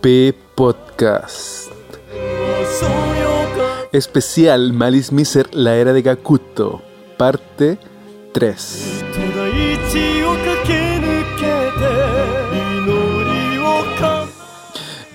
[0.00, 1.70] P Podcast.
[3.92, 6.82] Especial Malice Miser, la era de Gakuto,
[7.16, 7.78] parte
[8.32, 9.04] 3.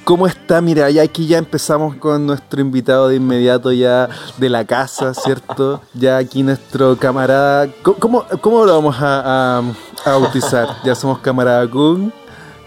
[0.05, 0.61] ¿Cómo está?
[0.61, 5.81] Mira, ya aquí ya empezamos con nuestro invitado de inmediato ya de la casa, ¿cierto?
[5.93, 7.67] Ya aquí nuestro camarada...
[7.81, 9.63] ¿Cómo, cómo lo vamos a, a,
[10.05, 10.69] a bautizar?
[10.85, 12.13] Ya somos camarada Kun,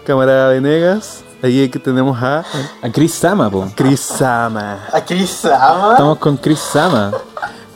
[0.05, 1.23] camarada Venegas.
[1.41, 2.43] Ahí que tenemos a
[2.81, 3.67] A Chris Sama, po.
[3.75, 4.79] Chris Sama.
[4.91, 5.91] ¿A Chris Sama?
[5.93, 7.11] Estamos con Chris Sama.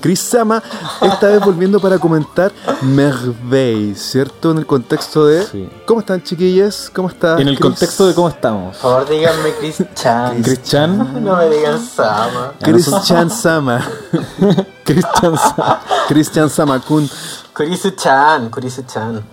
[0.02, 0.62] Chris Sama,
[1.00, 4.52] esta vez volviendo para comentar Merveille, ¿cierto?
[4.52, 5.46] En el contexto de...
[5.46, 5.70] Sí.
[5.86, 6.92] ¿Cómo están chiquillas?
[6.94, 7.40] ¿Cómo está?
[7.40, 7.62] En el Chris?
[7.62, 8.76] contexto de cómo estamos.
[8.76, 10.42] Por favor, díganme Chris Chan.
[10.44, 10.98] Chris Chan.
[11.24, 12.52] No me digan Sama.
[12.60, 13.80] Christian Sama.
[14.84, 15.82] Christian Sama.
[16.10, 17.10] Christian Sama Kun.
[17.56, 19.24] Kurisu Chan, Kurisu Chan.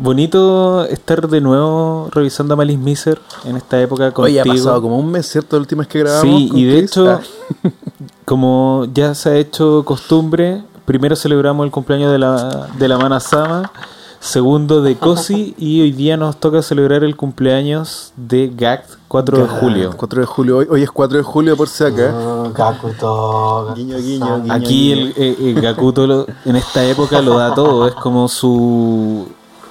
[0.00, 4.40] Bonito estar de nuevo revisando a Malice Miser en esta época contigo.
[4.40, 5.56] Oye, ha pasado como un mes, ¿cierto?
[5.56, 6.22] La última vez que grabamos.
[6.40, 6.90] Sí, con y de Chris.
[6.92, 7.20] hecho, Ah,
[8.24, 13.18] como ya se ha hecho costumbre, primero celebramos el cumpleaños de la, de la Mana
[13.18, 13.72] Sama,
[14.20, 19.44] segundo de Cosi, y hoy día nos toca celebrar el cumpleaños de Gact 4 de
[19.44, 19.94] ah, julio.
[19.96, 20.56] 4 de julio.
[20.58, 22.14] Hoy, hoy es 4 de julio por si acá.
[22.16, 23.74] Oh, Gakuto.
[23.74, 24.52] Guiño, guiño, guiño.
[24.54, 29.26] Aquí el, eh, eh, Gakuto lo- en esta época lo da todo, es como su,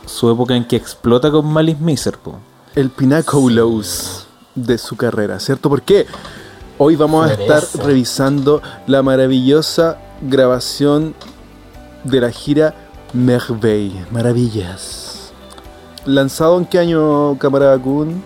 [0.08, 2.17] su época en que explota con Malice Miser.
[2.17, 2.39] po.
[2.75, 5.69] El Pináculos de su carrera, ¿cierto?
[5.69, 6.05] Porque
[6.77, 11.16] hoy vamos a estar revisando la maravillosa grabación
[12.03, 12.75] de la gira
[13.14, 14.05] Merveille.
[14.11, 15.31] Maravillas.
[16.05, 18.23] ¿Lanzado en qué año, camarada Kun?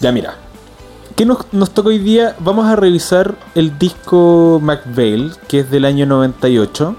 [0.00, 0.36] Ya mira,
[1.16, 2.36] ¿qué nos, nos toca hoy día?
[2.40, 6.96] Vamos a revisar el disco McVeil, que es del año 98.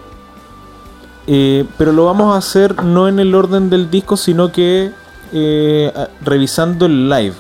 [1.31, 4.91] Eh, pero lo vamos a hacer no en el orden del disco, sino que
[5.31, 5.91] eh,
[6.21, 7.35] revisando el live.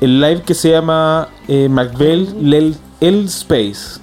[0.00, 4.00] El live que se llama eh, McVeil Lel- El Space.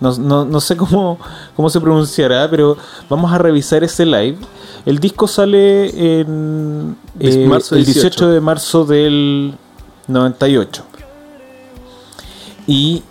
[0.00, 1.18] No, no- no sé cómo,
[1.54, 2.78] cómo se pronunciará, pero
[3.10, 4.38] vamos a revisar ese live.
[4.86, 8.00] El disco sale en eh, marzo el 18.
[8.08, 9.54] 18 de marzo del
[10.08, 10.84] 98.
[12.66, 13.02] Y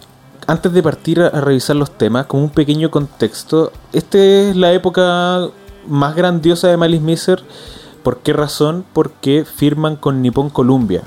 [0.49, 5.47] antes de partir a, revisar los temas, como un pequeño contexto, esta es la época
[5.87, 7.43] más grandiosa de Malice Miser.
[8.01, 8.83] ¿Por qué razón?
[8.93, 11.03] Porque firman con Nippon Columbia.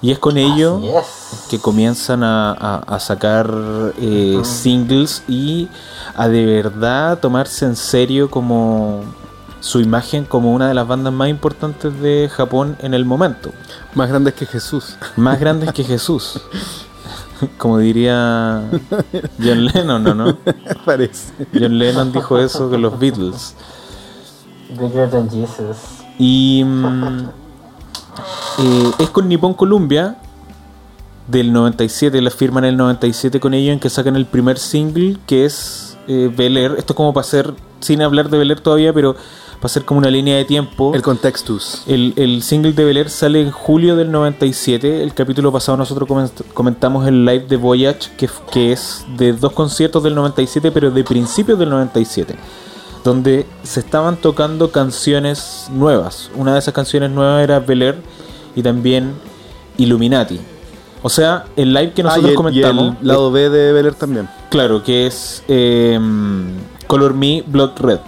[0.00, 1.46] Y es con ello es.
[1.50, 3.52] que comienzan a, a- a sacar
[4.00, 5.68] eh, singles y
[6.16, 9.02] a de verdad tomarse en serio como
[9.60, 13.52] su imagen como una de las bandas más importantes de Japón en el momento.
[13.94, 14.96] Más grandes que Jesús.
[15.16, 16.40] Más grandes que Jesús.
[17.58, 18.68] Como diría
[19.42, 20.14] John Lennon, ¿no?
[20.14, 20.36] no?
[20.84, 21.32] Parece.
[21.52, 23.54] John Lennon dijo eso que los Beatles.
[24.78, 25.76] Bigger than Jesus.
[26.18, 27.28] Y mm,
[28.58, 30.16] eh, es con Nippon Columbia
[31.28, 35.18] del 97, la firman en el 97 con ellos en que sacan el primer single
[35.26, 36.74] que es eh, Bel Air.
[36.78, 39.16] Esto es como para hacer, sin hablar de Bel Air todavía, pero
[39.62, 40.92] para hacer como una línea de tiempo.
[40.92, 41.84] El contextus.
[41.86, 45.04] El, el single de Bel Air sale en julio del 97.
[45.04, 49.52] El capítulo pasado nosotros coment- comentamos el live de Voyage, que, que es de dos
[49.52, 52.34] conciertos del 97, pero de principios del 97.
[53.04, 56.28] Donde se estaban tocando canciones nuevas.
[56.34, 57.96] Una de esas canciones nuevas era Bel Air
[58.56, 59.12] y también
[59.78, 60.40] Illuminati.
[61.04, 62.96] O sea, el live que Ah, nosotros y el, y comentamos.
[63.00, 64.28] el lado B de Beler también.
[64.50, 65.98] Claro, que es eh,
[66.86, 67.98] Color Me Blood Red.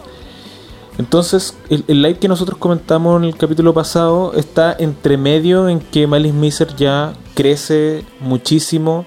[0.99, 5.81] Entonces, el, el live que nosotros comentamos en el capítulo pasado está entre medio en
[5.81, 9.05] que Malice Miser ya crece muchísimo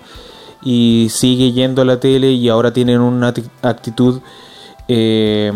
[0.61, 4.19] y sigue yendo a la tele y ahora tienen una actitud
[4.89, 5.53] eh,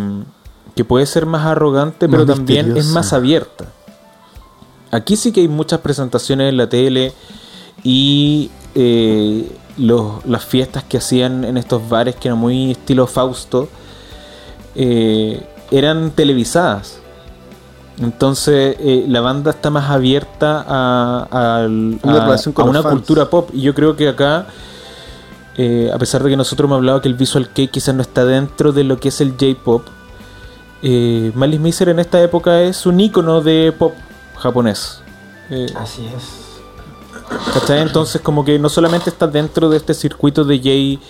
[0.73, 3.65] que puede ser más arrogante, pero también es más abierta.
[4.89, 7.11] Aquí sí que hay muchas presentaciones en la tele
[7.83, 13.67] y eh, los- las fiestas que hacían en estos bares que eran muy estilo Fausto
[14.75, 16.99] eh, eran televisadas.
[17.99, 22.83] Entonces eh, la banda está más abierta a, a- una fans.
[22.83, 23.49] cultura pop.
[23.53, 24.47] Y yo creo que acá,
[25.57, 28.25] eh, a pesar de que nosotros hemos hablado que el Visual Kei quizás no está
[28.25, 29.83] dentro de lo que es el J-Pop,
[30.83, 33.93] eh, Malice Miser en esta época es un icono de pop
[34.37, 35.01] japonés.
[35.51, 37.53] Eh, Así es.
[37.53, 37.81] ¿Cachai?
[37.81, 41.05] Entonces como que no solamente está dentro de este circuito de J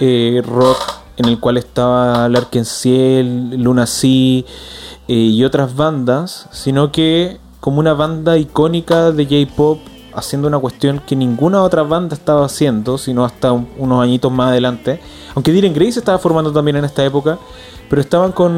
[0.00, 0.78] eh, rock
[1.16, 4.44] en el cual estaba Larkin Ciel, Luna Sea eh,
[5.08, 9.78] y otras bandas, sino que como una banda icónica de J-pop
[10.14, 14.48] haciendo una cuestión que ninguna otra banda estaba haciendo, sino hasta un- unos añitos más
[14.50, 15.00] adelante.
[15.34, 17.38] Aunque Diren Grey se estaba formando también en esta época,
[17.88, 18.56] pero estaban con,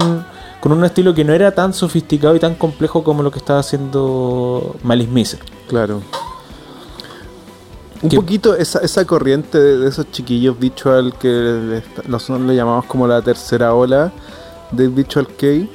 [0.60, 3.60] con un estilo que no era tan sofisticado y tan complejo como lo que estaba
[3.60, 5.40] haciendo Malice Miser.
[5.68, 6.02] Claro.
[8.04, 12.84] Un poquito esa, esa corriente de, de esos chiquillos visual que le- nosotros le llamamos
[12.86, 14.12] como la tercera ola
[14.70, 15.68] del visual Kei,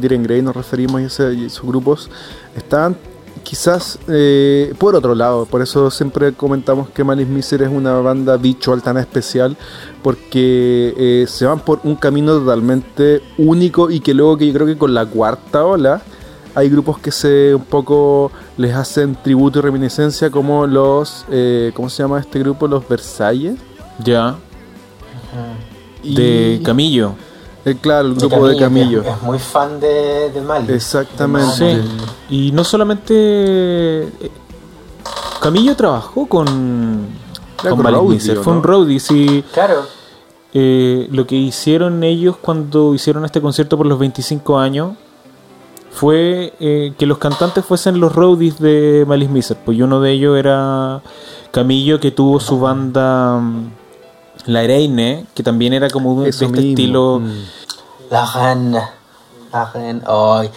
[0.00, 2.10] Diren Grey nos referimos y, ese, y sus grupos,
[2.56, 2.96] estaban
[3.42, 8.36] quizás eh, por otro lado, por eso siempre comentamos que Malice Miser es una banda
[8.36, 9.56] visual tan especial,
[10.02, 14.66] porque eh, se van por un camino totalmente único y que luego que yo creo
[14.66, 16.02] que con la cuarta ola
[16.56, 21.88] hay grupos que se un poco les hacen tributo y reminiscencia como los eh, ¿cómo
[21.88, 22.66] se llama este grupo?
[22.66, 23.54] los Versalles
[24.02, 24.36] Ya,
[26.02, 27.12] Y- de Camillo.
[27.64, 30.72] eh, claro el De grupo de Camillo Es, es muy fan de, de Mali.
[30.72, 31.84] exactamente
[32.28, 32.36] Sí.
[32.48, 33.14] Y no solamente.
[33.14, 34.30] eh,
[35.40, 37.06] Camillo trabajó con.
[37.60, 38.38] Era con con roadie, Miser.
[38.38, 38.58] ¿o Fue no?
[38.58, 39.44] un roadie, sí.
[39.52, 39.82] Claro.
[40.54, 44.92] Eh, lo que hicieron ellos cuando hicieron este concierto por los 25 años
[45.96, 49.56] fue eh, que los cantantes fuesen los roadies de Malice Miser.
[49.64, 51.00] Pues y uno de ellos era
[51.50, 53.70] Camillo, que tuvo su banda mm,
[54.46, 56.70] La Reine, que también era como de Eso este mismo.
[56.70, 57.20] estilo.
[57.20, 57.44] Mm.
[58.10, 58.82] La Reine.
[59.50, 60.02] La Reine.
[60.06, 60.50] Ay.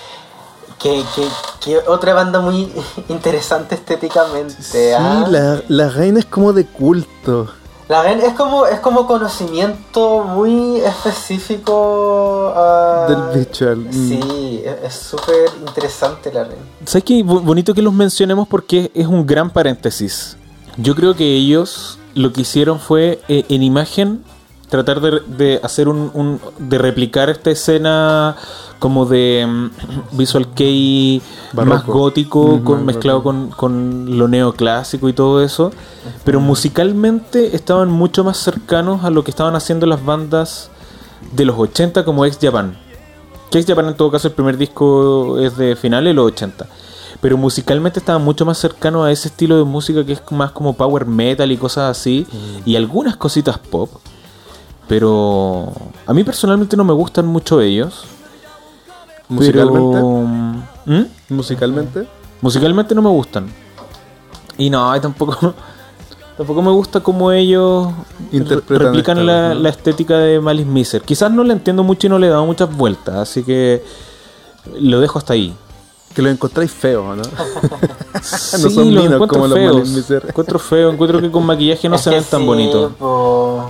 [0.77, 1.27] Qué, qué,
[1.61, 2.69] qué otra banda muy
[3.09, 4.55] interesante estéticamente.
[4.61, 5.25] sí ¿ah?
[5.29, 7.49] la, la reina es como de culto
[7.89, 13.91] La Reine es como, es como conocimiento muy específico ah, del visual mm.
[13.91, 16.61] Sí, es es súper interesante la Reine.
[16.85, 17.23] ¿Sabes qué?
[17.23, 20.37] Bo- Bonito que los mencionemos porque es un gran paréntesis.
[20.77, 24.23] Yo creo que ellos lo que hicieron fue eh, en imagen
[24.69, 28.35] tratar de, de hacer un, un- de replicar esta escena
[28.79, 29.69] como de mm,
[30.17, 31.21] visual kei
[31.53, 35.71] más gótico con, mezclado con, con lo neoclásico y todo eso.
[36.23, 40.69] Pero musicalmente estaban mucho más cercanos a lo que estaban haciendo las bandas
[41.33, 42.77] de los 80 como Ex Japan.
[43.51, 46.67] Que Ex Japan en todo caso el primer disco es de finales de los 80
[47.21, 50.73] pero musicalmente estaban mucho más cercanos a ese estilo de música que es más como
[50.77, 52.25] power metal y cosas así
[52.65, 53.89] y algunas cositas pop
[54.89, 55.71] pero
[56.05, 58.03] a mí personalmente no me gustan mucho ellos
[59.29, 60.07] musicalmente pero,
[60.85, 61.03] ¿Mm?
[61.29, 62.07] musicalmente
[62.41, 63.47] Musicalmente no me gustan.
[64.57, 65.53] Y no, y tampoco
[66.37, 67.89] tampoco me gusta cómo ellos
[68.31, 69.61] Interpretan replican esta la, voz, ¿no?
[69.63, 71.01] la estética de Malice Miser.
[71.01, 73.83] Quizás no la entiendo mucho y no le he dado muchas vueltas, así que
[74.79, 75.53] lo dejo hasta ahí.
[76.15, 77.23] que lo encontráis feo ¿no?
[77.23, 77.29] Sí,
[78.63, 79.75] no son los minos encuentro como los feos.
[79.75, 80.25] Malice Miser.
[80.29, 82.93] Encuentro feo, encuentro que con maquillaje no Es se ven tan sí, bonitos.
[82.93, 83.69] po.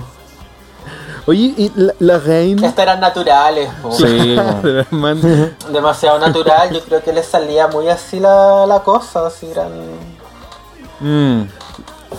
[1.30, 3.90] Oye y la, la reina Estos eran naturales, po.
[3.92, 4.36] Sí,
[5.72, 6.70] demasiado natural.
[6.72, 9.70] Yo creo que les salía muy así la, la cosa, así eran
[11.02, 11.44] Mm,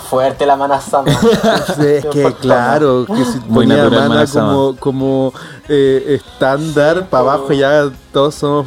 [0.10, 1.12] fuerte la manazama.
[1.76, 5.34] Sí, es que claro, que si Muy ponía natural, mana como, como
[5.70, 8.66] eh, estándar Sí, para abajo ya todos somos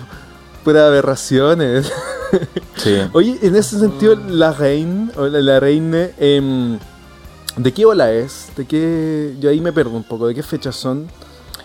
[0.63, 1.93] puras aberraciones.
[2.77, 3.01] sí.
[3.13, 6.79] Oye, en ese sentido, la reina, o la, la reina, em,
[7.57, 8.51] ¿de qué ola es?
[8.57, 9.35] ¿De qué?
[9.41, 11.09] Yo ahí me pierdo un poco, ¿de qué fechas son?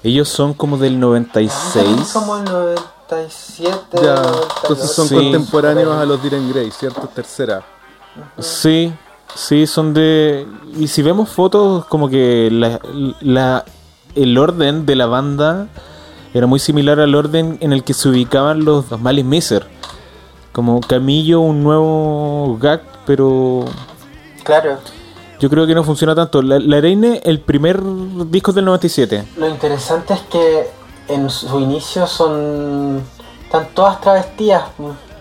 [0.04, 2.12] Ellos son como del 96.
[2.14, 3.78] Como el 97.
[4.02, 4.48] Ya, 98.
[4.64, 5.16] entonces son Sí.
[5.16, 7.08] contemporáneos a los Diren Grey, ¿cierto?
[7.14, 7.64] Tercera.
[8.38, 8.94] Sí,
[9.36, 10.48] sí, son de...
[10.78, 12.80] Y si vemos fotos, como que la,
[13.22, 13.66] la-
[14.16, 15.68] el orden de la banda
[16.34, 19.68] era muy similar al orden en el que se ubicaban los, los Malice Miser.
[20.52, 23.66] Como Camillo, un nuevo gag, pero
[24.44, 24.78] Claro.
[25.40, 26.42] Yo creo que no funciona tanto.
[26.42, 27.82] La, la Reine, el primer
[28.30, 29.26] disco es del 97.
[29.38, 30.68] Lo interesante es que
[31.08, 33.02] en su inicio son.
[33.46, 34.64] Están todas travestías.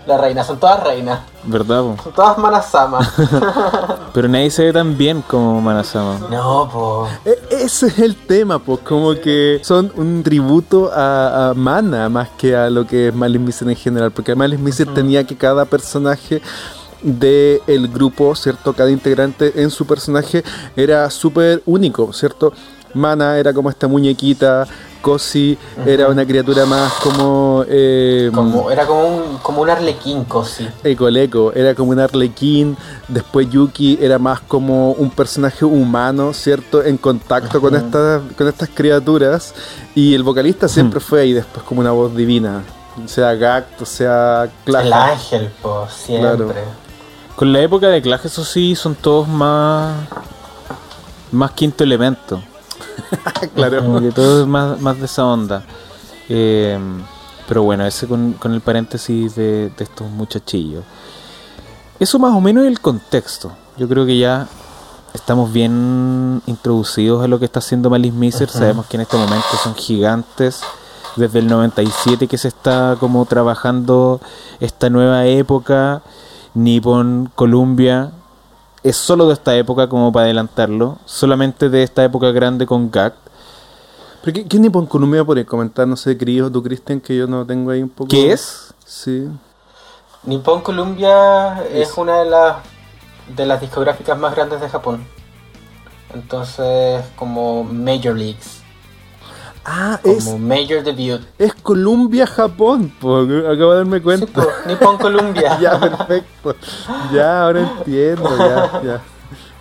[0.07, 1.19] La reina, son todas reinas.
[1.43, 1.81] ¿Verdad?
[1.83, 1.97] po?
[2.03, 3.11] Son todas manasamas.
[4.13, 6.17] Pero nadie se ve tan bien como Manasama.
[6.31, 7.07] no, po.
[7.25, 12.29] E- ese es el tema, pues como que son un tributo a, a Mana más
[12.37, 15.65] que a lo que es Malice Miser en general, porque Malice Miser tenía que cada
[15.65, 16.41] personaje
[17.01, 18.73] del el grupo, ¿cierto?
[18.73, 20.43] Cada integrante en su personaje
[20.75, 22.53] era súper único, ¿cierto?
[22.93, 24.65] Mana era como esta muñequita,
[25.01, 27.63] Cosi era una criatura más como...
[27.69, 30.67] eh, Como, era como un, como un arlequín, cosi.
[30.83, 32.75] Ecoleco era como un arlequín,
[33.07, 36.83] después Yuki era más como un personaje humano, ¿cierto?
[36.83, 39.53] En contacto con, estas, con estas criaturas,
[39.95, 42.63] y el vocalista siempre fue ahí después como una voz divina,
[43.05, 44.91] sea Gact, sea El Clash.
[44.91, 46.57] ángel, po, siempre.
[47.39, 49.95] Con la época de Clash, eso sí, son todos más.
[51.31, 52.43] Más quinto elemento.
[53.55, 53.81] claro.
[53.81, 55.63] Como que todo es más, más de esa onda.
[56.27, 56.77] Eh,
[57.47, 60.83] pero bueno, ese con, con el paréntesis de, de estos muchachillos.
[61.97, 63.53] Eso más o menos es el contexto.
[63.77, 64.45] Yo creo que ya
[65.13, 68.49] estamos bien introducidos a lo que está haciendo Malice Miser.
[68.49, 70.59] Sabemos que en este momento son gigantes
[71.15, 74.19] desde el 97 que se está como trabajando
[74.59, 76.01] esta nueva época,
[76.53, 78.11] Nippon, Columbia,
[78.83, 83.13] es solo de esta época como para adelantarlo, solamente de esta época grande con GAC.
[84.21, 85.87] ¿Pero qué, qué Nippon Columbia podrías comentar?
[85.87, 88.09] No sé, querido tú, Cristian, que yo no tengo ahí un poco...
[88.09, 88.73] ¿Qué es?
[88.85, 89.27] Sí.
[90.23, 92.57] Nippon Columbia es una de las
[93.35, 95.05] de las discográficas más grandes de Japón.
[96.13, 98.58] Entonces, como Major Leagues,
[99.65, 101.21] Ah, es, como Major Debut.
[101.37, 102.91] es Columbia, Japón.
[102.99, 104.41] po, acabo de darme Sí, cuenta.
[104.41, 105.57] po, Nippon Columbia.
[105.61, 106.55] ya, perfecto.
[107.13, 109.01] Ya, ahora entiendo, ya, ya.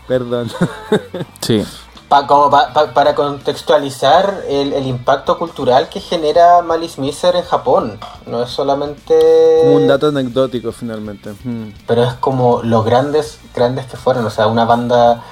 [0.06, 0.50] Perdón.
[1.40, 1.64] Sí.
[2.08, 7.42] Pa- como pa- pa- para contextualizar el, el impacto cultural que genera Malice Miser en
[7.44, 7.98] Japón.
[8.26, 9.14] No es solamente...
[9.62, 11.34] Como un dato anecdótico, finalmente.
[11.44, 11.72] Mm.
[11.86, 14.24] Pero es como los grandes, grandes que fueron.
[14.24, 15.22] O sea, una banda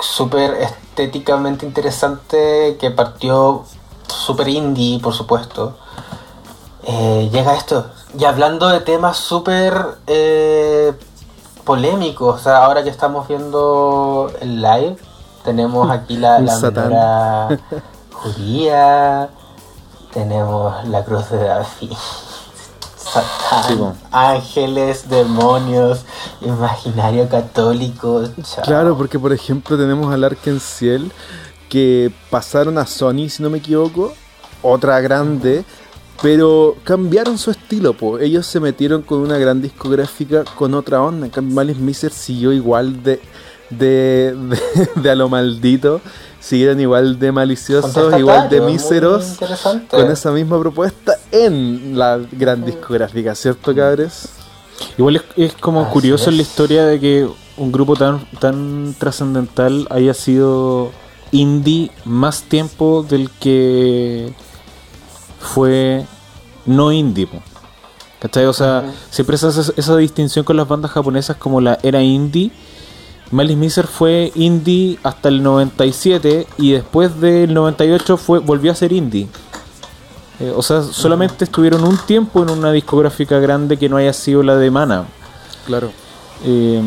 [0.00, 3.64] súper estéticamente interesante que partió
[4.06, 5.76] súper indie, por supuesto.
[6.84, 7.86] Eh, llega esto.
[8.18, 9.74] Y hablando de temas súper
[10.06, 10.92] eh,
[11.64, 14.96] polémicos, o sea, ahora que estamos viendo el live,
[15.44, 17.58] tenemos aquí la, la
[18.12, 19.28] judía,
[20.12, 21.92] tenemos la cruz de David.
[23.12, 23.74] Satán, Sí,
[24.12, 26.04] ángeles, demonios,
[26.40, 28.24] imaginario católico.
[28.42, 28.64] chao.
[28.64, 31.10] Claro, porque por ejemplo tenemos al Arkenciel
[31.68, 34.12] que pasaron a Sony, si no me equivoco,
[34.62, 35.64] otra grande,
[36.22, 38.18] pero cambiaron su estilo, po.
[38.18, 43.20] ellos se metieron con una gran discográfica con otra onda, Malice Miser siguió igual de,
[43.70, 44.34] de,
[44.94, 46.00] de, de a lo maldito,
[46.48, 49.36] siguieron igual de maliciosos, igual de míseros,
[49.90, 54.30] con esa misma propuesta en la gran discográfica, ¿cierto, cabres?
[54.96, 56.48] Igual es, es como Así curioso en la es.
[56.48, 57.28] historia de que
[57.58, 60.90] un grupo tan, tan trascendental haya sido
[61.32, 64.32] indie más tiempo del que
[65.38, 66.06] fue
[66.64, 67.28] no indie.
[68.20, 68.46] ¿Cachai?
[68.46, 72.50] O sea, siempre se hace esa distinción con las bandas japonesas como la era indie.
[73.30, 78.92] Malice Miser fue indie hasta el 97 y después del 98 fue, volvió a ser
[78.92, 79.28] indie.
[80.40, 84.42] Eh, o sea, solamente estuvieron un tiempo en una discográfica grande que no haya sido
[84.42, 85.06] la de Mana.
[85.66, 85.90] Claro.
[86.44, 86.80] Eh,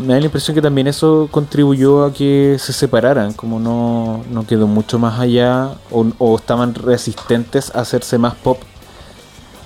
[0.00, 4.46] me da la impresión que también eso contribuyó a que se separaran, como no, no
[4.46, 8.58] quedó mucho más allá o, o estaban resistentes a hacerse más pop,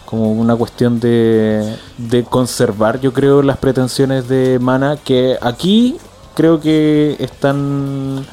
[0.04, 5.98] como una cuestión de, de conservar, yo creo, las pretensiones de Mana, que aquí
[6.34, 8.26] creo que están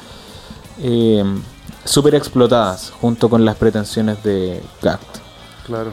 [0.80, 1.24] eh,
[1.84, 5.18] súper explotadas junto con las pretensiones de Gact.
[5.66, 5.90] Claro.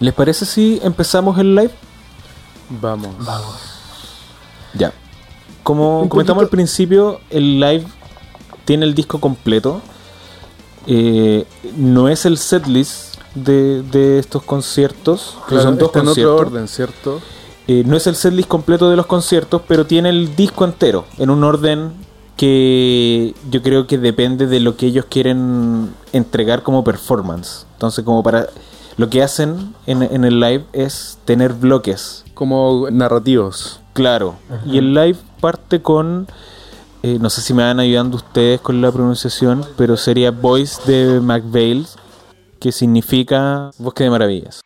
[0.00, 1.72] ¿Les parece si empezamos el live?
[2.68, 3.14] Vamos.
[4.74, 4.92] Ya.
[5.62, 7.86] Como Un comentamos poquito- al principio, el live
[8.64, 9.80] tiene el disco completo.
[10.86, 11.46] Eh,
[11.76, 15.38] no es el setlist de, de estos conciertos.
[15.48, 16.40] que Claro, son dos está en otro conciertos.
[16.52, 17.20] orden, ¿cierto?
[17.68, 21.30] Eh, no es el setlist completo de los conciertos, pero tiene el disco entero, en
[21.30, 21.92] un orden
[22.36, 27.66] que yo creo que depende de lo que ellos quieren entregar como performance.
[27.72, 28.46] Entonces, como para...
[28.98, 32.24] Lo que hacen en, en el live es tener bloques.
[32.34, 33.80] Como narrativos.
[33.94, 34.36] Claro.
[34.66, 36.26] Y el live parte con...
[37.02, 41.20] eh, no sé si me van ayudando ustedes con la pronunciación, pero sería Voice de
[41.20, 41.86] McVeigh,
[42.58, 44.60] que significa Bosque de Maravillas.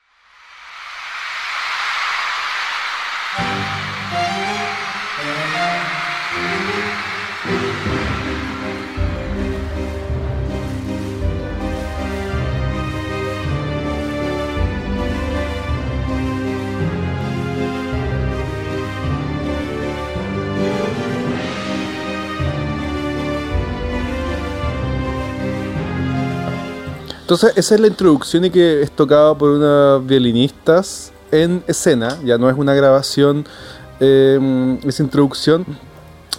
[27.31, 32.37] Entonces, esa es la introducción y que es tocada por unas violinistas en escena, ya
[32.39, 33.47] no es una grabación,
[34.01, 35.65] eh, esa introducción.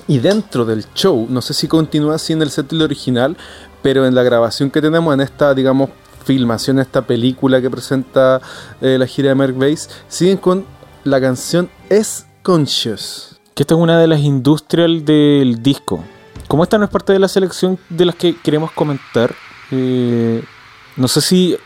[0.05, 3.37] Y dentro del show, no sé si continúa así en el set original,
[3.81, 5.91] pero en la grabación que tenemos, en esta, digamos,
[6.25, 8.41] filmación, esta película que presenta
[8.81, 10.65] eh, la gira de Merck Bass, siguen con
[11.05, 13.39] la canción Es Conscious.
[13.55, 16.03] Que esta es una de las industrial del disco.
[16.49, 19.33] Como esta no es parte de la selección de las que queremos comentar,
[19.71, 20.43] eh,
[20.97, 21.57] no sé si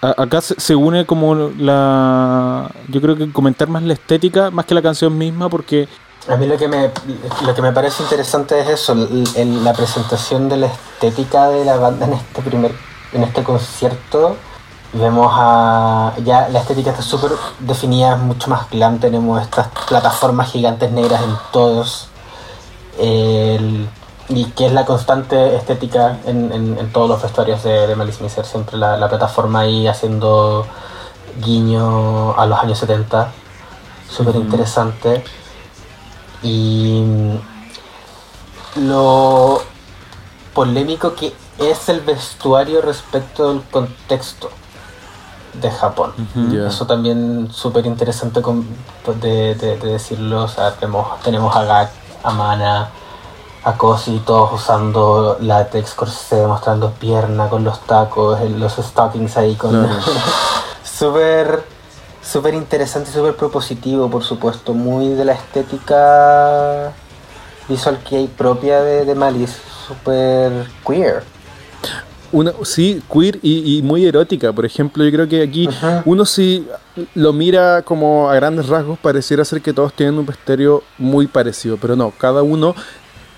[0.00, 2.70] acá se, une como la...
[2.88, 5.88] Yo creo que comentar más la estética, más que la canción misma, porque
[6.28, 6.90] A mí lo que me,
[7.46, 11.76] lo que me parece interesante es eso, el- la presentación de la estética de la
[11.76, 12.72] banda en este primer,
[13.12, 14.36] en este concierto.
[14.94, 20.50] Vemos a ya la estética está súper definida, es mucho más glam, tenemos estas plataformas
[20.50, 22.08] gigantes negras en todos.
[22.98, 23.88] El-
[24.34, 28.22] y que es la constante estética en, en- en todos los vestuarios de, de Malice
[28.22, 28.44] Miser.
[28.46, 30.66] Siempre la, la plataforma ahí haciendo
[31.44, 33.30] guiño a los años 70.
[34.10, 35.22] Súper interesante.
[36.42, 37.36] Y mm,
[38.88, 39.62] lo
[40.54, 44.50] polémico que es el vestuario respecto al contexto
[45.54, 46.12] de Japón.
[46.68, 48.40] Eso también súper interesante
[49.54, 50.44] de- de decirlo.
[50.44, 51.90] O sea, tenemos, tenemos a Gak,
[52.22, 52.88] a Mana,
[53.64, 59.88] a Kosi, todos usando látex, corsé, mostrando pierna con los tacos, los stockings ahí con...
[60.84, 61.64] Súper
[62.22, 64.72] súper interesante, súper propositivo, por supuesto.
[64.72, 66.92] Muy de la estética
[67.68, 69.58] visual que hay propia de, de Malice.
[69.86, 71.22] Súper queer.
[72.30, 74.52] Una, sí, queer y, y muy erótica.
[74.52, 75.68] Por ejemplo, yo creo que aquí
[76.04, 76.66] uno si
[77.14, 81.76] lo mira como a grandes rasgos, pareciera ser que todos tienen un vestuario muy parecido,
[81.76, 82.74] pero no, cada uno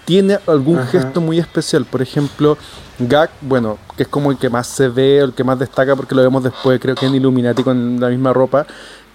[0.04, 0.88] tiene algún Ajá.
[0.88, 1.84] gesto muy especial.
[1.84, 2.56] Por ejemplo,
[2.98, 6.14] Gak, bueno, que es como el que más se ve, el que más destaca porque
[6.14, 8.66] lo vemos después, creo que en Illuminati con la misma ropa.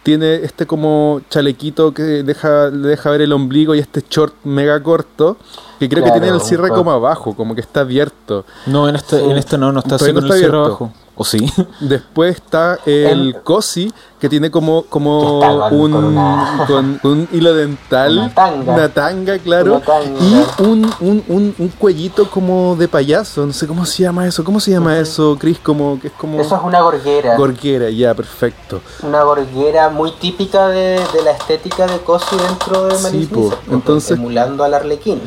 [0.03, 4.81] Tiene este como chalequito que deja, le deja ver el ombligo y este short mega
[4.81, 5.37] corto,
[5.79, 8.45] que creo que tiene el cierre como abajo, como que está abierto.
[8.65, 9.23] No, en esta, Sí.
[9.23, 10.65] en esta no, no está así no el cierre abierto.
[10.65, 10.91] abajo.
[11.21, 11.37] ¿O sí?
[11.81, 12.95] Después está el
[13.35, 18.17] El- cosi, que tiene como, como Que un, con una- con un hilo dental.
[18.17, 18.73] Una tanga.
[18.73, 19.75] Una tanga, claro.
[19.75, 20.17] Una tanga.
[20.21, 23.45] Y un, un, un, un cuellito como de payaso.
[23.45, 24.45] No sé cómo se llama eso.
[24.45, 25.59] ¿Cómo se llama eso, Chris?
[25.59, 26.39] Como, que es como...
[26.39, 27.35] Eso es una gorguera.
[27.35, 28.79] Gorguera, ya, perfecto.
[29.03, 33.17] una gorguera muy típica de, de la estética de Cosi dentro de Sí.
[33.17, 35.21] Miser, po, Entonces- emulando al arlequín.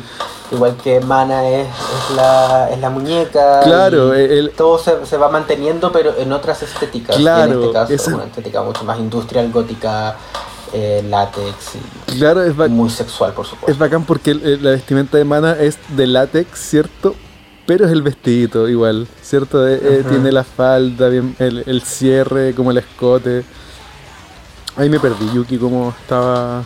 [0.53, 3.61] Igual que Mana es, es, la, es la muñeca.
[3.63, 7.15] Claro, el- todo se, se va manteniendo, pero en otras estéticas.
[7.17, 10.15] Claro, Y en este caso, esa- una estética mucho más industrial, gótica,
[10.71, 11.75] eh, látex
[12.07, 13.79] y Claro, es, muy sexual, por es supuesto.
[13.79, 17.15] bacán porque el- el- la vestimenta de Mana es de látex, ¿cierto?
[17.65, 19.65] Pero es el vestidito igual, ¿cierto?
[19.67, 23.43] Eh, eh, tiene la falda, bien, el, el cierre, como el escote.
[24.75, 26.63] Ahí me perdí, Yuki, cómo estaba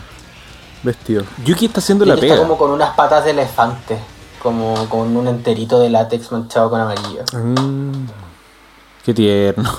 [0.82, 1.24] vestido.
[1.44, 2.38] Yuki está haciendo Y la está pega.
[2.38, 3.98] como con unas patas de elefante,
[4.42, 7.22] como con un enterito de látex manchado con amarillo.
[7.32, 8.06] Mm,
[9.04, 9.70] Qué tierno.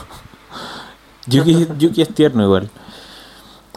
[1.28, 2.70] Yuki, Yuki es tierno igual.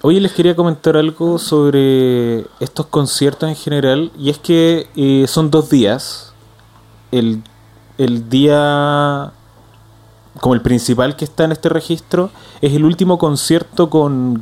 [0.04, 4.10] Oye, les quería comentar algo sobre estos conciertos en general.
[4.18, 6.32] Y es que eh, son dos días.
[7.12, 7.42] El,
[7.98, 9.32] el día
[10.40, 12.30] como el principal que está en este registro
[12.62, 14.34] es el último concierto con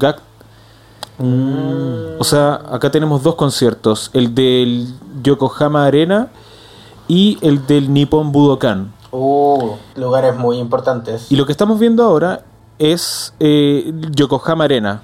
[1.20, 2.20] GAC.
[2.20, 4.11] O sea, acá tenemos dos conciertos.
[4.12, 4.88] El del
[5.22, 6.28] Yokohama Arena
[7.09, 8.92] y el del Nippon Budokan.
[9.12, 11.30] Uh, lugares muy importantes.
[11.30, 12.44] Y lo que estamos viendo ahora
[12.78, 15.02] es eh, Yokohama Arena.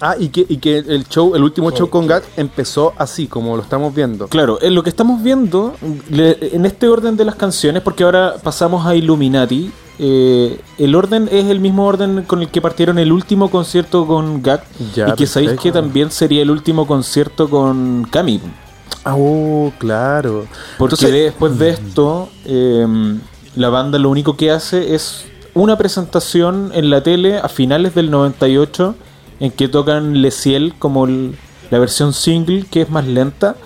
[0.00, 3.56] Ah, y que, y que el show, el último show con Gak empezó así, como
[3.56, 4.28] lo estamos viendo.
[4.28, 5.74] Claro, en lo que estamos viendo,
[6.10, 11.44] en este orden de las canciones, porque ahora pasamos a Illuminati, eh, el orden es
[11.46, 14.62] el mismo orden con el que partieron el último concierto con Ya,
[14.94, 18.40] y que sabéis que también sería el último concierto con Kami.
[19.04, 20.46] Ah, oh, claro.
[20.78, 22.86] Porque Entonces- después de esto, eh,
[23.56, 28.10] la banda lo único que hace es una presentación en la tele a finales del
[28.10, 28.94] 98
[29.40, 31.36] en que tocan Le Ciel como el-
[31.70, 33.56] la versión single que es más lenta.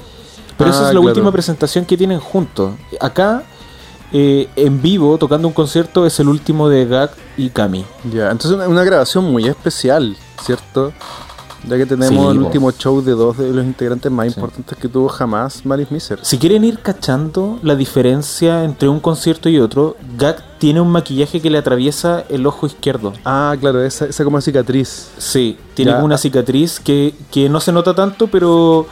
[0.56, 1.08] Pero esa Ah, es la claro.
[1.08, 2.74] última presentación que tienen juntos.
[3.00, 3.42] Acá,
[4.12, 7.84] eh, en vivo, tocando un concierto, es el último de Gag y Kami.
[8.12, 10.92] Ya, entonces una, una grabación muy especial, ¿cierto?
[11.68, 12.46] Ya que tenemos Sí, el po.
[12.46, 16.18] último show de dos de los integrantes más importantes que tuvo jamás Malice Miser.
[16.22, 21.40] Si quieren ir cachando la diferencia entre un concierto y otro, Gag tiene un maquillaje
[21.40, 23.12] que le atraviesa el ojo izquierdo.
[23.24, 25.08] Ah, claro, esa, esa como cicatriz.
[25.18, 25.96] Sí, tiene Ya.
[25.96, 28.86] como una cicatriz que, que no se nota tanto, pero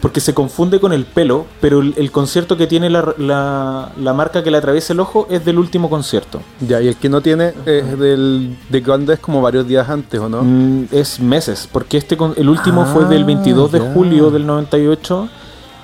[0.00, 4.12] porque se confunde con el pelo, pero el, el concierto que tiene la, la, la
[4.12, 6.40] marca que le atraviesa el ojo es del último concierto.
[6.60, 10.20] Ya, y el que no tiene es del, de cuando es como varios días antes,
[10.20, 10.42] ¿o no?
[10.42, 14.44] Mm, es meses, porque este con- el último Ah, fue del 22 de julio del
[14.46, 15.28] 98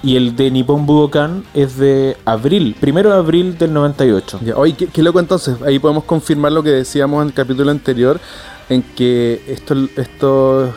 [0.03, 4.41] y el de Nippon Budokan es de abril, primero de abril del 98.
[4.45, 5.57] Ya, oye, qué, qué loco entonces.
[5.65, 8.19] Ahí podemos confirmar lo que decíamos en el capítulo anterior,
[8.69, 10.71] en que estos, estos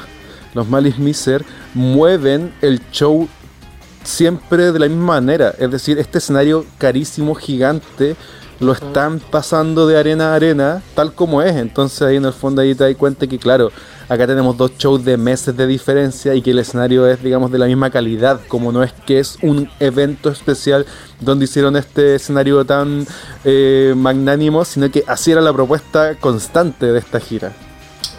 [0.56, 3.28] los Malice Miser, mueven el show
[4.04, 5.54] siempre de la misma manera.
[5.60, 8.16] Es decir, este escenario carísimo, gigante,
[8.60, 11.56] lo están pasando de arena a arena, tal como es.
[11.56, 13.72] Entonces ahí en el fondo ahí te das cuenta que, claro,
[14.08, 17.60] acá tenemos dos shows de meses de diferencia y que el escenario es, digamos, de
[17.60, 20.86] la misma calidad, como no es que es un evento especial
[21.20, 23.06] donde hicieron este escenario tan
[23.44, 27.52] eh, magnánimo, sino que así era la propuesta constante de esta gira.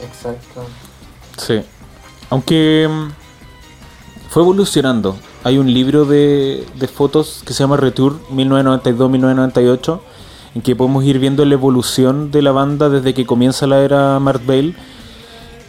[0.03, 0.67] Exacto.
[1.39, 1.63] Sí.
[2.31, 3.11] Aunque mm,
[4.31, 5.17] fue evolucionando.
[5.45, 10.01] Hay un libro de, de fotos que se llama Retour 1992-1998,
[10.57, 14.19] en que podemos ir viendo la evolución de la banda desde que comienza la era
[14.19, 14.75] Mark Bale.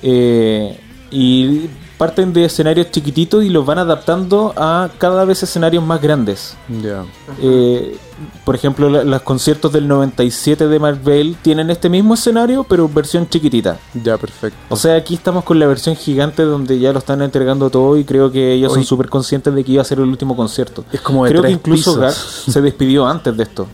[0.01, 0.79] Eh,
[1.11, 6.55] y parten de escenarios chiquititos y los van adaptando a cada vez escenarios más grandes.
[6.81, 7.03] Ya.
[7.41, 7.97] Eh,
[8.45, 12.87] por ejemplo, la- los conciertos del 97 de Mark Bale tienen este mismo escenario, pero
[12.87, 13.77] versión chiquitita.
[14.03, 14.57] Ya, perfecto.
[14.69, 18.03] O sea, aquí estamos con la versión gigante donde ya lo están entregando todo y
[18.03, 20.85] creo que ellos son súper conscientes de que iba a ser el último concierto.
[20.91, 22.43] Es como de creo que incluso pisos.
[22.49, 23.67] Se despidió antes de esto.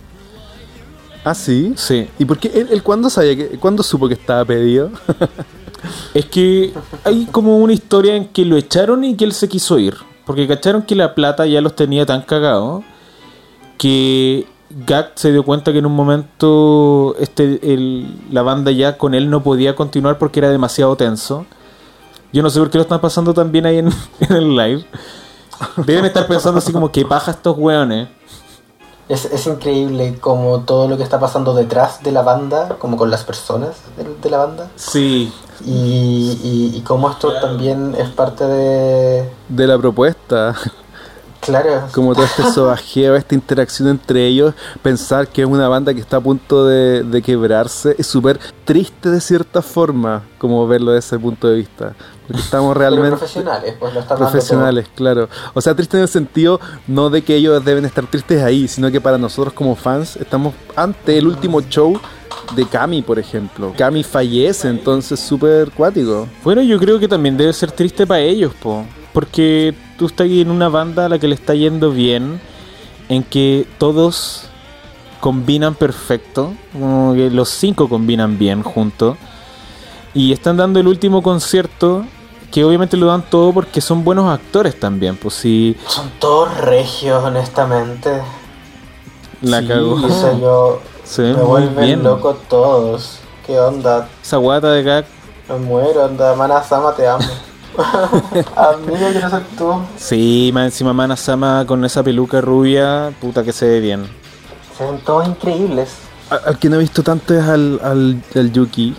[1.25, 1.73] Ah, sí.
[1.77, 2.07] Sí.
[2.19, 4.91] ¿Y por qué él, él cuándo sabía que, cuándo supo que estaba pedido?
[6.13, 9.79] Es que hay como una historia en que lo echaron y que él se quiso
[9.79, 9.95] ir.
[10.25, 12.83] Porque cacharon que la plata ya los tenía tan cagados
[13.77, 14.47] que
[14.87, 19.29] Gak se dio cuenta que en un momento este, el- la banda ya con él
[19.29, 21.45] no podía continuar porque era demasiado tenso.
[22.31, 24.85] Yo no sé por qué lo están pasando tan bien ahí en, en el live.
[25.85, 28.07] Deben estar pensando así como que paja estos weones.
[29.09, 33.11] Es, es increíble como todo lo que está pasando detrás de la banda, como con
[33.11, 34.69] las personas de, de la banda.
[34.75, 35.31] Sí.
[35.65, 39.29] Y, y, y cómo esto también es parte de...
[39.49, 40.55] De la propuesta.
[41.41, 45.99] Claro, Como todo este sobajeo, esta interacción entre ellos, pensar que es una banda que
[45.99, 51.07] está a punto de, de quebrarse, es súper triste de cierta forma, como verlo desde
[51.07, 51.95] ese punto de vista.
[52.27, 53.17] Porque estamos pero realmente...
[53.17, 55.29] profesionales, pues lo están dando Profesionales, claro.
[55.53, 58.89] O sea, triste en el sentido no de que ellos deben estar tristes ahí, sino
[58.91, 61.99] que para nosotros como fans estamos ante el último show
[62.55, 63.73] de Cami, por ejemplo.
[63.77, 66.27] Cami fallece, entonces súper cuático.
[66.43, 68.85] Bueno, yo creo que también debe ser triste para ellos, po.
[69.11, 72.39] Porque tú estás ahí en una banda a la que le está yendo bien,
[73.09, 74.49] en que todos
[75.19, 79.17] combinan perfecto, como que los cinco combinan bien juntos,
[80.13, 82.05] y están dando el último concierto,
[82.51, 85.75] que obviamente lo dan todo porque son buenos actores también, pues si.
[85.87, 88.21] Son todos regios, honestamente.
[89.41, 89.99] la Sí, cagó.
[89.99, 90.79] Y eso yo...
[91.03, 92.03] Se Me vuelven bien.
[92.03, 93.19] loco todos.
[93.45, 94.07] ¿Qué onda?
[94.23, 95.05] Esa guata de gag,
[95.49, 96.33] Me muero, onda.
[96.35, 97.25] Manasama, te amo.
[98.55, 99.73] Amigo, quiero ser tú.
[99.97, 104.07] sí, más encima Mana Sama con esa peluca rubia, puta que se ve bien.
[104.77, 105.89] Se ven todos increíbles.
[106.29, 108.95] Al, al que no he visto tanto es al, al, al Yuki.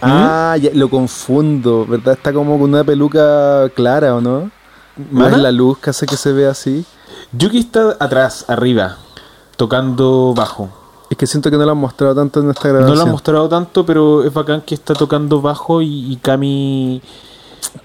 [0.00, 2.14] Ah, ya, lo confundo, ¿verdad?
[2.14, 4.50] Está como con una peluca clara, ¿o no?
[4.96, 5.36] ¿No ¿Mana?
[5.36, 6.84] es la luz que hace que se vea así?
[7.32, 8.96] Yuki está atrás, arriba,
[9.56, 10.70] tocando bajo.
[11.10, 12.96] Es que siento que no lo han mostrado tanto en esta No grabación.
[12.98, 17.00] lo han mostrado tanto, pero es bacán que está tocando bajo y, y Cami.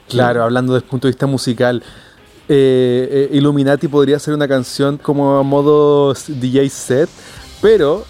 [0.09, 1.81] Claro, hablando desde el punto de vista musical.
[2.49, 7.09] eh, eh, Illuminati podría ser una canción como a modo DJ set,
[7.61, 8.03] pero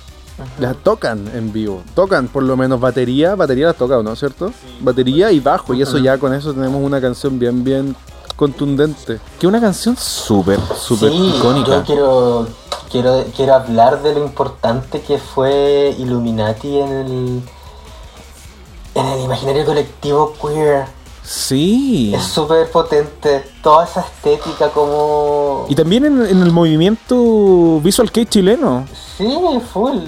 [0.60, 1.84] la tocan en vivo.
[1.96, 4.16] Tocan por lo menos batería, batería la toca, ¿no?
[4.16, 4.52] ¿Cierto?
[4.82, 7.96] Batería y bajo, y eso ya con eso tenemos una canción bien, bien
[8.36, 9.20] contundente.
[9.40, 11.72] Que es una canción súper, súper sí, icónica.
[11.72, 12.48] Yo quiero,
[12.92, 17.42] quiero, quiero hablar de lo importante que fue Illuminati en el,
[18.96, 20.86] en el imaginario colectivo queer.
[21.24, 22.14] Sí.
[22.14, 23.46] Es súper potente.
[23.62, 25.66] Toda esa estética como...
[25.70, 28.86] Y también en, en el movimiento Visual Kei chileno.
[29.18, 29.40] Sí,
[29.72, 30.00] full.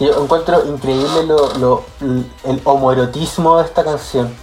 [0.00, 1.82] Yo encuentro increíble lo, lo-
[2.44, 4.34] el homoerotismo de esta canción.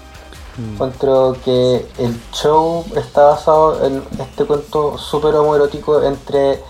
[0.74, 6.62] Encuentro que el show está basado en este cuento súper homoerótico entre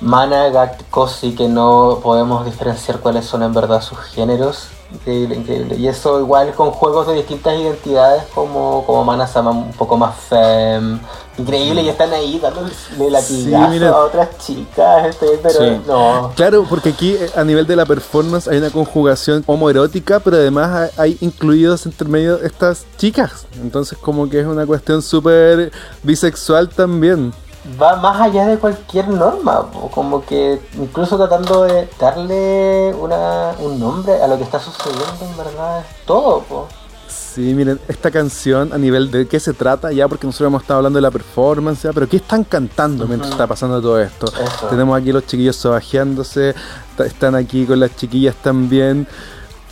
[0.00, 4.68] Mana, Gakt, Cosi, que no podemos diferenciar cuáles son en verdad sus géneros.
[4.92, 5.76] Increíble, increíble.
[5.76, 10.16] Y eso igual con juegos de distintas identidades como, como Mana Sama un poco más
[10.16, 10.98] fem.
[11.38, 12.70] Increíble, y están ahí dándole
[13.10, 13.90] latigazo mira.
[13.90, 15.80] a otras chicas, este, pero Sí.
[15.86, 16.32] no.
[16.34, 20.90] Claro, porque aquí eh, a nivel de la performance hay una conjugación homoerótica, pero además
[20.96, 23.46] hay, hay incluidos entre medio estas chicas.
[23.62, 25.70] Entonces como que es una cuestión súper
[26.02, 27.32] bisexual también.
[27.80, 33.78] Va más allá de cualquier norma, po, como que incluso tratando de darle una, un
[33.78, 36.40] nombre a lo que está sucediendo en verdad es todo.
[36.40, 36.68] po.
[37.08, 40.78] Sí, miren, esta canción a nivel de qué se trata, ya porque nosotros hemos estado
[40.78, 44.26] hablando de la performance, ya, pero ¿qué están cantando mientras está pasando todo esto?
[44.26, 44.66] Eso.
[44.68, 46.54] Tenemos aquí los chiquillos sobajeándose,
[46.98, 49.06] están aquí con las chiquillas también,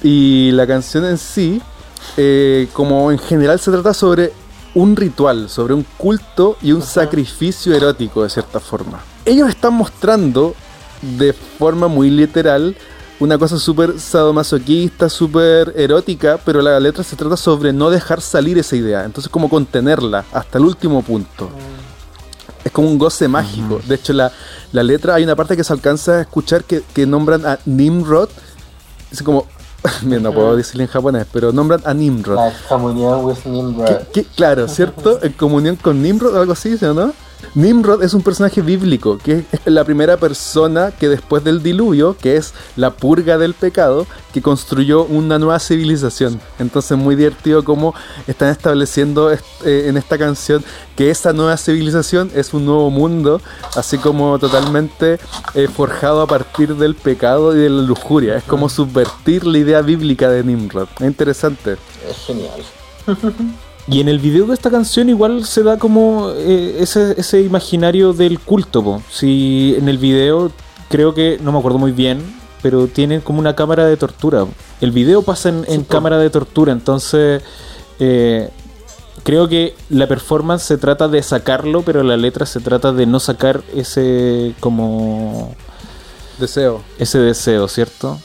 [0.02, 1.60] y la canción en sí,
[2.16, 4.32] eh, como en general se trata sobre
[4.78, 9.00] un ritual, sobre un culto y un sacrificio erótico de cierta forma.
[9.24, 10.54] Ellos están mostrando
[11.18, 12.76] de forma muy literal
[13.18, 18.56] una cosa súper sadomasoquista, súper erótica, pero la letra se trata sobre no dejar salir
[18.56, 21.50] esa idea, entonces como contenerla hasta el último punto.
[22.64, 23.80] Es como un goce mágico.
[23.88, 24.30] De hecho, la,
[24.70, 28.28] la letra, hay una parte que se alcanza a escuchar que, que nombran a Nimrod.
[29.10, 29.46] Es como,
[30.02, 32.36] Mira, no puedo decirlo en japonés, pero nombran a Nimrod.
[32.36, 33.86] La comunión with Nimrod.
[33.86, 35.22] Que- que- claro, ¿cierto?
[35.22, 37.12] En comunión con Nimrod o algo así, ¿sí o no?
[37.54, 42.36] Nimrod es un personaje bíblico, que es la primera persona que después del diluvio, que
[42.36, 46.40] es la purga del pecado, que construyó una nueva civilización.
[46.58, 47.94] Entonces muy divertido cómo
[48.26, 50.62] están estableciendo est- eh, en esta canción
[50.96, 53.40] que esa nueva civilización es un nuevo mundo,
[53.76, 55.18] así como totalmente
[55.54, 58.36] eh, forjado a partir del pecado y de la lujuria.
[58.36, 60.88] Es como subvertir la idea bíblica de Nimrod.
[61.00, 61.76] Es interesante.
[62.08, 62.62] Es genial.
[63.90, 68.12] Y en el video de esta canción igual se da como eh, ese, ese imaginario
[68.12, 68.84] del culto.
[68.84, 69.02] Po.
[69.10, 70.52] Si en el video
[70.90, 72.22] creo que, no me acuerdo muy bien,
[72.62, 74.46] pero tienen como una cámara de tortura.
[74.80, 77.42] El video pasa en, cámara de tortura, entonces
[77.98, 78.50] eh,
[79.22, 83.20] creo que la performance se trata de sacarlo, pero la letra se trata de no
[83.20, 85.54] sacar ese como
[86.38, 86.82] Deseo.
[86.98, 88.18] ese deseo, ¿cierto?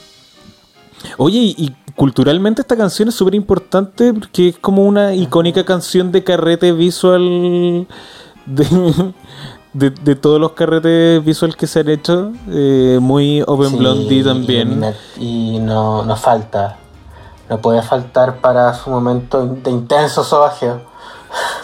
[1.17, 6.23] Oye, y culturalmente esta canción es súper importante porque es como una icónica canción de
[6.23, 7.88] carrete visual
[8.45, 9.13] de,
[9.73, 12.32] de, de todos los carretes visual que se han hecho.
[12.49, 14.84] eh, muy Open Sí, Blondie también.
[15.17, 16.77] Y, y no, no falta.
[17.49, 20.92] No puede faltar para su momento de intenso sobajeo.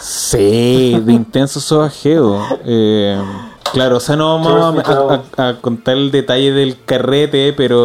[0.00, 2.42] Sí, de intenso sobajeo.
[2.64, 3.20] Eh,
[3.72, 7.84] claro, o sea, no vamos a, a- a contar el detalle del carrete, pero,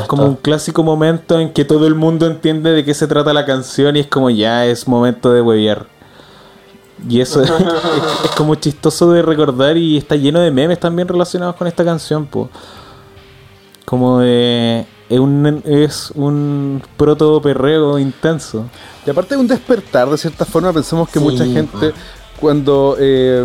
[0.00, 3.32] es como un clásico momento en que todo el mundo entiende de qué se trata
[3.32, 5.86] la canción y es como ya es momento de huevear.
[7.08, 11.56] Y eso es, es como chistoso de recordar y está lleno de memes también relacionados
[11.56, 12.48] con esta canción, po.
[13.84, 14.86] Como de...
[15.08, 18.68] Es un, es un proto perreo intenso.
[19.06, 21.92] Y aparte de un despertar, de cierta forma, pensamos que Sí, mucha gente,
[22.40, 23.44] cuando eh,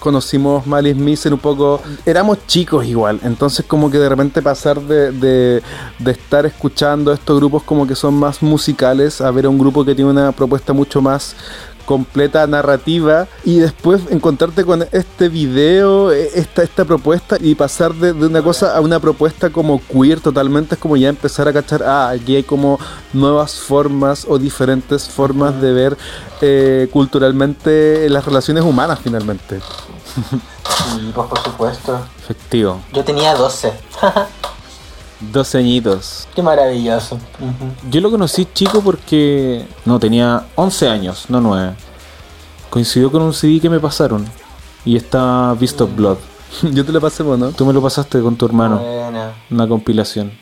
[0.00, 5.12] conocimos Malice Miser un poco, éramos chicos igual, entonces como que de repente pasar de,
[5.12, 5.62] de,
[5.98, 9.84] de estar escuchando estos grupos como que son más musicales a ver a un grupo
[9.84, 11.36] que tiene una propuesta mucho más
[11.84, 18.12] completa narrativa y después encontrarte con este video, eh, esta, esta propuesta y pasar de,
[18.12, 21.82] de una cosa a una propuesta como queer totalmente es como ya empezar a cachar,
[21.82, 22.78] ah, aquí hay como
[23.12, 25.96] nuevas formas o diferentes formas de ver
[26.40, 29.60] eh, culturalmente las relaciones humanas finalmente.
[30.70, 32.00] Sí, pues, por supuesto.
[32.20, 32.80] Efectivo.
[32.92, 33.72] Yo tenía 12.
[35.20, 36.28] 12 añitos.
[36.34, 37.18] Qué maravilloso.
[37.90, 39.66] Yo lo conocí chico porque...
[39.84, 41.74] No, tenía 11 años, no 9.
[42.70, 44.26] Coincidió con un CD que me pasaron.
[44.84, 46.18] Y está Beast of Blood.
[46.72, 47.50] Yo te lo pasé, ¿no?
[47.50, 48.78] Tú me lo pasaste con tu hermano.
[48.78, 49.32] Buena.
[49.50, 50.32] Una compilación.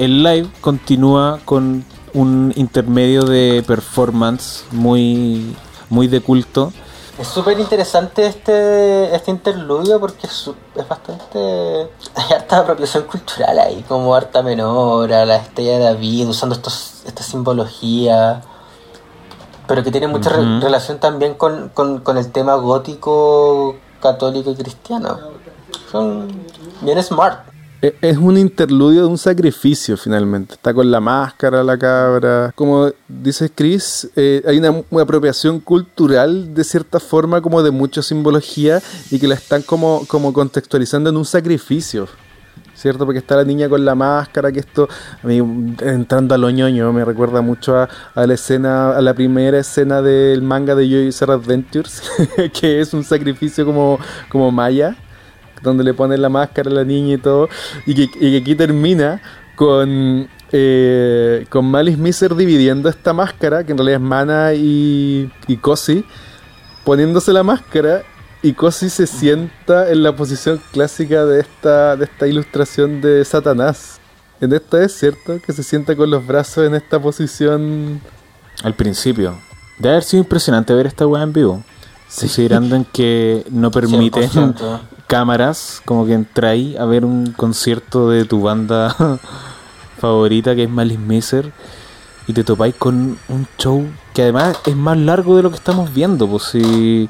[0.00, 1.84] El live continúa con
[2.14, 5.54] un intermedio de performance muy,
[5.90, 6.72] muy de culto.
[7.18, 11.38] Es súper interesante este, este interludio porque es, es bastante...
[12.14, 17.02] Hay harta apropiación cultural ahí, como harta menor, a la estrella de David, usando estos,
[17.06, 18.40] esta simbología,
[19.66, 24.54] pero que tiene mucha re- relación también con, con, con el tema gótico, católico y
[24.54, 25.18] cristiano.
[25.92, 26.26] Son
[26.80, 27.40] bien smart.
[27.82, 30.52] Es un interludio de un sacrificio finalmente.
[30.52, 32.52] Está con la máscara, la cabra.
[32.54, 38.82] Como dice Chris, eh, hay una, apropiación cultural de cierta forma, como de mucha simbología,
[39.10, 42.06] y que la están como, como contextualizando en un sacrificio.
[42.74, 43.06] ¿Cierto?
[43.06, 44.86] Porque está la niña con la máscara, que esto,
[45.22, 45.38] a mí,
[45.80, 50.42] entrando a lo ñoño, me recuerda mucho a, la escena, a la primera escena del
[50.42, 52.02] manga de Joy Adventures,
[52.60, 54.96] que es un sacrificio como, como maya
[55.62, 57.48] donde le ponen la máscara a la niña y todo,
[57.86, 59.20] y que, y que aquí termina
[59.56, 65.56] con, eh, con Malice Miser dividiendo esta máscara, que en realidad es Mana y, y
[65.58, 66.04] Cosi,
[66.84, 68.02] poniéndose la máscara,
[68.42, 74.00] y Cosi se sienta en la posición clásica de esta, de esta ilustración de Satanás.
[74.40, 78.00] En esta es cierto que se sienta con los brazos en esta posición
[78.62, 79.38] Al principio.
[79.78, 81.62] Debe haber sido impresionante ver esta weá en vivo.
[82.18, 84.80] Considerando en que no permiten 100%.
[85.10, 88.94] cámaras, como que entráis a ver un concierto de tu banda
[89.98, 91.52] favorita que es Malice Miser
[92.28, 95.92] y te topáis con un show que además es más largo de lo que estamos
[95.92, 96.28] viendo.
[96.28, 97.08] Pues si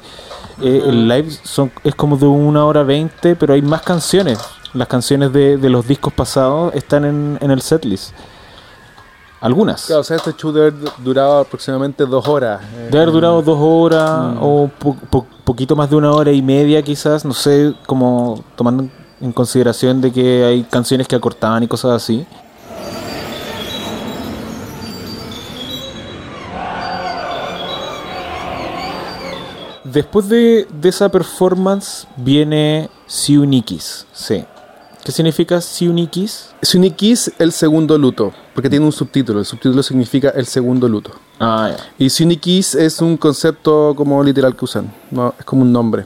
[0.63, 4.39] eh, el live son, es como de una hora veinte, pero hay más canciones.
[4.73, 8.15] Las canciones de, de los discos pasados están en, en el setlist.
[9.41, 9.85] Algunas.
[9.87, 12.61] Claro, o sea, este show debe haber durado aproximadamente dos horas.
[12.75, 16.41] eh, Debe haber durado dos horas o po- po- poquito más de una hora y
[16.43, 18.87] media quizás, no sé, como tomando
[19.19, 22.25] en consideración de que hay canciones que acortaban y cosas así.
[29.83, 34.45] Después de, de esa performance viene Siunikis, sí.
[35.03, 36.49] ¿Qué significa Siunikis?
[36.61, 39.39] Sunikis, el segundo luto, porque tiene un subtítulo.
[39.39, 41.11] El subtítulo significa el segundo luto.
[41.39, 41.83] Ah, ya.
[41.97, 44.93] Y Sunikis es un concepto como literal que usan.
[45.09, 46.05] No, es como un nombre.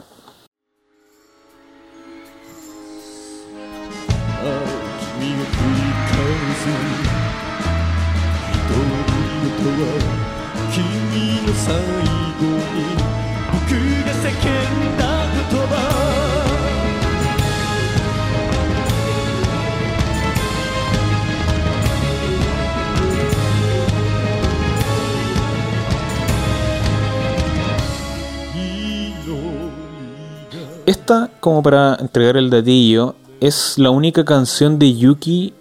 [30.85, 35.53] Esta, como para entregar el datillo, es la única canción de Yuki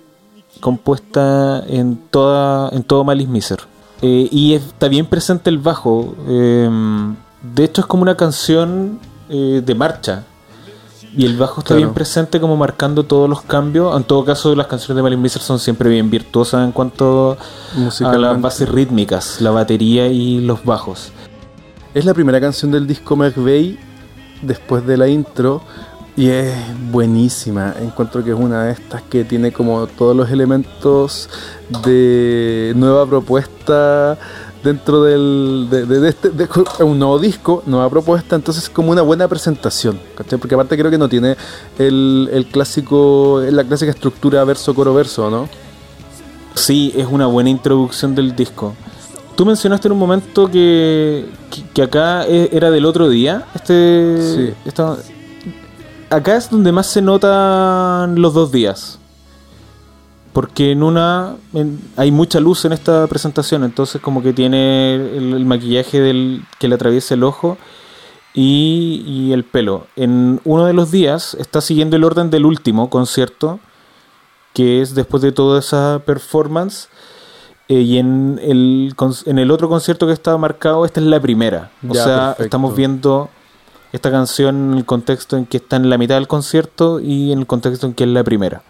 [0.60, 3.58] compuesta en toda en todo Malice Miser.
[4.02, 6.14] Eh, y está bien presente el bajo.
[6.28, 6.68] eh,
[7.54, 10.24] de hecho, es como una canción eh, de marcha.
[11.16, 11.80] Y el bajo está Claro.
[11.82, 13.94] bien presente como marcando todos los cambios.
[13.96, 17.36] En todo caso, las canciones de Malice Miser son siempre bien virtuosas en cuanto
[18.04, 21.12] a las bases rítmicas, la batería y los bajos.
[21.94, 23.78] Es la primera canción del disco McVeigh
[24.46, 25.62] después de la intro
[26.16, 26.54] y es
[26.92, 27.74] buenísima.
[27.80, 31.28] Encuentro que es una de estas que tiene como todos los elementos
[31.84, 34.16] de nueva propuesta
[34.62, 36.48] dentro del de, este de-
[36.84, 40.38] un nuevo disco, nueva propuesta, entonces es como una buena presentación, ¿cachai?
[40.38, 41.36] Porque aparte creo que no tiene
[41.78, 45.48] el, el clásico la clásica estructura verso coro verso, ¿no?
[46.54, 48.74] Sí, es una buena introducción del disco.
[49.36, 53.44] Tú mencionaste en un momento que, que, que acá e- era del otro día.
[53.54, 54.54] Este, Sí.
[54.64, 54.96] esta-
[56.10, 58.98] acá es donde más se notan los dos días.
[60.32, 65.34] Porque en una en- hay mucha luz en esta presentación, entonces como que tiene el,
[65.34, 67.56] el maquillaje del, que le atraviesa el ojo
[68.34, 69.86] y, y el pelo.
[69.96, 73.58] En uno de los días está siguiendo el orden del último concierto,
[74.54, 76.88] que es después de toda esa performance.
[77.68, 78.94] Eh, y en el,
[79.26, 81.70] en el otro concierto que estaba marcado, esta es la primera.
[81.88, 82.44] O Ya, sea, perfecto.
[82.44, 83.28] estamos viendo
[83.92, 87.38] esta canción en el contexto en que está en la mitad del concierto y en
[87.40, 88.62] el contexto en que es la primera.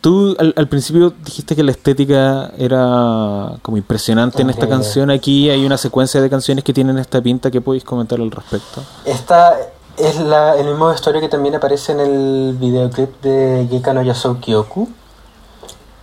[0.00, 5.10] Tú al, al principio dijiste que la estética era como impresionante en esta canción.
[5.10, 8.82] Aquí hay una secuencia de canciones que tienen esta pinta que podéis comentar al respecto.
[9.04, 9.56] Esta
[9.96, 14.40] es la, el mismo vestuario que también aparece en el videoclip de Geka no Yasou
[14.40, 14.88] Kyoku.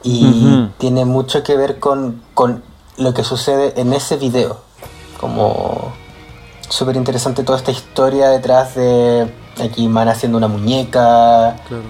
[0.04, 2.64] Y tiene mucho que ver con, con
[2.98, 4.58] lo que sucede en ese video.
[5.20, 5.92] Como
[6.70, 11.58] súper interesante toda esta historia detrás de aquí Man haciendo una muñeca.
[11.68, 11.84] Claro.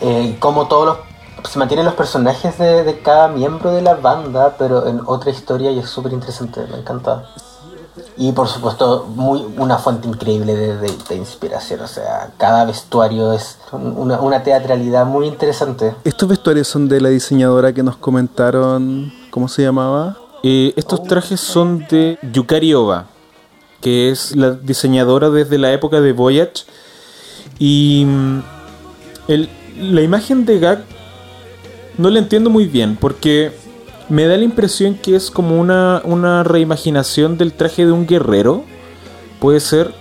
[0.00, 1.10] eh, cómo todos los
[1.48, 5.70] se mantienen los personajes de, de cada miembro de la banda, pero en otra historia
[5.70, 7.24] y es súper interesante, me encanta.
[8.16, 13.32] Y por supuesto, muy, una fuente increíble de, de- de inspiración, o sea, cada vestuario
[13.32, 15.94] es un- una, una teatralidad muy interesante.
[16.04, 20.16] Estos vestuarios son de la diseñadora que nos comentaron, ¿cómo se llamaba?
[20.42, 23.06] Eh, estos trajes son de Yukari Oba,
[23.80, 26.64] que es la diseñadora desde la época de Voyage.
[27.58, 28.42] Y mm,
[29.28, 29.48] el-
[29.80, 30.84] la imagen de Gag
[31.98, 33.52] no la entiendo muy bien, porque
[34.10, 38.64] me da la impresión que es como una, una reimaginación del traje de un guerrero,
[39.38, 39.94] puede ser.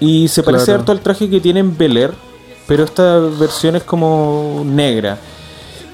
[0.00, 2.12] Y se parece harto al traje que tiene en Bel Air,
[2.68, 5.18] pero esta versión es como negra.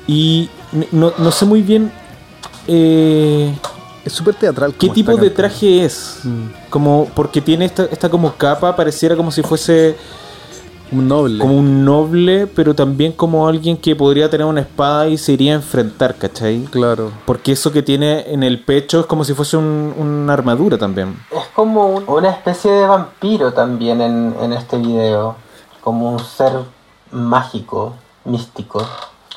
[0.06, 0.50] Y
[0.92, 1.90] no, no sé muy bien
[2.66, 3.54] eh,
[4.04, 4.74] Es súper teatral.
[4.74, 6.18] qué tipo de traje es.
[6.24, 6.46] Mm.
[6.68, 9.96] Como porque tiene esta, esta como capa, pareciera como si fuese
[10.92, 11.38] Un noble.
[11.38, 15.52] como un noble, pero también como alguien que podría tener una espada y se iría
[15.52, 16.64] a enfrentar, ¿cachai?
[16.70, 17.10] Claro.
[17.26, 21.16] Porque eso que tiene en el pecho es como si fuese un- una armadura también.
[21.32, 25.36] Es como un- una especie de vampiro también en, en este video,
[25.80, 26.52] como un ser
[27.10, 28.86] mágico, místico,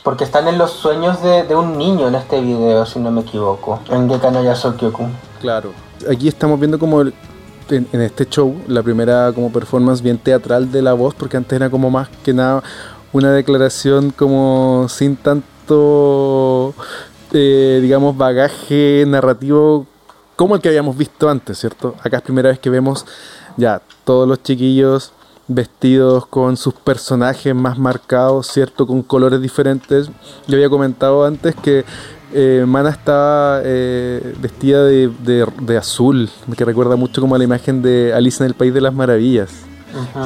[0.03, 3.21] Porque están en los sueños de, de un niño en este video, si no me
[3.21, 3.79] equivoco.
[3.89, 5.05] En Geka no Yasokyoku.
[5.41, 5.71] Claro.
[6.09, 7.13] Aquí estamos viendo como el-
[7.69, 11.69] en, este show la primera como performance bien teatral de la voz, porque antes era
[11.69, 12.63] como más que nada
[13.13, 16.73] una declaración como sin tanto,
[17.31, 19.85] eh, digamos, bagaje narrativo
[20.35, 21.95] como el que habíamos visto antes, ¿cierto?
[22.03, 23.05] Acá es primera vez que vemos
[23.57, 25.11] ya todos los chiquillos
[25.47, 28.85] vestidos con sus personajes más marcados, ¿cierto?
[28.85, 30.09] Con colores diferentes.
[30.47, 31.85] Yo había comentado antes que
[32.33, 37.43] eh, Mana estaba eh, vestida de, de- de azul, que recuerda mucho como a la
[37.43, 39.51] imagen de Alicia en el País de las Maravillas.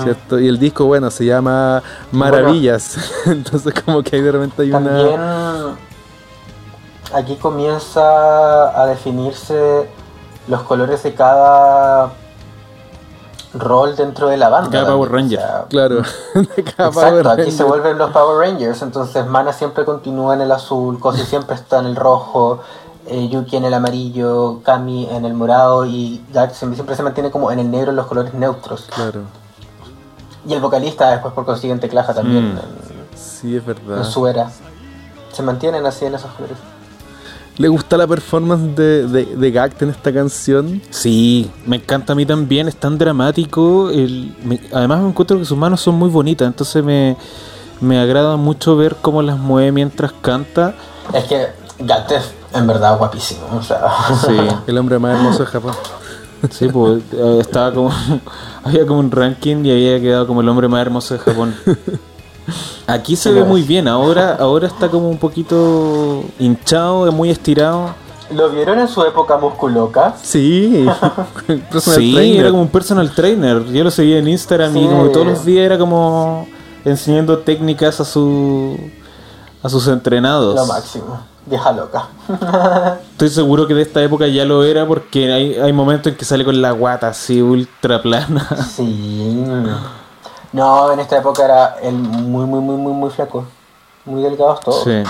[0.03, 0.39] ¿Cierto?
[0.39, 1.81] Y el disco, bueno, se llama
[2.11, 2.97] Maravillas.
[3.25, 5.75] Entonces como que ahí de repente hay También una...
[7.13, 9.87] aquí comienza a definirse
[10.47, 12.11] los colores de cada
[13.53, 14.69] rol dentro de la banda.
[14.71, 15.39] Cada también, Power Ranger.
[15.39, 15.95] o sea, Claro,
[16.35, 17.51] de cada Exacto, Power aquí Ranger.
[17.53, 21.79] se vuelven los Power Rangers, entonces Mana siempre continúa en el azul, Cosi siempre está
[21.79, 22.59] en el rojo,
[23.07, 26.23] eh, Yuki en el amarillo, Kami en el morado y
[26.53, 28.87] siempre, siempre se mantiene como en el negro en los colores neutros.
[28.93, 29.21] Claro,
[30.47, 32.57] Y el vocalista después por consiguiente Claja también Mm.
[32.57, 33.97] en, sí, es verdad.
[33.99, 34.49] en su era.
[35.33, 36.57] Se mantienen así en esos colores.
[37.57, 40.81] ¿Le gusta la performance de, de, de Gact en esta canción?
[40.89, 43.89] Sí, me encanta a mí también, es tan dramático.
[43.91, 47.17] el- me- además me encuentro que sus manos son muy bonitas, entonces me,
[47.81, 50.75] me agrada mucho ver cómo las mueve mientras canta.
[51.13, 51.47] Es que
[51.79, 53.81] Gact es en verdad guapísimo, o sea,
[54.25, 54.35] Sí,
[54.67, 55.73] El hombre más hermoso de Japón.
[56.49, 57.03] sí, pues
[57.39, 57.91] estaba como.
[58.63, 61.53] había como un ranking y había quedado como el hombre más hermoso de Japón.
[62.87, 67.93] Aquí se ve muy bien, ahora, ahora está como un poquito hinchado, muy estirado.
[68.31, 70.15] ¿Lo vieron en su época musculoca?
[70.21, 70.85] Sí,
[71.69, 72.39] personal Sí, trainer.
[72.39, 73.65] era como un personal trainer.
[73.65, 76.47] Yo lo seguía en Instagram y todos los días era como
[76.85, 78.77] enseñando técnicas a su
[79.61, 80.55] a sus entrenados.
[80.55, 82.07] Lo máximo, vieja loca.
[83.11, 86.25] Estoy seguro que de esta época ya lo era porque hay, hay momentos en que
[86.25, 88.47] sale con la guata así ultra plana.
[88.75, 89.43] Sí.
[90.53, 93.45] No, en esta época era el muy, muy, muy, muy, muy flaco.
[94.05, 94.83] Muy delgados todos.
[94.83, 95.03] Sí.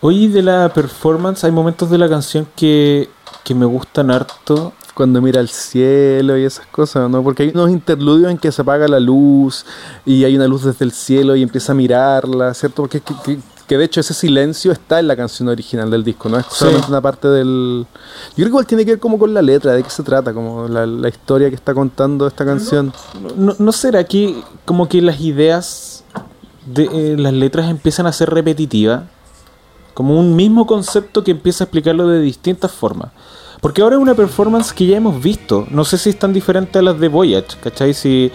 [0.00, 3.08] Oye, de la performance hay momentos de la canción que,
[3.44, 4.72] que me gustan harto.
[4.94, 7.22] Cuando mira al cielo y esas cosas, ¿no?
[7.22, 9.64] Porque hay unos interludios en que se apaga la luz
[10.04, 12.82] y hay una luz desde el cielo y empieza a mirarla, ¿cierto?
[12.82, 16.28] Porque que, que- que de hecho ese silencio está en la canción original del disco,
[16.28, 17.86] no es solamente una parte del...
[17.86, 20.32] Yo creo que igual tiene que ver como con la letra, de qué se trata,
[20.34, 22.92] como la, la historia que está contando esta canción.
[23.36, 26.04] ¿No, no será que como que las ideas
[26.66, 29.04] de eh, las letras empiezan a ser repetitivas?
[29.94, 33.12] Como un mismo concepto que empieza a explicarlo de distintas formas.
[33.60, 35.66] Porque ahora es una performance que ya hemos visto.
[35.70, 37.94] No sé si es tan diferente a las de Voyage, ¿cachai?
[37.94, 38.32] Si,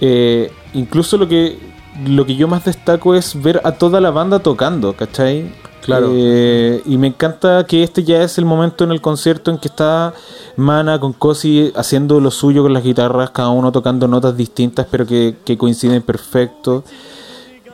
[0.00, 1.73] eh, incluso lo que,
[2.06, 5.54] lo que yo más destaco es ver a toda la banda tocando, ¿cachai?
[5.82, 6.08] Claro.
[6.12, 9.68] Eh, y me encanta que este ya es el momento en el concierto en que
[9.68, 10.14] está
[10.56, 15.06] Mana con Cosi haciendo lo suyo con las guitarras, cada uno tocando notas distintas pero
[15.06, 16.84] que, que coinciden perfecto.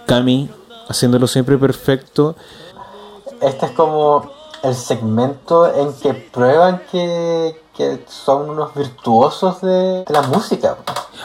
[0.07, 0.51] Cami
[0.89, 2.35] haciéndolo siempre perfecto.
[3.41, 4.29] Este es como
[4.65, 10.77] el segmento en que prueban que, que son unos virtuosos de, de la música.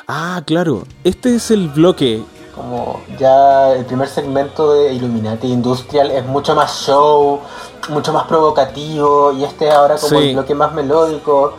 [0.08, 0.84] Ah, claro.
[1.04, 2.24] Este es el bloque.
[2.56, 7.42] Como ya el primer segmento de Illuminati Industrial es mucho más show,
[7.90, 10.28] mucho más provocativo, y este es ahora como Sí.
[10.30, 11.54] el bloque más melódico,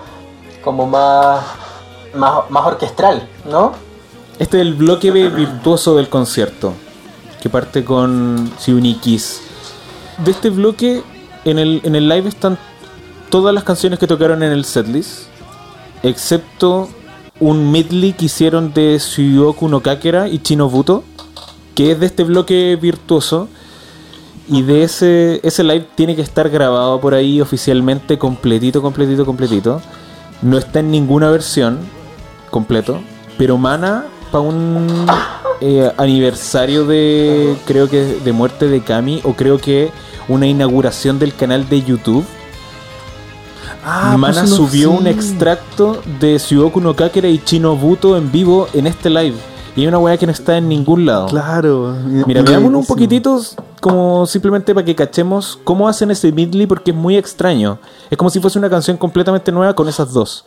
[0.64, 1.40] como más,
[2.14, 3.72] más, más orquestral, ¿no?
[4.38, 6.72] Este es el bloque virtuoso del concierto.
[7.42, 9.42] Que parte con Siunikis.
[10.24, 11.02] De este bloque,
[11.44, 12.58] en el, en el live están
[13.30, 15.28] todas las canciones que tocaron en el setlist.
[16.02, 16.88] Excepto
[17.40, 21.04] un medley que hicieron de Suyoku no Kakera y Chinobuto.
[21.74, 23.48] Que es de este bloque virtuoso.
[24.48, 29.82] Y de ese, ese live tiene que estar grabado por ahí oficialmente, completito, completito, completito.
[30.40, 31.80] No está en ninguna versión
[32.50, 33.00] completo.
[33.36, 34.86] Pero Mana, para un
[35.60, 39.90] eh, aniversario de, creo que de muerte de Kami, o creo que
[40.28, 42.24] una inauguración del canal de YouTube,
[44.16, 48.86] Mana puso unos- subió un extracto de Suyoku no Kakera y Chinobuto en vivo en
[48.86, 49.36] este live.
[49.76, 51.26] Y hay una weá que no está en ningún lado.
[51.26, 51.94] Claro.
[52.26, 53.40] Mira, veámoslo un poquitito
[53.80, 57.78] como simplemente para que cachemos cómo hacen ese medley porque es muy extraño.
[58.10, 60.44] Es como si fuese una canción completamente nueva con esas dos.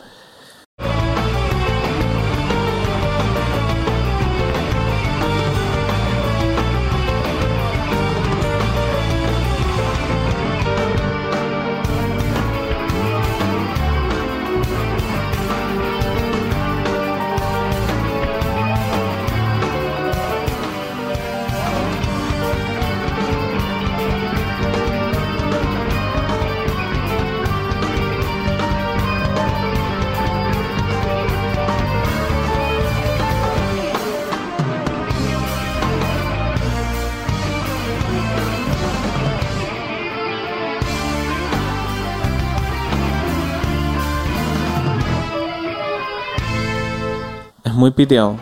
[47.80, 48.36] Muy piteado.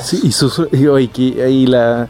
[0.00, 2.08] Sí, y, su, y ahí la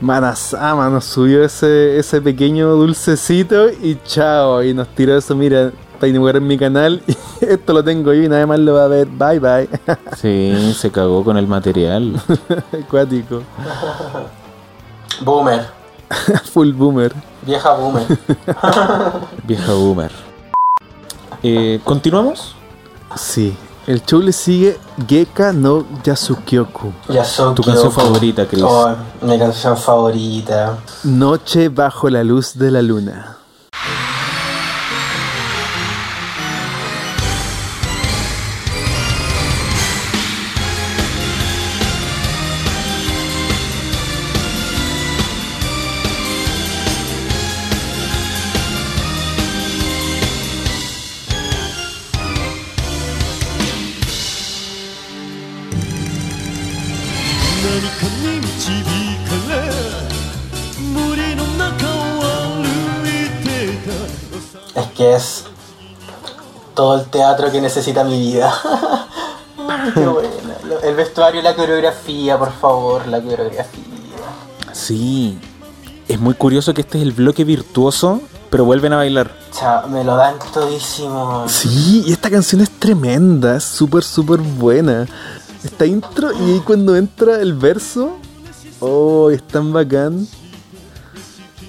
[0.00, 6.08] Manasama nos subió ese, ese pequeño dulcecito y chao, y nos tiró eso, mira, para
[6.08, 8.88] inaugurar en mi canal, y esto lo tengo yo y nadie más lo va a
[8.88, 9.68] ver, bye bye.
[10.16, 12.20] Sí, se cagó con el material.
[12.84, 13.42] Acuático.
[15.22, 15.66] Boomer.
[16.52, 17.12] Full boomer.
[17.42, 18.06] Vieja boomer.
[19.44, 20.10] Vieja boomer.
[21.42, 22.54] Eh, ¿Continuamos?
[23.16, 23.56] Sí.
[23.90, 24.78] El show le sigue
[25.08, 26.92] Geka no Yasukyoku.
[27.08, 27.54] Yasukyo.
[27.54, 28.62] Tu canción favorita, Chris.
[28.62, 30.78] Oh, mi canción favorita.
[31.02, 33.39] Noche bajo la luz de la luna.
[66.80, 68.50] Todo el teatro que necesita mi vida.
[69.68, 70.30] Ay, qué buena.
[70.66, 73.84] Lo- El vestuario y la coreografía, por favor, la coreografía.
[74.72, 75.38] Sí.
[76.08, 79.30] Es muy curioso que este es el bloque virtuoso, pero vuelven a bailar.
[79.90, 81.44] Me lo dan todísimo.
[81.48, 85.06] Sí, y esta canción es tremenda, es súper, súper buena.
[85.62, 88.16] Esta intro y ahí cuando entra el verso,
[88.80, 90.26] oh, es tan bacán.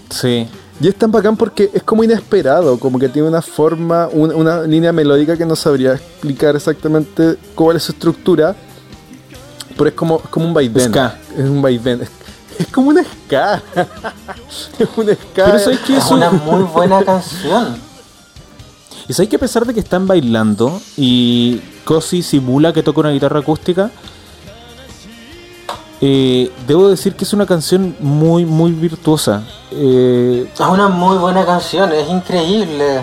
[0.10, 0.48] Sí.
[0.82, 4.64] Y es tan bacán porque es como inesperado, como que tiene una forma, un- una,
[4.64, 8.56] línea melódica que no sabría explicar exactamente cuál es su estructura,
[9.78, 10.92] pero es como, es como un vaivén.
[11.38, 12.02] Es un vaivén.
[12.02, 12.10] Es,
[12.58, 13.62] es como una ska.
[14.80, 15.46] es un ska.
[15.46, 15.80] Pero ¿sabes?
[15.88, 17.76] Es una muy buena canción.
[19.08, 23.12] Y sabes que a pesar de que están bailando y Cosi simula que toca una
[23.12, 23.92] guitarra acústica,
[26.04, 29.44] eh, debo decir que es una canción muy, muy virtuosa.
[29.72, 33.02] Eh, Es una muy buena canción, es increíble.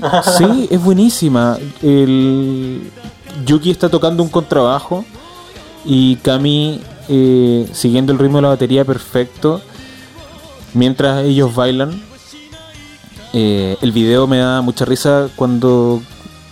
[0.38, 1.56] sí, es buenísima.
[1.80, 2.90] El
[3.46, 5.04] Yuki está tocando un contrabajo
[5.84, 9.60] y Kami eh, siguiendo el ritmo de la batería perfecto
[10.74, 12.02] mientras ellos bailan.
[13.32, 16.02] El video me da mucha risa cuando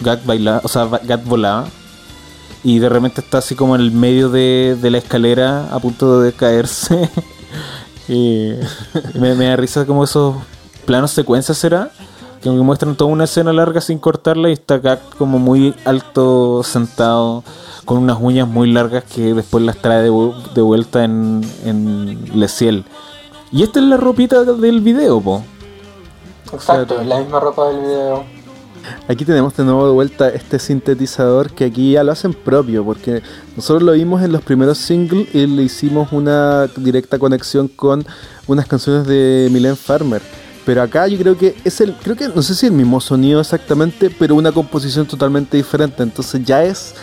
[0.01, 1.67] Gat bailaba, o sea, Gat volaba
[2.63, 6.21] y de repente está así como en el medio de, de la escalera a punto
[6.21, 7.09] de caerse.
[8.09, 8.55] Y
[9.15, 10.35] me, me da risa como esos
[10.85, 11.93] planos secuencias será
[12.43, 17.45] que muestran toda una escena larga sin cortarla y está Gat como muy alto sentado
[17.85, 22.49] con unas uñas muy largas que después las trae de, de vuelta en, en Le
[22.49, 22.85] Ciel.
[23.53, 25.43] Y esta es la ropita del video, po.
[26.53, 28.25] Exacto, es la misma ropa del video.
[29.09, 33.23] Aquí tenemos de nuevo de vuelta este sintetizador que aquí ya lo hacen propio, porque
[33.57, 38.05] nosotros lo vimos en los primeros singles y le hicimos una directa conexión con
[38.47, 40.23] unas canciones de Milen Farmer.
[40.65, 43.41] Pero acá yo creo que es el, creo que no sé si el mismo sonido
[43.41, 46.03] exactamente, pero una composición totalmente diferente.
[46.03, 46.95] Entonces ya es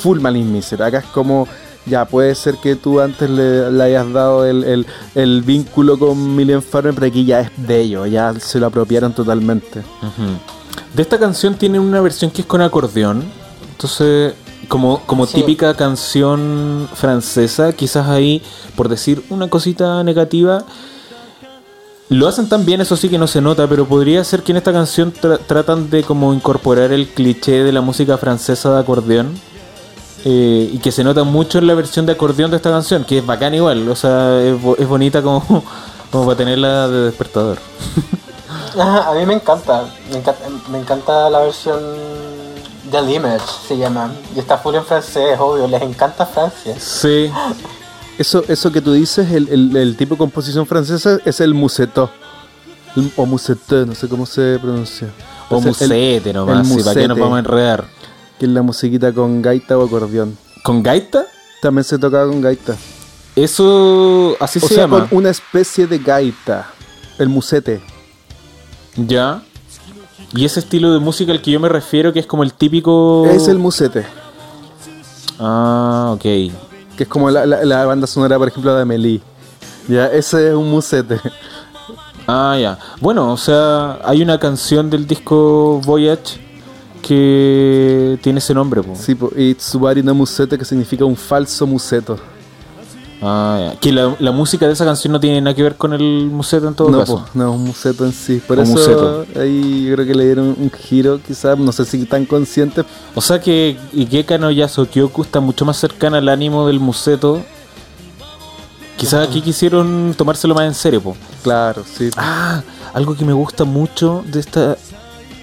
[0.00, 0.82] full Malin Miser.
[0.82, 1.46] Acá es como,
[1.86, 7.06] ya puede ser que tú antes le, hayas dado el, vínculo con Milen Farmer, pero
[7.06, 9.80] aquí ya es de ellos, ya se lo apropiaron totalmente.
[9.80, 10.59] Ujú.
[10.94, 13.24] De esta canción tienen una versión que es con acordeón.
[13.72, 14.34] Entonces,
[14.68, 15.34] como, como Sí.
[15.36, 18.42] típica canción francesa, quizás ahí,
[18.76, 20.64] por decir una cosita negativa,
[22.08, 24.58] lo hacen tan bien, eso sí que no se nota, pero podría ser que en
[24.58, 29.28] esta canción tra- tratan de como incorporar el cliché de la música francesa de acordeón.
[30.26, 33.16] eh, y que se nota mucho en la versión de acordeón de esta canción, que
[33.18, 35.40] es bacán igual, o sea, es, bo- es bonita como,
[36.12, 37.56] como para tenerla de despertador.
[38.78, 41.78] A mí me encanta, me encanta, me encanta la versión
[42.90, 44.12] del Image, se llama.
[44.34, 46.74] Y está full en francés, obvio, les encanta Francia.
[46.78, 47.30] Sí,
[48.18, 52.10] Eso, eso que tú dices, el, el- el tipo de composición francesa es el musetto.
[52.96, 55.08] El- O musetto, no sé cómo se pronuncia.
[55.48, 57.20] O Es el- musete nomás, el sí, ¿para qué nos musete.
[57.22, 57.84] vamos a enredar?
[58.38, 60.36] Que es la musiquita con gaita o acordeón.
[60.62, 61.24] ¿Con gaita?
[61.62, 62.76] También se tocaba con gaita.
[63.36, 65.08] Eso así o se sea, llama.
[65.08, 66.68] con una especie de gaita.
[67.18, 67.80] El musete.
[68.96, 69.42] Ya.
[70.34, 73.26] Y ese estilo de música al que yo me refiero, que es como el típico.
[73.26, 74.04] Es el musete.
[75.38, 76.22] Ah, ok.
[76.22, 76.52] Que
[77.04, 79.20] es como la, la- la banda sonora, por ejemplo, de Amelie.
[79.88, 81.18] Ya, ese es un musete.
[82.26, 82.78] Ah, ya.
[83.00, 86.38] Bueno, o sea, hay una canción del disco Voyage
[87.02, 88.94] que tiene ese nombre, po.
[88.94, 92.18] Sí, po, y Tsubari no musete, que significa un falso museto.
[93.22, 93.80] Ah, ya.
[93.80, 96.68] Que la, la música de esa canción no tiene nada que ver con el museto
[96.68, 97.18] en todo no, caso.
[97.18, 98.40] po, no, un museto en sí.
[98.46, 99.26] Por eso museto.
[99.38, 102.84] ahí yo creo que le dieron un giro, quizás, no sé si tan conscientes.
[103.14, 107.42] O sea que Igeka no Yasokyoku está mucho más cercana al ánimo del museto.
[108.96, 111.16] Quizás aquí quisieron tomárselo más en serio, po.
[111.42, 112.10] Claro, sí.
[112.16, 112.62] Ah,
[112.92, 114.76] algo que me gusta mucho de esta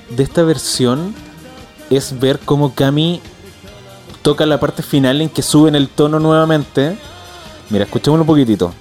[0.10, 1.14] de esta versión
[1.90, 3.22] es ver cómo Kami
[4.22, 6.98] toca la parte final en que suben el tono nuevamente.
[7.70, 8.74] Mira, escuchémoslo un poquitito.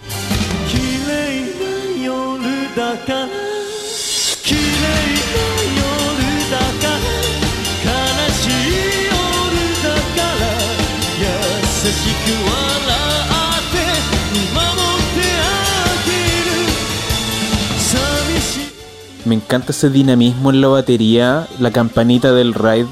[19.24, 22.86] Me encanta ese dinamismo en la batería, la campanita del ride,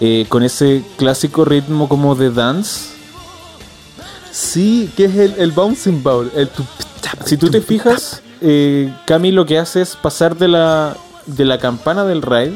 [0.00, 2.97] eh, con ese clásico ritmo como de dance
[4.30, 6.30] Sí, que es el, el bouncing ball.
[6.34, 6.50] El
[7.24, 11.58] Si tú te fijas, eh, Kami lo que hace es pasar de la, de la
[11.58, 12.52] campana del raid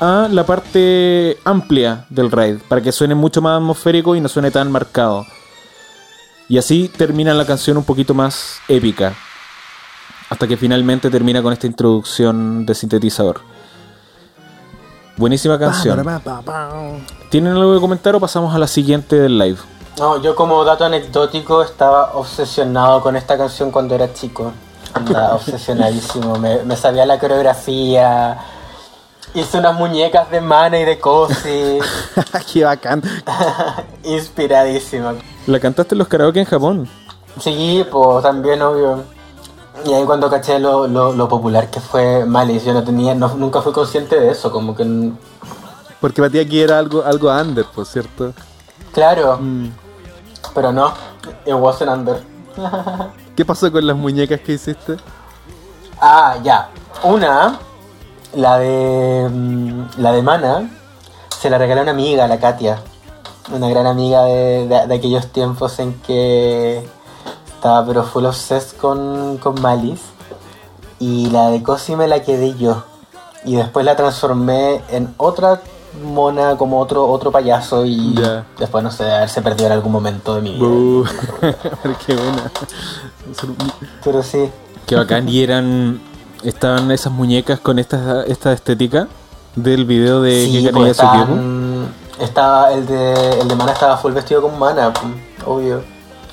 [0.00, 4.50] a la parte amplia del raid, para que suene mucho más atmosférico y no suene
[4.50, 5.24] tan marcado.
[6.48, 9.14] Y así termina la canción un poquito más épica,
[10.28, 13.40] hasta que finalmente termina con esta introducción de sintetizador.
[15.16, 16.04] Buenísima canción.
[17.30, 19.58] ¿Tienen algo que comentar o pasamos a la siguiente del live?
[19.98, 24.52] No, yo como dato anecdótico estaba obsesionado con esta canción cuando era chico.
[24.94, 26.36] Andaba obsesionadísimo.
[26.38, 28.38] Me, me sabía la coreografía.
[29.34, 31.78] Hice unas muñecas de mana y de cosi.
[32.52, 33.02] Qué bacán.
[34.04, 35.12] Inspiradísimo.
[35.46, 36.88] La cantaste en los karaoke en Japón.
[37.40, 39.04] Sí, pues también obvio.
[39.86, 43.34] Y ahí cuando caché lo, lo, lo popular que fue Malice, yo no tenía, no-
[43.34, 44.84] nunca fui consciente de eso, como que
[46.00, 48.32] Porque para ti aquí era algo, algo under, por cierto.
[48.92, 49.68] claro, Mm.
[50.54, 50.92] Pero no,
[51.46, 52.22] it wasn't under.
[53.36, 54.96] ¿Qué pasó con las muñecas que hiciste?
[56.00, 56.68] Ah, ya.
[57.02, 57.58] Una,
[58.34, 60.70] la de mm, la de Mana,
[61.40, 62.80] se la regaló una amiga, la Katia.
[63.52, 66.86] Una gran amiga de, de- de aquellos tiempos en que
[67.54, 70.04] estaba pero full obsessed con, con Malice.
[70.98, 72.84] Y la de Cosi me la quedé yo.
[73.44, 75.60] Y después la transformé en otra
[76.04, 77.84] mona, como otro, otro payaso.
[77.84, 78.44] Y Ya.
[78.58, 81.10] después, no sé, haberse perdido en algún momento de mi vida.
[82.06, 82.50] Qué buena.
[84.04, 84.50] Pero sí.
[84.86, 85.28] Qué bacán.
[85.28, 86.00] y eran.
[86.42, 89.06] Estaban esas muñecas con esta, esta estética
[89.54, 90.98] del video de Sí, Kika pues
[92.18, 94.92] estaba el de el de Mana estaba full vestido con Mana,
[95.46, 95.82] obvio.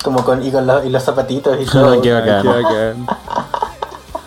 [0.02, 2.00] Como con y con los, y los zapatitos y todo.
[2.02, 2.42] Qué bacán.
[2.42, 3.06] Qué bacán.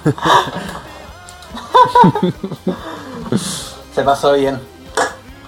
[3.94, 4.60] Se pasó bien.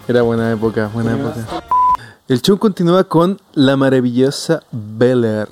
[0.07, 1.47] Era buena época, buena época.
[2.27, 5.47] El show continúa con la maravillosa Bel Air.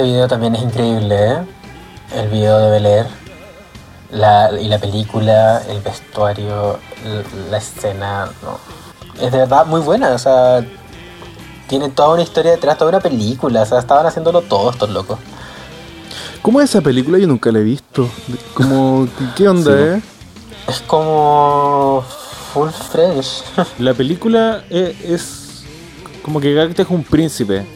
[0.00, 1.38] Este video también es increíble, ¿eh?
[2.16, 3.06] El video de Bel Air.
[4.12, 6.78] La, y la película, el vestuario,
[7.50, 8.58] la escena, no.
[9.22, 10.64] Es de verdad muy buena, o sea,
[11.68, 15.18] tiene toda una historia detrás, toda una película, o sea, estaban haciéndolo todos estos locos.
[16.40, 17.18] ¿Cómo es esa película?
[17.18, 18.08] Yo nunca la he visto.
[18.54, 19.78] Como, ¿Qué onda, Sí.
[19.82, 20.02] eh?
[20.66, 22.02] Es como
[22.54, 23.42] full French.
[23.78, 25.62] La película e- es,
[26.22, 27.66] como que Gackt es un príncipe.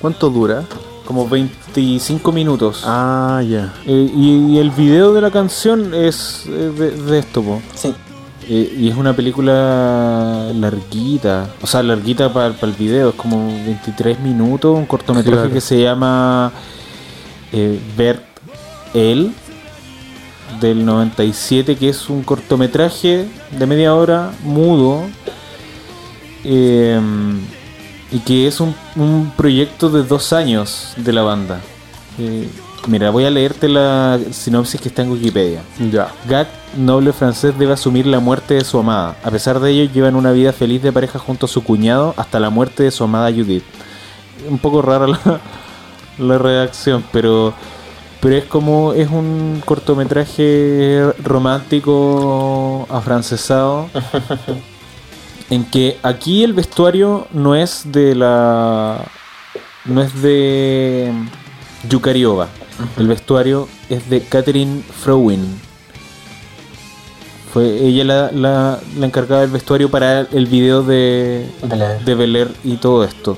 [0.00, 0.62] ¿Cuánto dura?
[1.10, 2.84] Como 25 minutos.
[2.86, 3.74] Ah, ya.
[3.84, 7.60] Eh, y, y el video de la canción es eh, de, de esto, po.
[7.74, 7.92] sí,
[8.48, 11.50] Eh, y es una película larguita.
[11.62, 13.08] O sea, larguita para el video.
[13.08, 14.76] Es como 23 minutos.
[14.78, 15.52] Un cortometraje Claro.
[15.52, 16.52] que se llama
[17.52, 18.22] eh, Bert
[18.94, 19.32] El.
[20.60, 21.74] Del 97.
[21.74, 23.26] Que es un cortometraje
[23.58, 24.30] de media hora.
[24.44, 25.02] Mudo.
[26.44, 27.00] eh,
[28.12, 31.60] y que es un, un proyecto de dos años de la banda.
[32.18, 32.48] Eh,
[32.86, 35.62] mira, voy a leerte la sinopsis que está en Wikipedia.
[35.92, 36.08] Ya.
[36.28, 39.16] Gat, noble francés, debe asumir la muerte de su amada.
[39.22, 42.40] A pesar de ello, llevan una vida feliz de pareja junto a su cuñado hasta
[42.40, 43.64] la muerte de su amada Judith.
[44.48, 45.40] Un poco rara la,
[46.18, 47.54] la redacción, pero,
[48.20, 53.88] pero es como es un cortometraje romántico afrancesado
[55.50, 59.04] en que aquí el vestuario no es de la.
[59.84, 61.12] no es de
[61.88, 62.48] Yukari Oba.
[62.96, 65.44] El vestuario es de Catherine Frowin.
[67.52, 72.04] Fue ella la, la- la encargada del vestuario para el video de, Bel Air.
[72.04, 73.36] de Bel Air y todo esto.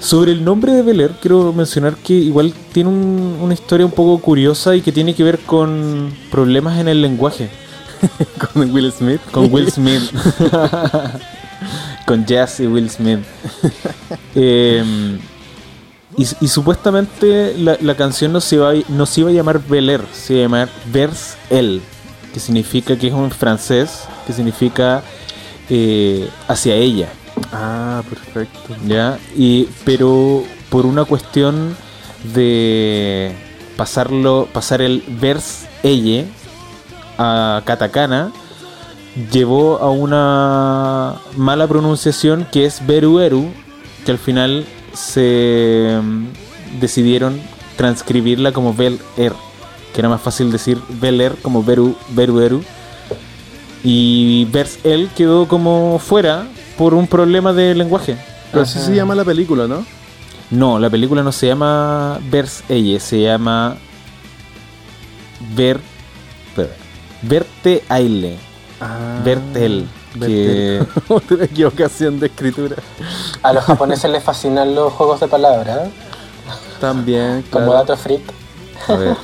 [0.00, 3.92] Sobre el nombre de Bel Air, quiero mencionar que igual tiene un- una historia un
[3.92, 7.50] poco curiosa y que tiene que ver con problemas en el lenguaje.
[8.54, 9.20] Con Will Smith.
[9.30, 10.02] Con Will Smith.
[12.06, 13.20] con Jazz y Will Smith.
[14.34, 15.18] Eh,
[16.16, 19.60] y, y supuestamente la, la canción no se, iba, a- no se iba a llamar
[19.66, 21.80] Bel Air, se iba a llamar Vers Elle,
[22.32, 25.02] que significa que es un francés, que significa
[25.68, 27.08] eh, hacia ella.
[27.52, 28.76] Ah, perfecto.
[28.86, 29.18] ¿ya?
[29.36, 31.76] Y, pero por una cuestión
[32.34, 33.32] de
[33.76, 36.26] pasarlo, pasar el vers elle
[37.18, 38.32] a katakana,
[39.32, 43.50] llevó a una mala pronunciación que es beru eru,
[44.04, 47.40] que al final se mm, decidieron
[47.76, 49.32] transcribirla como bel er,
[49.92, 52.62] que era más fácil decir bel er como beru, beru eru.
[53.84, 56.46] Y vers el quedó como fuera
[56.76, 58.16] por un problema de lenguaje.
[58.50, 59.84] Pero así se llama la película, ¿no?
[60.50, 63.76] No, la película no se llama Vers Elle, se llama
[65.54, 65.80] Ver.
[67.22, 68.36] Verte Aile.
[68.80, 69.20] Ah.
[70.18, 72.76] Que, Otra equivocación de escritura.
[73.42, 75.90] A los japoneses les fascinan los juegos de palabras, ¿eh?
[76.80, 78.22] También, como dato freak.
[78.88, 79.16] a ver.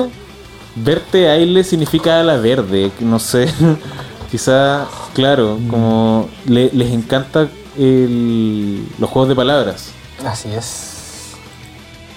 [0.75, 3.47] Verte Aile significa a la verde, no sé.
[4.31, 9.91] Quizá, claro, como le- les encanta el- los juegos de palabras.
[10.27, 11.33] Así es.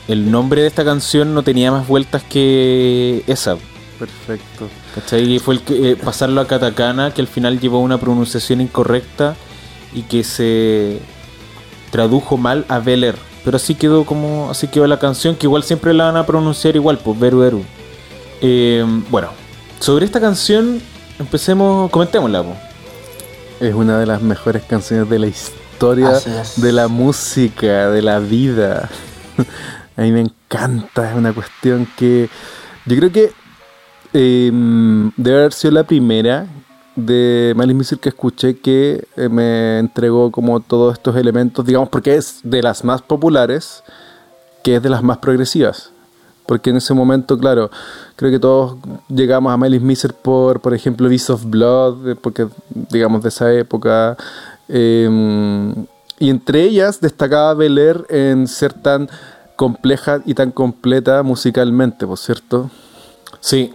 [0.08, 3.58] El nombre de esta canción no tenía más vueltas que esa.
[4.00, 4.68] Perfecto.
[4.96, 5.34] ¿Cachai?
[5.34, 9.36] Y fue el que eh, pasarlo a katakana que al final llevó una pronunciación incorrecta
[9.94, 11.02] y que se
[11.92, 13.16] tradujo mal a Bel Air.
[13.44, 16.76] Pero así quedó como así quedó la canción que igual siempre la van a pronunciar
[16.76, 17.64] igual, pues Beru Eru.
[18.42, 19.30] Eh, bueno,
[19.80, 20.82] sobre esta canción
[21.20, 22.44] empecemos, comentémosla.
[22.44, 22.58] pues.
[23.60, 25.56] Es una de las mejores canciones de la historia
[26.56, 28.90] de la música, de la vida.
[29.98, 32.30] A mí me encanta, es una cuestión que
[32.86, 33.32] yo creo que
[34.18, 34.50] eh,
[35.18, 36.48] debe haber sido la primera
[36.96, 42.16] de Malice Music que escuché que eh, me entregó como todos estos elementos, digamos, porque
[42.16, 43.84] es de las más populares,
[44.64, 45.92] que es de las más progresivas.
[46.46, 47.70] Porque en ese momento, claro,
[48.16, 48.78] creo que todos
[49.10, 53.52] llegamos a Melis Miser por, por ejemplo, Beast of Blood, eh, porque, digamos, de esa
[53.54, 54.16] época.
[54.70, 55.74] eh,
[56.18, 59.10] y entre ellas destacaba Bel Air en ser tan
[59.58, 62.70] compleja y tan completa musicalmente, por cierto.
[63.42, 63.74] Sí,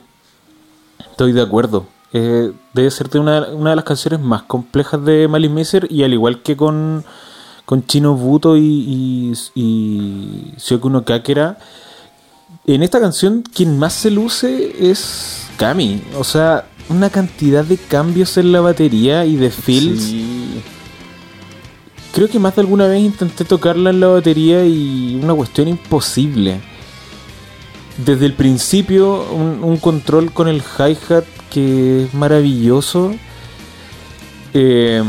[1.21, 1.87] estoy de acuerdo.
[2.15, 6.03] Eh, debe ser de una, una de las canciones más complejas de Malice Miser y
[6.03, 7.05] al igual que con,
[7.67, 11.59] con Chino Buto y, y, y Shyoku no Kakera,
[12.67, 16.03] en esta canción quien más se luce es Kami.
[16.19, 20.03] O sea, una cantidad de cambios en la batería y de fills.
[20.03, 20.63] Sí.
[22.15, 26.63] Creo que más de alguna vez intenté tocarla en la batería y una cuestión imposible.
[28.05, 33.13] Desde el principio, un, control con el hi-hat que es maravilloso.
[34.55, 35.03] Eh,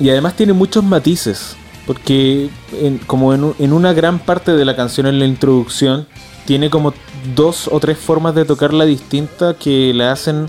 [0.00, 1.56] y además tiene muchos matices.
[1.86, 6.06] Porque en- como en, en una gran parte de la canción en la introducción,
[6.46, 6.94] tiene como
[7.36, 10.48] dos o tres formas de tocarla distinta que la hacen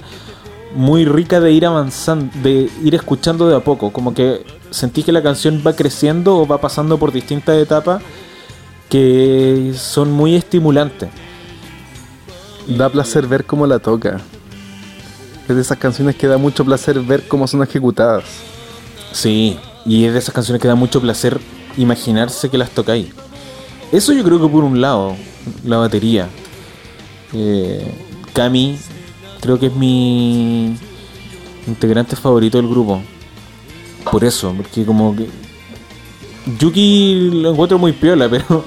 [0.74, 3.92] muy rica de ir avanzando, de ir escuchando de a poco.
[3.92, 8.02] Como que sentí que la canción va creciendo o va pasando por distintas etapas
[8.90, 11.10] que son muy estimulantes.
[12.68, 14.20] Da placer ver cómo la toca.
[15.48, 18.24] Es de esas canciones que da mucho placer ver cómo son ejecutadas.
[19.12, 21.40] Sí, y es de esas canciones que da mucho placer
[21.78, 23.08] imaginarse que las tocáis.
[23.92, 25.16] Eso yo creo que por un lado,
[25.64, 26.28] la batería.
[27.34, 27.86] Eh,
[28.34, 28.78] Cami,
[29.42, 30.76] creo que es mi
[31.68, 33.02] integrante favorito del grupo.
[34.12, 35.30] Por eso, porque como que.
[36.60, 38.66] Yuki lo encuentro muy piola, pero.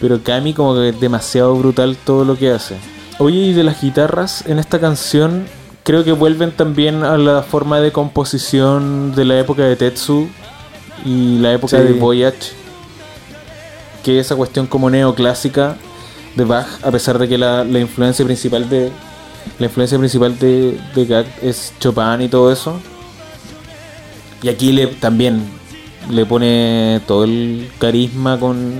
[0.00, 2.76] Pero Kami como que es demasiado brutal todo lo que hace.
[3.18, 5.46] Oye, y de las guitarras en esta canción,
[5.84, 10.28] creo que vuelven también a la forma de composición de la época de Tetsu
[11.04, 11.84] y la época Sí.
[11.84, 12.52] de Voyage.
[14.04, 15.76] Que esa cuestión como neoclásica
[16.36, 18.90] de Bach, a pesar de que la, la influencia principal de.
[19.58, 22.78] La influencia principal de, de Gag es Chopin y todo eso.
[24.42, 25.40] Y aquí le también
[26.10, 28.74] le pone todo el carisma con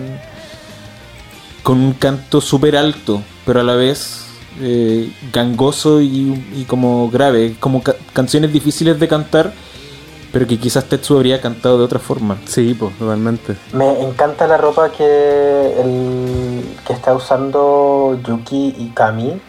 [1.62, 4.25] con un canto súper alto, pero a la vez
[4.60, 9.52] eh, gangoso y, y como grave, como ca- canciones difíciles de cantar,
[10.32, 12.36] pero que quizás Tetsu habría cantado de otra forma.
[12.46, 13.56] Sí, pues, totalmente.
[13.72, 19.40] Me encanta la ropa que, el, que está usando Yuki y Kami,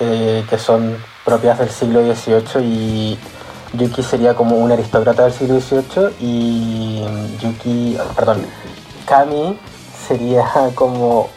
[0.00, 3.18] eh, que son propias del siglo XVIII y
[3.78, 7.04] Yuki sería como un aristócrata del siglo XVIII y
[7.40, 8.38] Yuki, perdón,
[9.06, 9.56] Kami
[10.08, 10.44] sería
[10.74, 11.28] como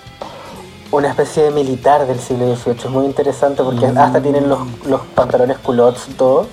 [0.92, 2.76] una especie de militar del siglo XVIII.
[2.78, 6.48] Es muy interesante porque hasta tienen los, los pantalones culottes todo,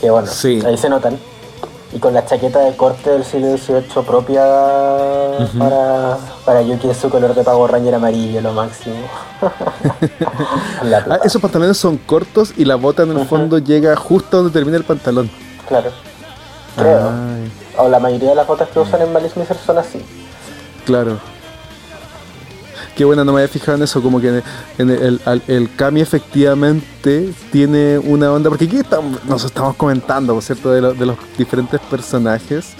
[0.00, 0.60] que bueno, Sí.
[0.66, 1.18] ahí se notan.
[1.90, 4.42] Y con la chaqueta de corte del siglo XVIII propia
[5.58, 8.96] para, para Yuki su color de Power Ranger amarillo, lo máximo.
[11.10, 14.76] Ah, esos pantalones son cortos y la bota en el fondo llega justo donde termina
[14.76, 15.30] el pantalón.
[15.68, 15.90] Claro.
[16.76, 17.08] Creo.
[17.10, 20.04] Ay, O la mayoría de las botas que usan en Malice Miser son así.
[20.84, 21.18] claro.
[22.98, 24.42] Qué buena, no me había fijado en eso, como que
[24.78, 30.42] en el, el, Kami efectivamente tiene una onda, porque aquí estamos, nos estamos comentando, por
[30.42, 32.72] cierto, de, lo- de los diferentes personajes.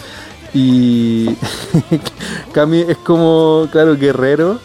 [0.53, 1.29] Y
[2.53, 4.59] Kami es como, claro, guerrero.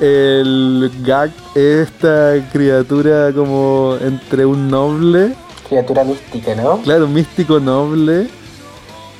[0.00, 5.34] El Gag es esta criatura como entre un noble
[5.68, 6.78] Criatura mística, ¿no?
[6.82, 8.28] Claro, un místico noble.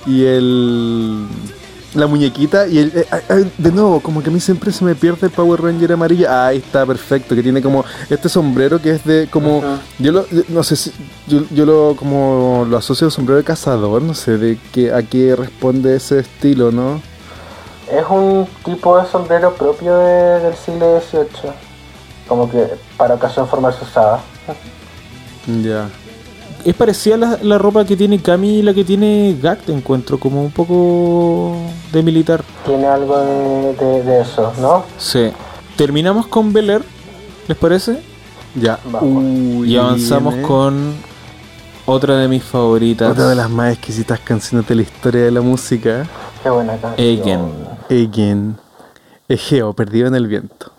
[0.07, 1.27] Y el.
[1.95, 2.67] La muñequita.
[2.69, 2.93] Y el.
[2.95, 5.63] eh, ah, ah, de nuevo, como que a mí siempre se me pierde el Power
[5.63, 6.27] Ranger amarillo.
[6.29, 7.35] Ah, ahí está, perfecto.
[7.35, 7.85] Que tiene como.
[8.11, 9.27] Este sombrero que es de.
[9.31, 9.63] Como.
[9.99, 10.27] Yo lo.
[10.49, 10.93] No sé si.
[11.27, 11.97] Yo, yo lo.
[11.97, 12.67] Como.
[12.69, 14.03] Lo asocio al sombrero de cazador.
[14.03, 17.01] No sé de qué, a qué responde ese estilo, ¿no?
[17.91, 21.51] Es un tipo de sombrero propio de- del siglo XVIII.
[22.29, 22.67] Como que
[22.99, 24.21] para ocasión formal se usaba.
[25.63, 25.89] Ya.
[26.69, 30.19] Es parecida la, la ropa que tiene Kami y la que tiene Gak, te encuentro
[30.19, 31.57] como un poco
[31.93, 32.45] de militar.
[32.67, 34.85] Tiene algo de, de- de eso, ¿no?
[34.99, 35.31] Sí.
[35.77, 36.83] Terminamos con Bel Air,
[37.47, 38.03] ¿les parece?
[38.55, 38.79] Ya.
[38.85, 39.03] Vamos.
[39.25, 40.95] Uy, Y avanzamos viene con
[41.87, 43.13] otra de mis favoritas.
[43.13, 46.07] Otra de las más exquisitas canciones de la historia de la música.
[46.43, 47.07] Qué buena canción.
[47.07, 47.41] Eigen.
[47.89, 48.57] Again.
[49.27, 50.71] Egeo, perdido en el viento.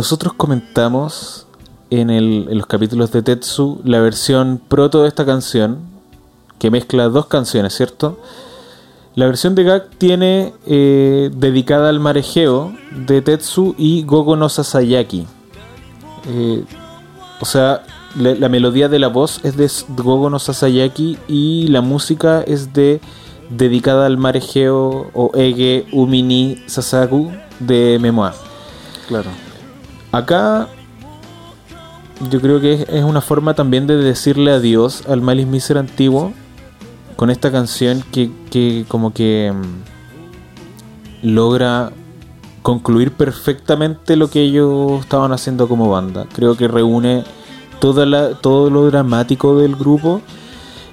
[0.00, 1.46] Nosotros comentamos
[1.90, 5.80] en, el- los capítulos de Tetsu la versión proto de esta canción,
[6.58, 8.18] que mezcla dos canciones, ¿cierto?
[9.14, 12.72] La versión de Gak tiene eh, dedicada al marejeo
[13.06, 15.26] de Tetsu y Gogo no Sasayaki.
[16.28, 16.64] Eh,
[17.38, 17.82] o sea,
[18.16, 19.70] la, melodía de la voz es de
[20.02, 23.02] Gogo no Sasayaki y la música es de
[23.50, 28.32] dedicada al marejeo o Ege Umini Sasaku de Memoir.
[29.06, 29.49] Claro.
[30.12, 30.68] Acá
[32.28, 36.32] yo creo que es, una forma también de decirle adiós al Malice Miser antiguo
[37.16, 41.92] con esta canción que, que como que mm, logra
[42.62, 46.26] concluir perfectamente lo que ellos estaban haciendo como banda.
[46.34, 47.24] Creo que reúne
[47.78, 50.20] toda la, todo lo dramático del grupo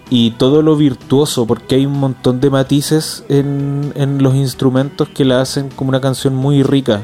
[0.09, 5.25] y todo lo virtuoso, porque hay un montón de matices en, en los instrumentos que
[5.25, 7.03] la hacen como una canción muy rica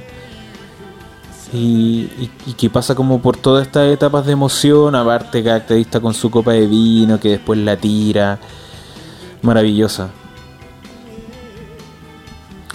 [1.54, 6.14] y, y- y que pasa como por todas estas etapas de emoción, aparte caracterista con
[6.14, 8.40] su copa de vino que después la tira,
[9.42, 10.10] maravillosa.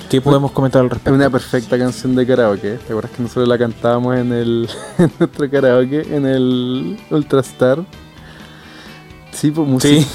[0.09, 1.15] ¿Qué podemos comentar al Es respecto?
[1.15, 2.79] una perfecta canción de karaoke.
[2.79, 4.69] ¿Te acuerdas que nosotros la cantábamos en el
[4.99, 7.85] en nuestro karaoke en el Ultrastar?
[9.33, 10.07] Sí, pues musi- Sí,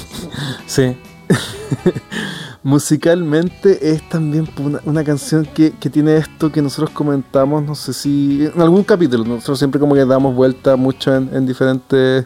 [0.65, 0.97] sí,
[2.63, 7.93] musicalmente es también una, una canción que, que tiene esto que nosotros comentamos, no sé
[7.93, 12.25] si en algún capítulo, nosotros siempre como que damos vuelta mucho en, en diferentes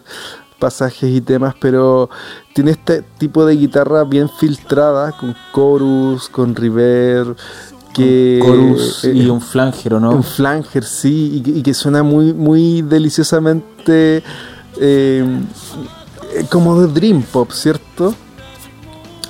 [0.60, 2.10] pasajes y temas, pero
[2.54, 7.36] tiene este tipo de guitarra bien filtrada, con chorus, con reverb,
[7.94, 8.40] que...
[8.44, 10.12] chorus eh, y un flangero, ¿no?
[10.12, 14.24] Un flanger, sí, y que, y que suena muy, muy deliciosamente
[14.80, 15.26] eh,
[16.36, 18.14] eh, como de Dream Pop, ¿cierto?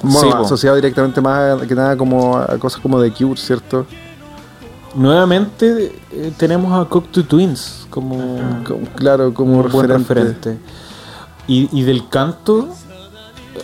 [0.04, 0.38] Bueno, Sí, po.
[0.46, 3.86] asociado directamente más que nada como a cosas como de Cure, ¿cierto?
[4.96, 8.18] Nuevamente eh, tenemos a Cocteau Twins como,
[8.66, 10.14] Como- claro, como un buen referente.
[10.52, 10.58] referente.
[11.48, 12.70] Y, y del canto,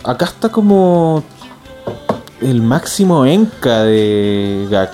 [0.04, 1.22] acá está como
[2.40, 4.92] el máximo enca de Gak.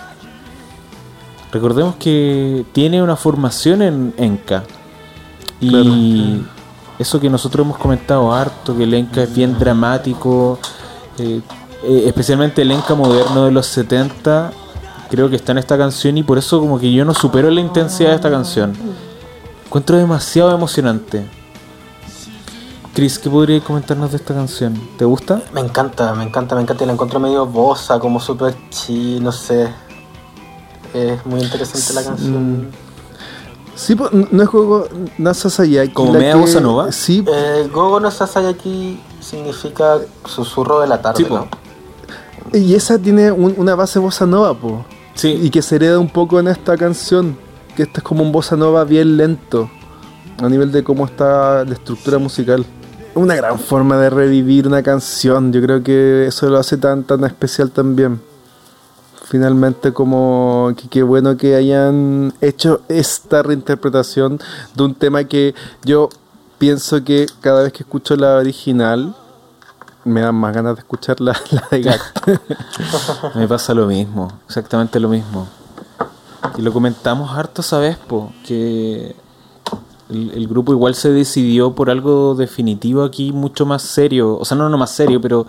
[1.53, 4.63] Recordemos que tiene una formación en enca.
[5.61, 6.49] Y, Claro.
[6.99, 10.59] eso que nosotros hemos comentado harto, que el Enka es bien dramático,
[11.19, 11.41] eh,
[11.85, 14.53] eh, especialmente el Enka moderno de los 70,
[15.11, 17.61] creo que está en esta canción y por eso como que yo no supero la
[17.61, 18.75] intensidad de esta canción.
[19.67, 21.27] Encuentro demasiado emocionante.
[22.95, 24.75] Chris, ¿qué podrías comentarnos de esta canción?
[24.99, 25.43] ¿Te gusta?
[25.55, 26.83] Me encanta, me encanta, me encanta.
[26.85, 29.69] Y la encuentro medio bosa, como super chi, no sé.
[30.93, 32.69] Es muy interesante la canción.
[33.77, 34.89] Sí, pues, no es juego
[35.19, 35.93] Nasa Sayaki.
[35.93, 36.91] ¿Como media que- bossa nova?
[36.91, 41.31] Sí, Eh, Gogo no Sasayaki significa susurro de la tarde, Sí.
[41.33, 41.49] ¿no?
[42.53, 44.85] y esa tiene un- una base bossa nova, po.
[45.15, 45.39] Sí.
[45.43, 47.37] Y que se hereda un poco en esta canción.
[47.77, 49.71] Que esta es como un bossa nova bien lento.
[50.43, 52.65] A nivel de cómo está la estructura musical.
[53.15, 55.53] Una gran forma de revivir una canción.
[55.53, 58.21] Yo creo que eso lo hace tan, tan especial también.
[59.25, 64.41] Finalmente, como que qué bueno que hayan hecho esta reinterpretación
[64.75, 65.55] de un tema que
[65.85, 66.09] yo
[66.61, 69.17] pienso que cada vez que escucho la original
[70.05, 71.35] me dan más ganas de escuchar la,
[71.71, 73.35] de Gak.
[73.35, 75.49] Me pasa lo mismo, exactamente lo mismo.
[76.59, 77.97] Y lo comentamos harto, ¿sabes?
[77.97, 78.33] Po?
[78.47, 79.17] Que
[80.11, 84.37] el, el grupo igual se decidió por algo definitivo aquí, mucho más serio.
[84.39, 85.47] O sea, no, no más serio, pero,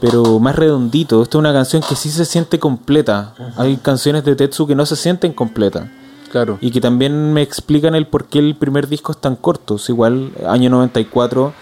[0.00, 1.22] pero más redondito.
[1.22, 3.34] Esta es una canción que sí se siente completa.
[3.56, 5.88] Hay canciones de Tetsu que no se sienten completas.
[6.34, 6.58] Claro.
[6.60, 9.76] Y que también me explican el por qué el primer disco es tan corto.
[9.88, 11.52] Igual, año 94,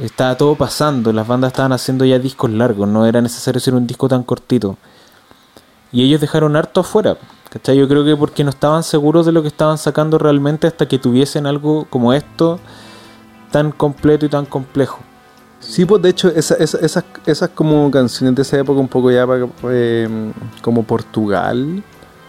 [0.00, 1.10] estaba todo pasando.
[1.12, 2.86] Las bandas estaban haciendo ya discos largos.
[2.86, 4.76] No era necesario hacer un disco tan cortito.
[5.90, 7.16] Y ellos dejaron harto afuera.
[7.50, 7.76] ¿Cachai?
[7.78, 10.98] Yo creo que porque no estaban seguros de lo que estaban sacando realmente hasta que
[10.98, 12.60] tuviesen algo como esto
[13.50, 14.98] tan completo y tan complejo.
[15.60, 19.10] Sí, pues de hecho, esa- esa- esas, esas como canciones de esa época, un poco
[19.10, 19.26] ya
[19.64, 21.82] eh, como Portugal,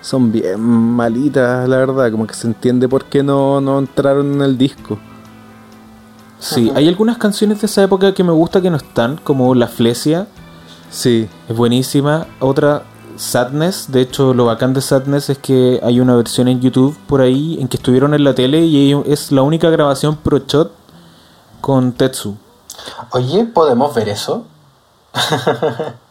[0.03, 2.11] son bien malitas, la verdad.
[2.11, 4.99] Como que se entiende por qué no, no entraron en el disco.
[6.37, 9.67] Sí, hay algunas canciones de esa época que me gusta que no están, como La
[9.67, 10.27] Flesia.
[10.91, 12.27] Sí, Es buenísima.
[12.39, 12.83] Otra,
[13.15, 13.91] Sadness.
[13.91, 17.57] De hecho, lo bacán de Sadness es que hay una versión en YouTube por ahí
[17.59, 20.71] en que estuvieron en la tele y es la única grabación pro shot
[21.61, 22.35] con Tetsu.
[23.11, 24.45] Oye, ¿podemos ver eso?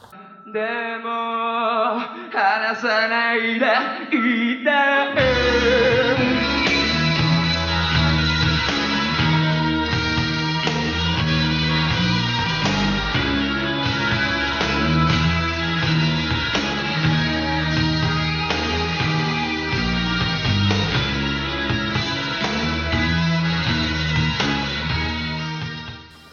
[2.71, 3.65] でも離さないで
[4.15, 4.71] いて「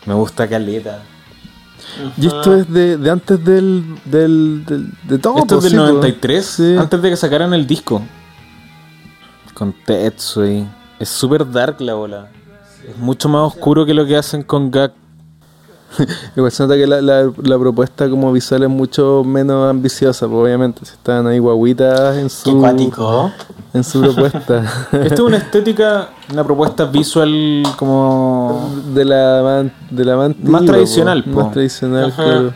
[0.07, 1.01] Me gusta Caleta.
[2.18, 5.38] Y esto es de, de antes del, del, del- de todo.
[5.40, 5.94] Esto es pues, del sí, pues.
[5.94, 6.76] 93, Sí.
[6.78, 8.02] antes de que sacaran el disco.
[9.54, 10.66] Con Tetsuy.
[11.00, 12.30] Es súper dark la bola.
[12.88, 14.94] Es mucho más oscuro que lo que hacen con Gak.
[16.36, 20.40] Igual se nota que la, la, la propuesta como visual es mucho menos ambiciosa, pues
[20.44, 20.86] obviamente.
[20.86, 23.32] Si están ahí guaguitas en Qué su, cuático.
[23.74, 24.64] en su propuesta.
[24.92, 28.70] Esta es una estética, una propuesta visual como...
[28.94, 31.32] de la man- de la man Más tradicional, po.
[31.32, 31.42] po.
[31.44, 32.54] Más tradicional, claro.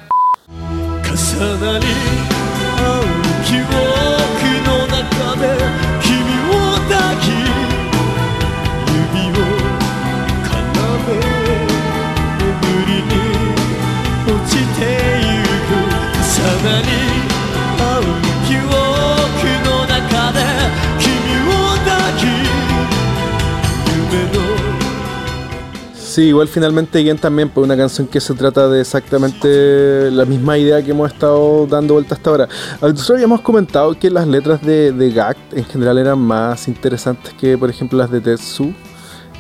[26.14, 30.60] Sí, igual finalmente Again también, pues una canción que se trata de exactamente la misma
[30.60, 32.48] idea que hemos estado dando vuelta hasta ahora.
[32.74, 37.34] Ah, Nosotros habíamos comentado que las letras de, de Gak en general eran más interesantes
[37.34, 38.76] que, por ejemplo, las de Tetsu.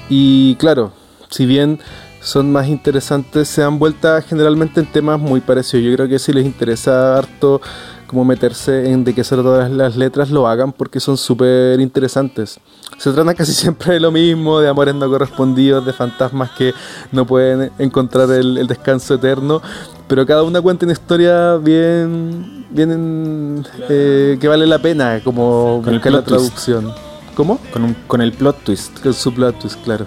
[0.09, 0.91] Y claro,
[1.29, 1.77] si bien
[2.21, 5.85] son más interesantes, se dan vuelta generalmente en temas muy parecidos.
[5.85, 7.61] Yo creo que si les interesa harto
[8.13, 12.59] como meterse en de qué se tratan las, letras, lo hagan porque son súper interesantes.
[12.99, 16.73] Se trata casi siempre de lo mismo, de amores no correspondidos, de fantasmas que
[17.11, 19.61] no pueden encontrar el, el descanso eterno,
[20.07, 25.93] pero cada una cuenta una historia bien, bien eh, que vale la pena, como buscar
[26.11, 26.27] la plot twist.
[26.27, 26.93] traducción.
[27.35, 27.57] ¿Cómo?
[27.71, 28.99] Con, un- con el plot twist.
[29.01, 30.05] Con su plot twist, claro.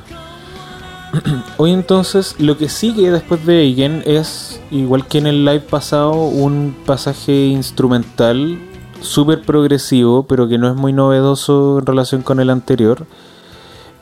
[1.56, 6.12] Hoy entonces lo que sigue después de Eigen es, igual que en el live pasado,
[6.14, 8.58] un pasaje instrumental
[9.00, 13.06] súper progresivo, pero que no es muy novedoso en relación con el anterior.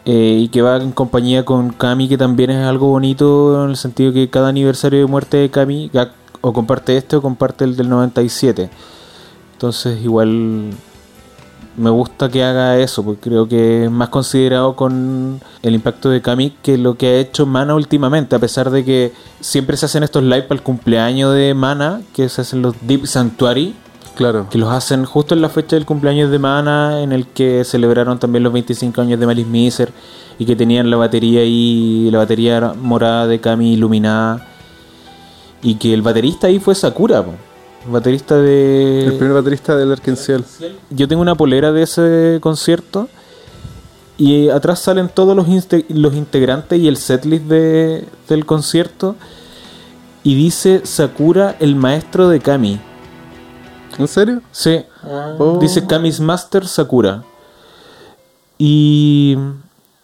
[0.07, 3.76] eh, y que va en compañía con Kami, que también es algo bonito en el
[3.76, 5.90] sentido que cada aniversario de muerte de Kami
[6.42, 8.68] o comparte este o comparte el del 97.
[9.55, 10.72] Entonces igual
[11.77, 16.22] Me gusta que haga eso, porque creo que es más considerado con el impacto de
[16.22, 20.05] Kami que lo que ha hecho Mana últimamente, a pesar de que siempre se hacen
[20.05, 23.75] estos live para el cumpleaños de Mana, que se hacen los Deep Sanctuary,
[24.14, 24.47] Claro.
[24.49, 28.20] que los hacen justo en la fecha del cumpleaños de Mana, en el que celebraron
[28.20, 29.93] también los 25 años de Malice Miser
[30.39, 34.47] y que tenían la batería ahí, la batería morada de Kami iluminada.
[35.61, 37.33] Y que el baterista ahí fue Sakura, po.
[37.87, 39.07] Baterista de.
[39.07, 40.45] El primer baterista del Arkenciel.
[40.91, 43.09] Yo tengo una polera de ese concierto
[44.16, 45.47] y atrás salen todos los,
[45.89, 49.16] los integrantes y el setlist de, del concierto
[50.22, 52.80] y dice Sakura, el maestro de Kami.
[53.99, 54.41] ¿En serio?
[54.51, 54.85] Sí,
[55.39, 55.59] Oh.
[55.61, 57.24] dice Kami's Master Sakura.
[58.59, 59.37] Y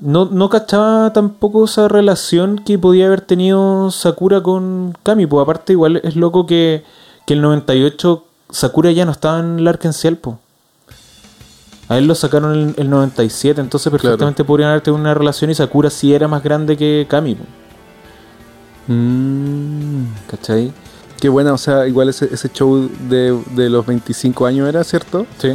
[0.01, 5.26] no, no cachaba tampoco esa relación que podía haber tenido Sakura con Kami.
[5.26, 6.85] Pues aparte, igual es loco que,
[7.31, 10.41] que el 98 Sakura ya no estaba en el Arkenciel, po.
[11.89, 15.55] A él lo sacaron en el 97, entonces perfectamente podrían haber tenido una relación y
[15.55, 17.37] Sakura sí era más grande que Kami.
[18.89, 20.07] Mm.
[20.28, 20.72] ¿cachai?
[21.20, 25.24] Qué buena, o sea, igual ese, ese show de, de los 25 años era, ¿cierto?
[25.39, 25.53] Sí.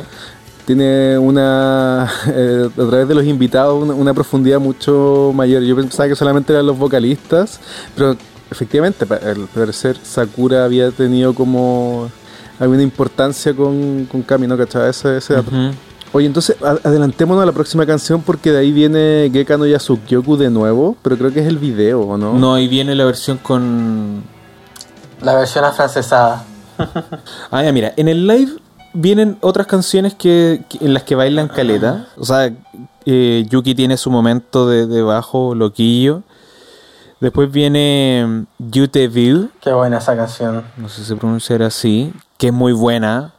[0.66, 5.62] Tiene una, eh, a través de los invitados, una, una profundidad mucho mayor.
[5.64, 7.60] Yo pensaba que solamente eran los vocalistas,
[7.98, 8.16] pero
[8.52, 12.10] efectivamente, al parecer Sakura había tenido como
[12.60, 14.58] alguna importancia con, con Kami, ¿no?
[14.58, 14.90] ¿Cachai?
[14.90, 15.50] Ese, ese dato.
[15.52, 15.72] Ujú.
[16.14, 20.50] Oye, entonces adelantémonos a la próxima canción porque de ahí viene Geka no Yasukyoku de
[20.50, 22.34] nuevo, pero creo que es el video, ¿o no?
[22.40, 24.24] No, ahí viene la versión con
[25.22, 26.46] La versión afrancesada.
[27.52, 28.52] Ah, ya, mira, en el live
[28.94, 32.08] vienen otras canciones que, que- en las que bailan caleta.
[32.18, 32.50] O sea,
[33.06, 36.24] eh, Yuki tiene su momento de, de bajo loquillo.
[37.20, 40.64] Después viene mm, You Te Qué buena esa canción.
[40.78, 43.35] no sé si se pronunciará así, que es muy buena.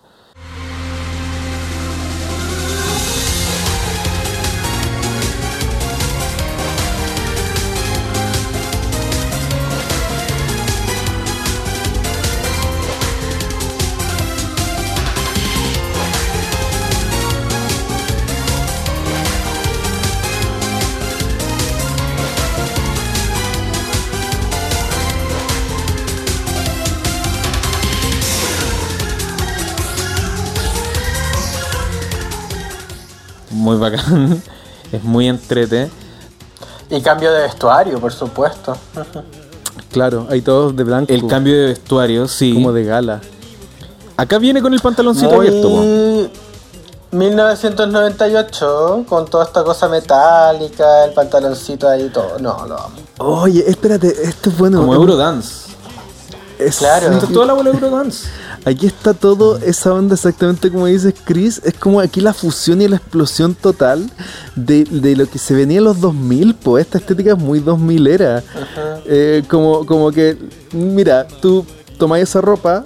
[33.77, 34.43] Muy bacán.
[34.93, 35.91] es muy entrete.
[36.91, 38.77] Y cambio de vestuario, por supuesto.
[39.91, 41.12] Claro, hay todos de blanco.
[41.12, 42.55] El cambio de vestuario, sí.
[42.55, 43.20] como de gala.
[44.16, 45.68] Acá viene con el pantaloncito abierto.
[45.68, 45.77] po.
[45.77, 46.31] Muy
[47.12, 52.39] 1998, con toda esta cosa metálica, el pantaloncito ahí y todo.
[52.41, 52.97] No, lo amo.
[53.18, 54.81] Oye, espérate, esto es bueno.
[54.81, 55.66] Como Eurodance.
[56.59, 57.12] Es- Claro.
[57.12, 58.28] Esto es toda la bola de Eurodance.
[58.64, 61.61] Aquí está todo esa onda exactamente como dices Chris.
[61.64, 64.11] Es como aquí la fusión y la explosión total
[64.57, 66.54] de, de lo que se venía en los 2000.
[66.54, 68.42] Pues esta estética es muy 2000 era.
[69.07, 70.37] Eh, como, como que,
[70.72, 71.64] mira, tú
[71.99, 72.83] tomás esa ropa,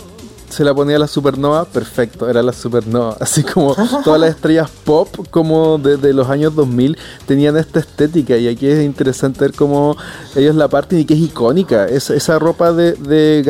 [0.50, 3.16] se la ponía a la supernova, perfecto, era la supernova.
[3.20, 3.74] Así como
[4.04, 8.66] todas las estrellas pop como de, de los años 2000 tenían esta estética y aquí
[8.66, 9.96] es interesante ver cómo
[10.34, 11.86] ellos la parten y que es icónica.
[11.86, 13.42] Esa, esa ropa de, de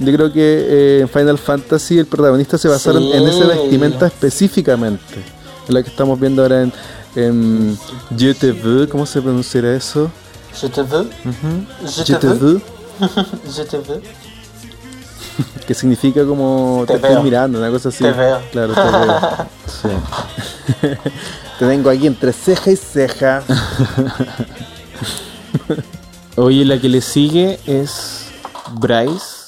[0.00, 3.12] yo creo que eh, en Final Fantasy el protagonista se basaron Sí.
[3.12, 5.02] en esa vestimenta específicamente.
[5.68, 6.72] En la que estamos viendo ahora en,
[7.14, 7.78] en
[8.18, 10.10] Je te veux, ¿cómo se pronunciará eso?
[10.60, 11.06] Je te veux,
[11.86, 12.60] je Je te te veux, veux.
[13.56, 14.00] je te veux.
[15.66, 18.04] que significa como Te te, estoy mirando, una cosa así.
[18.04, 18.40] Te veo.
[18.52, 19.20] Claro, te veo.
[21.58, 23.42] te tengo aquí entre ceja y ceja.
[26.36, 28.26] Oye, la que le sigue es
[28.72, 29.39] Bryce.「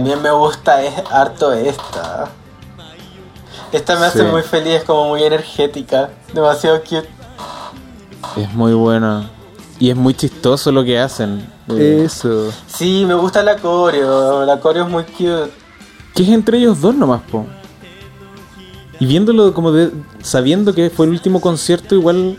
[0.00, 2.28] También me gusta es harto esta.
[3.72, 4.24] Esta me hace Sí.
[4.24, 6.10] muy feliz, es como muy energética.
[6.32, 7.08] Demasiado cute.
[8.36, 9.30] Es muy buena.
[9.78, 11.46] Y es muy chistoso lo que hacen.
[11.68, 12.50] Eso.
[12.66, 14.44] Sí, me gusta la coreo.
[14.44, 15.50] La coreo es muy cute.
[16.14, 17.46] que es entre ellos dos nomás, po.
[18.98, 19.90] Y viéndolo como de.
[20.22, 22.36] sabiendo que fue el último concierto, igual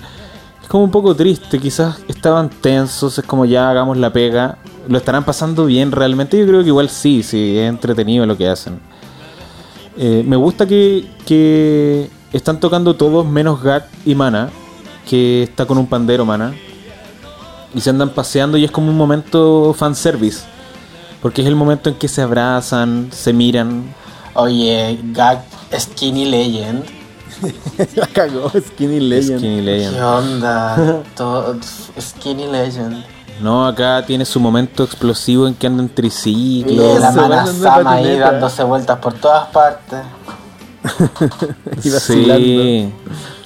[0.62, 1.58] es como un poco triste.
[1.60, 4.58] Quizás estaban tensos, es como ya hagamos la pega.
[4.92, 6.38] Lo estarán pasando bien realmente.
[6.38, 8.78] Yo creo que igual sí, sí, es entretenido lo que hacen.
[9.98, 14.50] Eh, me gusta que, que están tocando todos menos Gat y Mana,
[15.10, 16.54] que está con un pandero Mana.
[17.74, 20.42] Y se andan paseando y es como un momento fanservice.
[21.22, 23.94] Porque es el momento en que se abrazan, se miran.
[24.34, 25.46] Oye, Gag
[25.80, 26.84] Skinny Legend.
[27.96, 29.38] La cagó, Skinny Legend.
[29.40, 29.96] Skinny Legend.
[29.96, 31.04] ¿Qué onda?
[31.16, 31.56] Todo-
[31.98, 33.06] Skinny Legend.
[33.42, 37.00] No, acá tiene su momento explosivo en que anda en Y triciclo.
[37.00, 40.00] la se van mana en una Sama ahí dándose vueltas por todas partes.
[41.84, 42.46] Y vacilando.
[42.46, 42.94] Sí.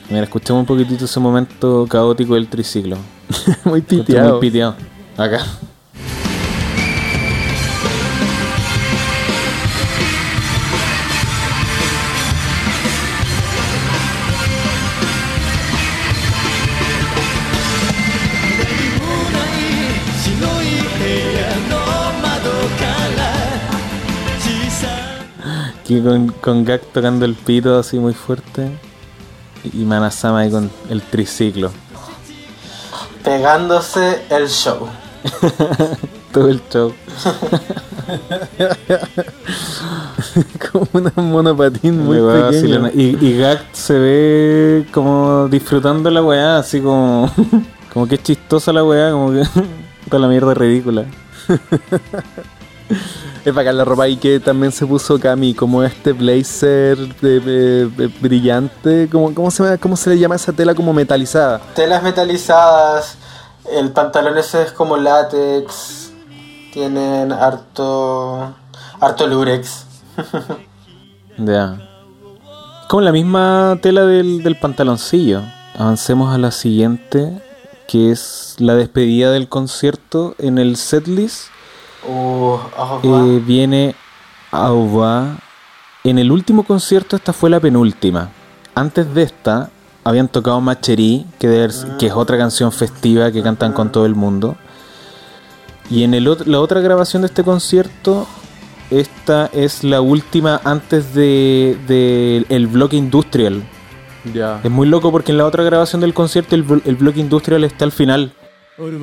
[0.10, 2.98] Mira, escuchemos un poquitito ese momento caótico del triciclo.
[3.66, 4.32] Muy piteado.
[4.34, 4.76] Muy piteado.
[5.18, 5.40] Acá.
[25.86, 28.72] Aquí con, con Gak tocando el pito así muy fuerte.
[29.72, 31.72] Y Manasama ahí con el triciclo.
[33.24, 34.90] Pegándose el show.
[36.34, 36.92] Todo el show.
[40.72, 42.90] como una monopatín muy vacilona.
[42.92, 47.32] Y, y Gak se ve como disfrutando la weá, así como.
[47.94, 49.44] como que es chistosa la weá, como que.
[50.10, 51.06] Toda la mierda ridícula.
[53.44, 57.88] Es bacán la ropa y que también se puso Cami, como este blazer de- de-
[57.88, 61.62] de- brillante, como, ¿cómo, se ¿cómo se le llama esa tela como metalizada?
[61.76, 63.18] Telas metalizadas.
[63.72, 66.12] El pantalón ese es como látex.
[66.74, 68.54] Tienen harto.
[69.00, 69.86] harto lurex.
[71.38, 71.78] Ya.
[72.88, 75.42] Como la misma tela del, del pantaloncillo.
[75.78, 77.42] Avancemos a la siguiente,
[77.90, 81.48] que es la despedida del concierto en el setlist.
[82.08, 82.58] Uh,
[83.04, 83.96] eh, viene
[84.52, 85.38] Auba.
[86.04, 88.30] En el último concierto esta fue la penúltima.
[88.76, 89.70] Antes de esta
[90.04, 94.16] habían tocado Macherí, que, debe que es otra canción festiva que cantan con todo el
[94.16, 94.56] mundo.
[95.90, 98.28] Y en el, la otra grabación de este concierto,
[98.92, 103.64] esta es la última antes de, de el bloque industrial.
[104.34, 104.60] Ya.
[104.64, 107.86] Es muy loco porque en la otra grabación del concierto el, el bloque industrial está
[107.86, 108.34] al final.
[108.78, 109.00] 俺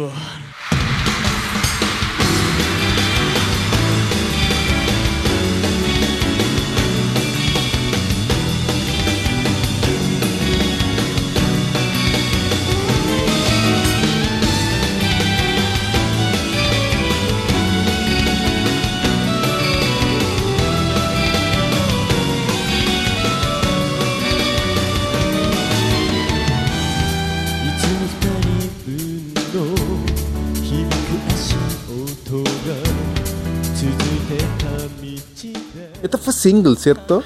[36.12, 37.22] Esta fue single, ¿cierto?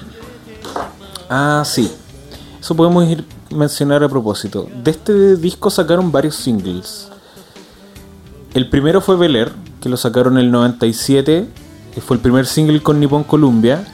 [1.29, 1.91] Ah, sí.
[2.61, 4.65] Eso podemos ir mencionar a propósito.
[4.81, 7.09] De este disco sacaron varios singles.
[8.53, 9.51] El primero fue Bel Air,
[9.81, 11.49] que lo sacaron en el 97.
[11.93, 13.85] que fue el primer single con Nippon Columbia.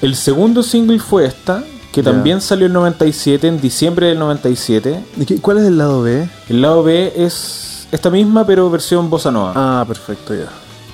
[0.00, 5.04] El segundo single fue esta, que también salió en el 97, en diciembre del 97.
[5.16, 6.28] ¿Y qué- ¿Cuál es el lado B?
[6.48, 10.46] El lado B es esta misma, pero versión bossa nova Ah, perfecto, ya.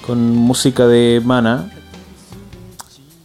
[0.07, 1.71] con música de Mana.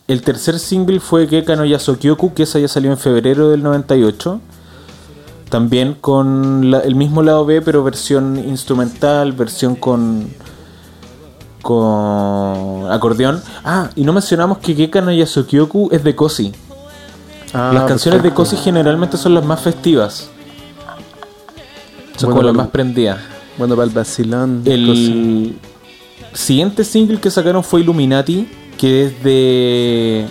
[0.07, 4.39] El tercer single fue Geka no Yasokyoku, que esa ya salió en febrero del 98.
[5.49, 10.27] También con la- el mismo lado B, pero versión instrumental, versión con
[11.61, 13.41] con acordeón.
[13.63, 16.51] Ah, y no mencionamos que Geka no Yasokyoku es de Kosi.
[17.55, 18.31] Ah, las canciones de.
[18.33, 20.29] Kosi generalmente son las más festivas.
[22.17, 23.17] Son Bueno, como las más prendidas.
[23.57, 24.61] Bueno, para el vacilón.
[24.65, 25.57] El
[26.33, 30.25] siguiente single que sacaron fue Illuminati, que es de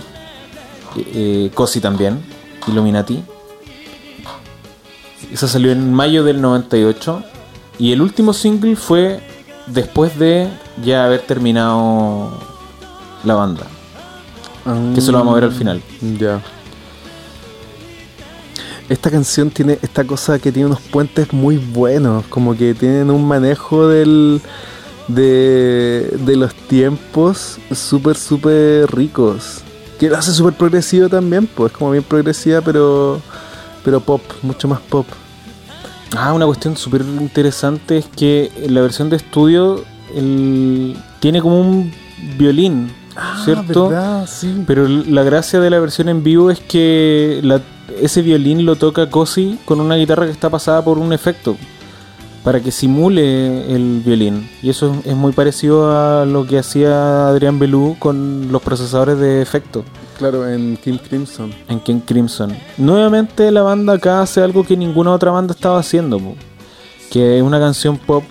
[0.97, 2.21] eh, Cosi también,
[2.67, 3.23] Illuminati.
[5.33, 7.23] Esa salió en mayo del 98.
[7.79, 9.21] Y el último single fue
[9.67, 10.49] después de
[10.85, 12.39] ya haber terminado
[13.25, 13.67] la banda.
[14.95, 15.83] Que eso lo vamos a ver al final.
[16.19, 16.41] Ya.
[18.89, 23.27] Esta canción tiene esta cosa que tiene unos puentes muy buenos, como que tienen un
[23.27, 24.41] manejo del
[25.09, 29.61] de, de los tiempos súper, súper ricos.
[29.99, 33.21] Que lo hace súper progresivo también, pues es como bien progresiva, pero,
[33.85, 35.07] pero pop, mucho más pop.
[36.17, 41.61] Ah, una cuestión súper interesante es que en la versión de estudio el- tiene como
[41.61, 41.93] un
[42.39, 42.93] violín,
[43.45, 43.87] ¿cierto?
[43.87, 44.29] Ah, ¿verdad?
[44.29, 44.63] Sí.
[44.67, 47.61] Pero la gracia de la versión en vivo es que la-
[48.01, 51.57] ese violín lo toca Cosi con una guitarra que está pasada por un efecto
[52.45, 54.49] para que simule el violín.
[54.63, 59.41] Y eso es, muy parecido a lo que hacía Adrián Belú con los procesadores de
[59.43, 59.83] efecto.
[60.19, 61.53] Claro, en King Crimson.
[61.69, 62.55] en King Crimson.
[62.77, 66.21] Nuevamente la banda acá hace algo que ninguna otra banda estaba haciendo,
[67.11, 68.23] que es una canción pop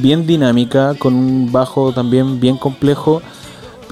[0.00, 3.20] bien dinámica, con un bajo también bien complejo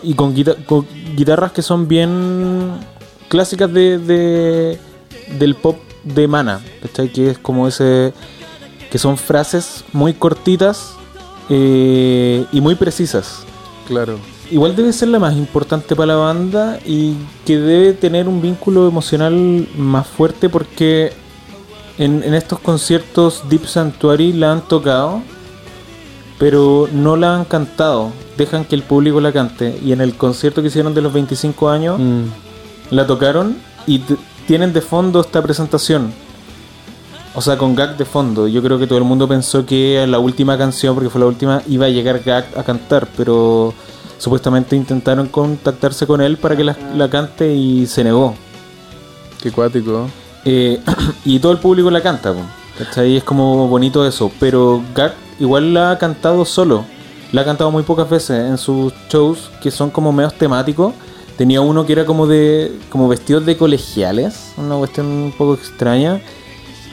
[0.02, 2.72] y con, guita- con guitarras que son bien
[3.28, 4.78] clásicas de, de-
[5.38, 7.08] del pop de Mana, ¿cachai?
[7.10, 8.12] Que es como ese
[8.90, 10.94] que son frases muy cortitas
[11.48, 13.40] eh, y muy precisas
[13.86, 14.18] Claro.
[14.50, 17.14] igual debe ser la más importante para la banda y
[17.44, 21.12] que debe tener un vínculo emocional más fuerte porque
[21.98, 25.22] en, en estos conciertos Deep Sanctuary la han tocado,
[26.38, 28.12] pero no la han cantado.
[28.36, 29.78] Dejan que el público la cante.
[29.82, 32.24] Y en el concierto que hicieron de los 25 años, Mm.
[32.90, 33.56] la tocaron
[33.86, 34.02] y
[34.46, 36.12] tienen de fondo esta presentación.
[37.36, 38.48] O sea, con Gag de fondo.
[38.48, 41.62] Yo creo que todo el mundo pensó que la última canción, porque fue la última,
[41.68, 43.74] iba a llegar Gag a cantar, pero
[44.16, 48.34] supuestamente intentaron contactarse con él para que la, la cante y se negó.
[49.42, 50.08] Qué cuático.
[50.46, 50.80] Eh,
[51.26, 52.32] y todo el público la canta,
[52.78, 53.18] ¿cachai?
[53.18, 54.32] Es como bonito eso.
[54.40, 56.86] Pero Gag igual la ha cantado solo.
[57.32, 60.94] La ha cantado muy pocas veces en sus shows que son como medios temáticos.
[61.36, 66.22] Tenía uno que era como de como vestidos de colegiales, una cuestión un poco extraña.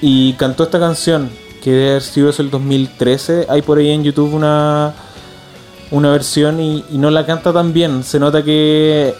[0.05, 1.29] Y cantó esta canción,
[1.63, 3.45] que debe haber sido eso el 2013.
[3.47, 4.93] Hay por ahí en YouTube una,
[5.91, 8.03] una versión y, y no la canta tan bien.
[8.03, 9.15] Se nota que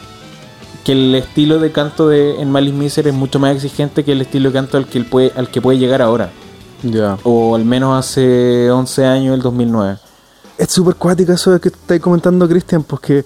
[0.84, 4.22] que el estilo de canto de en Malice Miser es mucho más exigente que el
[4.22, 6.30] estilo de canto al que, él puede, al que puede llegar ahora.
[6.84, 7.18] Ya.
[7.24, 9.98] O al menos hace 11 años, el 2009.
[10.58, 13.24] Es súper cuático eso que estáis comentando, Cristian, porque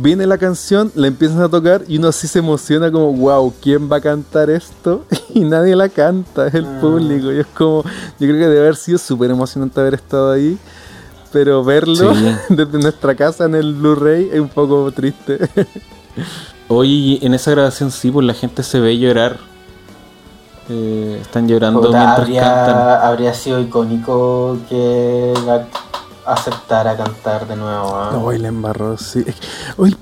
[0.00, 3.90] viene la canción, la empiezan a tocar y uno así se emociona como, wow, ¿quién
[3.90, 5.04] va a cantar esto?
[5.34, 7.30] Y nadie la canta, es el público.
[7.32, 10.58] Y es como, yo creo que debe haber sido súper emocionante haber estado ahí,
[11.32, 12.36] pero verlo Sí.
[12.48, 15.38] desde nuestra casa en el Blu-ray es un poco triste.
[16.68, 19.36] Hoy en esa grabación sí, pues la gente se ve llorar.
[20.70, 23.00] Eh, están llorando Puta, mientras habría, cantan.
[23.06, 25.66] habría sido icónico que Gak
[26.28, 27.88] aceptara cantar de nuevo.
[27.96, 28.18] ¿ah?
[28.22, 29.24] Hoy la embarró, sí.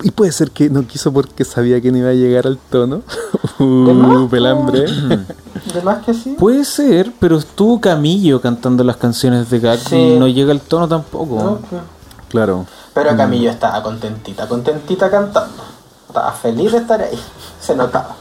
[0.03, 3.03] Y puede ser que no quiso porque sabía que no iba a llegar al tono.
[3.59, 4.81] De Uh, más, pelambre.
[4.83, 6.37] De más que sí.
[6.39, 9.97] Puede ser, pero estuvo Camillo cantando las canciones de Gag Sí.
[9.97, 11.43] y no llega al tono tampoco.
[11.43, 11.81] No, pues.
[12.29, 12.67] Claro.
[12.93, 15.63] Pero Camillo estaba contentita, contentita cantando.
[16.09, 17.19] Estaba feliz de estar ahí.
[17.61, 18.15] Se notaba.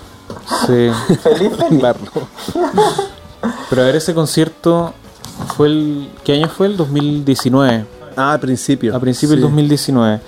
[0.65, 0.89] Sí.
[1.23, 1.83] Feliz, feliz.
[3.69, 4.93] Pero a ver, ese concierto
[5.55, 6.11] fue el.
[6.23, 6.67] ¿Qué año fue?
[6.67, 7.85] El 2019.
[8.15, 8.95] Ah, al principio.
[8.95, 9.35] A principios Sí.
[9.37, 10.19] del 2019.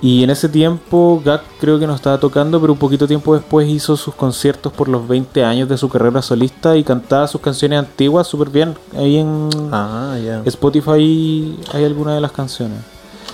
[0.00, 3.68] Y en ese tiempo Gak creo que no estaba tocando, pero un poquito tiempo después
[3.68, 7.80] hizo sus conciertos por los 20 años de su carrera solista y cantaba sus canciones
[7.80, 8.76] antiguas súper bien.
[8.96, 10.42] Ahí en Ah, ya.
[10.44, 12.78] Spotify hay alguna de las canciones.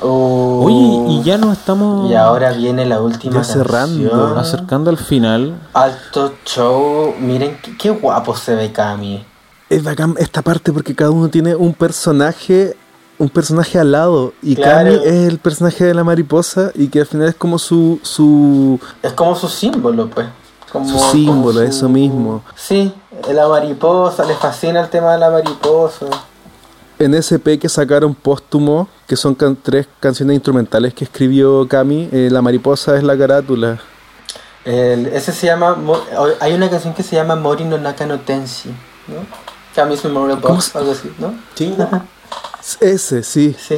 [0.03, 0.63] Oh.
[0.65, 4.11] Oye, y ya nos estamos Y ahora viene la última Ya cerrando.
[4.11, 4.39] canción.
[4.39, 5.55] acercando al final.
[5.75, 7.15] Alto show.
[7.21, 9.23] Miren qué, qué guapo se ve Cami.
[9.69, 12.77] Es bacán esta parte porque cada uno tiene un personaje,
[13.19, 14.33] un personaje al lado.
[14.43, 14.91] Y Claro.
[14.93, 18.79] Cami es el personaje de la mariposa y que al final es como su, su
[19.03, 20.27] Es como su símbolo, pues.
[20.73, 22.43] Como, Su símbolo, como eso mismo.
[22.57, 22.93] Sí,
[23.33, 26.07] la mariposa, le fascina el tema de la mariposa.
[26.99, 32.09] NSP que sacaron póstumo, que son can- tres canciones instrumentales que escribió Cami.
[32.13, 33.79] eh, la mariposa es la carátula.
[34.65, 35.75] El- ese se llama.
[35.75, 35.99] Mo-
[36.41, 38.71] Hay una canción que se llama Mori no Naka no Tenshi,
[39.09, 39.17] ¿no?
[39.75, 41.35] Kami's Memorial ¿Cómo Box, se- algo así, ¿no?
[42.81, 43.55] Ese, sí.
[43.59, 43.77] Sí.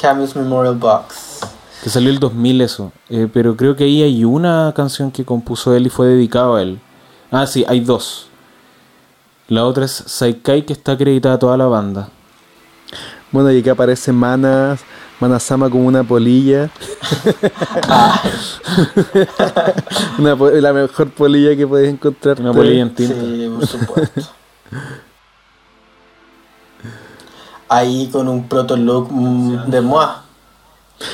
[0.00, 1.40] Kami's Memorial Box.
[1.82, 2.92] Que salió el 2000 eso.
[3.08, 6.62] Eh, pero creo que ahí hay una canción que compuso él y fue dedicado a
[6.62, 6.80] él.
[7.30, 8.26] Ah, sí, hay dos.
[9.48, 12.08] La otra es Saikai que está acreditada a toda la banda.
[13.32, 14.76] Bueno, y que aparece Mana,
[15.18, 16.70] Manasama como una polilla.
[20.18, 22.40] Una po- la mejor polilla que podéis encontrar.
[22.40, 23.14] Una polilla en tinta.
[23.14, 24.20] Sí, por supuesto.
[27.74, 30.22] Ahí con un proto look mm, de Moa.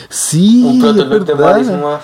[0.08, 1.34] Sí, Un proto es look de
[1.76, 2.00] Moa.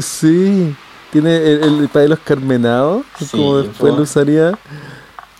[0.00, 0.74] Sí,
[1.12, 3.96] tiene el, el pelo escarmenado, Sí, como después po.
[3.98, 4.52] lo usaría.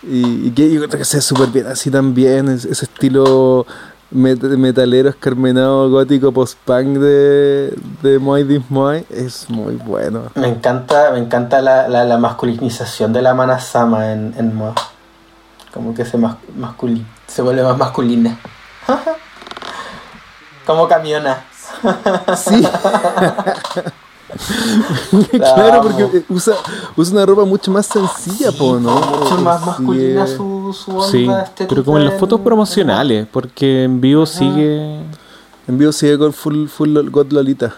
[0.03, 3.65] Y, y que yo creo que se ve súper bien así también, es- ese estilo
[4.13, 7.73] met- metalero escarmenado gótico post-punk de,
[8.03, 10.23] de Moai Dis Moai es muy bueno.
[10.35, 14.75] Me encanta, me encanta la, la, la masculinización de la Manasama en, en Moa.
[15.77, 18.35] Como que se, mas, masculi- se vuelve más masculina.
[20.65, 21.43] Como camiona.
[22.35, 22.63] Sí.
[25.37, 26.55] claro, porque usa,
[26.95, 28.95] usa una ropa mucho más sencilla, po, ¿no?
[28.99, 33.83] Mucho más Sí, masculina su, su onda Sí, pero como en las fotos promocionales, porque
[33.83, 34.99] en vivo sigue...
[35.67, 37.75] En vivo sigue con full, full God Lolita.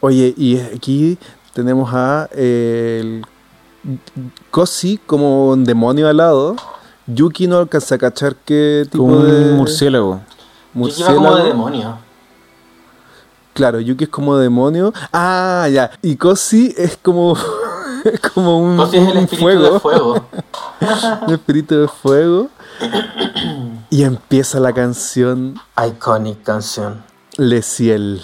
[0.00, 1.16] Oye, y aquí
[1.54, 3.24] tenemos a eh, el
[4.50, 6.56] Kosi como un demonio al lado.
[7.06, 10.20] Yuki no alcanza a cachar qué tipo Como de un murciélago.
[10.74, 11.48] Yo lleva como de murciélago.
[11.48, 11.98] demonio.
[13.54, 14.92] Claro, Yuki es como demonio.
[15.12, 15.90] Ah, ya.
[16.02, 17.36] Y Kosi es como,
[18.04, 20.28] es como un, Kosi es el un espíritu de fuego.
[21.26, 22.48] un espíritu de fuego.
[23.88, 27.02] Y empieza la canción Iconic canción.
[27.38, 28.22] Le Ciel.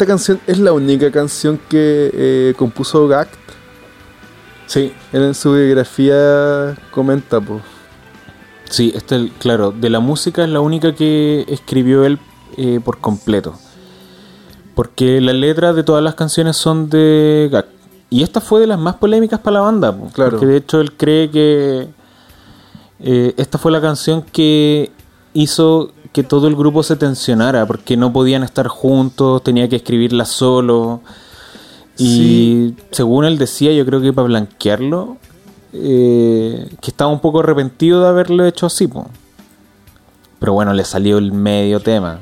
[0.00, 3.34] Esta canción es la única canción que eh, compuso Gact.
[4.64, 7.60] Sí, Él en su biografía comenta, pues.
[8.70, 12.18] sí, este, claro, de la música es la única que escribió él
[12.56, 13.56] eh, por completo.
[14.74, 17.66] Porque las letras de todas las canciones son de Gak.
[18.08, 19.94] Y esta fue de las más polémicas para la banda.
[20.14, 20.30] Claro.
[20.30, 21.88] Porque de hecho él cree que
[23.00, 24.92] eh, esta fue la canción que
[25.34, 27.66] hizo que todo el grupo se tensionara.
[27.66, 31.00] Porque no podían estar juntos, tenía que escribirla solo.
[31.98, 32.76] Y Sí.
[32.92, 35.16] según él decía, yo creo que para blanquearlo,
[35.72, 38.86] eh, que estaba un poco arrepentido de haberlo hecho así.
[38.86, 39.06] po.
[40.38, 42.18] Pero bueno, le salió el medio tema.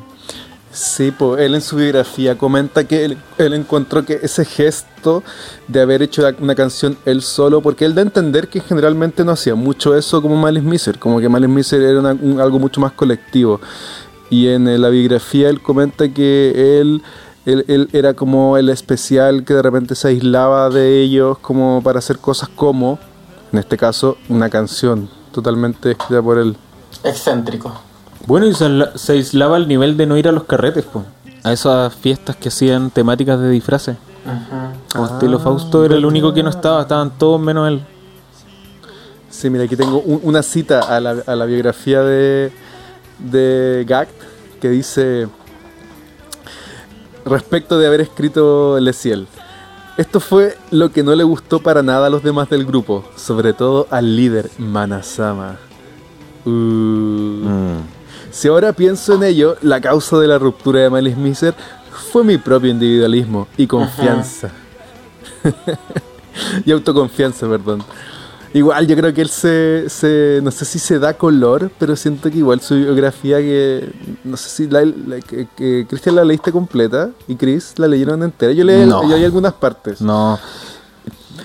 [0.79, 3.19] Sí, pues él en su biografía comenta que él,
[3.53, 5.25] encontró que ese gesto
[5.67, 9.33] de haber hecho una canción él solo, porque él da a entender que generalmente no
[9.33, 13.61] hacía mucho eso como Malice Miser, como que Malice Miser era algo mucho más colectivo.
[14.31, 17.03] Y en eh, la biografía él comenta que él
[17.93, 22.51] era como el especial que de repente se aislaba de ellos como para hacer cosas
[22.51, 23.01] como,
[23.53, 26.57] en este caso, una canción totalmente escrita por él.
[27.03, 27.88] Excéntrico.
[28.29, 31.03] Bueno, y se, aisla- se aislaba al nivel de no ir a los carretes, po.
[31.45, 33.97] a esas fiestas que hacían temáticas de disfraces.
[34.93, 37.81] Como estilo Fausto era el único que no estaba, estaban todos menos él.
[39.31, 42.53] Sí, mira, aquí tengo un- una cita a la, a la biografía de,
[43.19, 44.13] de Gact
[44.61, 45.29] que dice
[47.25, 49.27] respecto de haber escrito Le Ciel.
[49.97, 53.53] Esto fue lo que no le gustó para nada a los demás del grupo, sobre
[53.55, 55.57] todo al líder Manasama.
[56.45, 56.51] Uh.
[56.51, 57.98] Mm.
[58.39, 61.55] Si ahora pienso en ello, la causa de la ruptura de Malice Miser
[62.13, 64.51] fue mi propio individualismo y confianza.
[66.65, 67.83] y autoconfianza, perdón.
[68.55, 72.31] Igual yo creo que él se, se- no sé si se da color, pero siento
[72.31, 73.91] que igual su biografía que
[74.23, 78.23] no sé si la, la- que, que Cristian la leíste completa y Chris la leyeron
[78.23, 78.53] entera.
[78.53, 79.03] Yo leí, No.
[79.03, 80.01] yo leí algunas partes.
[80.01, 80.39] No.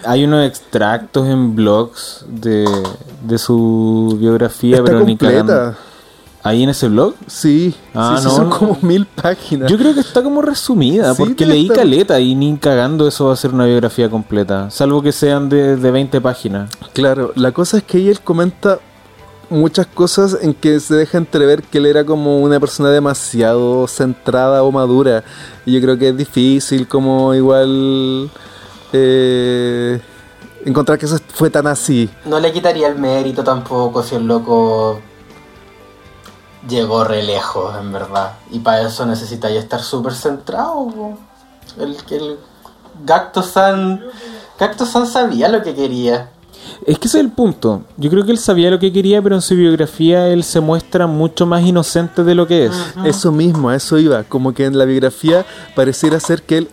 [0.06, 2.70] Hay unos extractos en blogs de,
[3.24, 5.76] de su biografía, Está pero completa.
[6.45, 7.14] ¿Ahí en ese blog?
[7.26, 8.57] Sí, Ah, sí, sí, no, son no.
[8.60, 9.72] como mil páginas.
[9.72, 13.28] Yo creo que está como resumida, Sí, porque leí estar- caleta y ni cagando eso
[13.28, 14.70] va a ser una biografía completa.
[14.70, 16.70] Salvo que sean de, de 20 páginas.
[16.91, 18.80] Claro, la cosa es que ahí él comenta
[19.49, 24.64] muchas cosas en que se deja entrever que él era como una persona demasiado centrada
[24.64, 25.24] o madura.
[25.65, 28.30] Y yo creo que es difícil como igual
[28.91, 29.99] eh,
[30.65, 32.10] encontrar que eso fue tan así.
[32.26, 34.99] No le quitaría el mérito tampoco si el loco
[36.68, 38.34] llegó re lejos, en verdad.
[38.52, 40.88] Y para eso necesitaría estar súper centrado.
[40.88, 41.18] po.
[41.80, 42.38] El que el
[43.06, 44.03] Gacto-san...
[44.60, 46.30] Gacto-san sabía lo que quería.
[46.85, 47.84] Es que ese es el punto.
[47.98, 51.07] Yo creo que él sabía lo que quería, pero en su biografía él se muestra
[51.07, 52.73] mucho más inocente de lo que es.
[53.03, 54.23] Eso mismo, a eso iba.
[54.23, 55.45] Como que en la biografía
[55.76, 56.69] pareciera ser que él,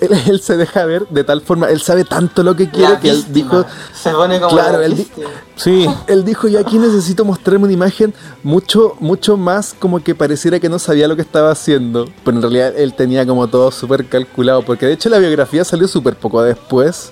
[0.00, 3.00] él, él se deja ver de tal forma, él sabe tanto lo que quiere La
[3.00, 3.64] que él dijo...
[3.94, 5.08] Se pone como Claro, la él di-.
[5.56, 8.12] Sí, Él dijo, yo aquí necesito mostrarme una imagen
[8.42, 12.06] mucho, mucho más como que pareciera que no sabía lo que estaba haciendo.
[12.24, 14.62] Pero en realidad él tenía como todo súper calculado.
[14.62, 17.10] Porque de hecho la biografía salió súper poco después.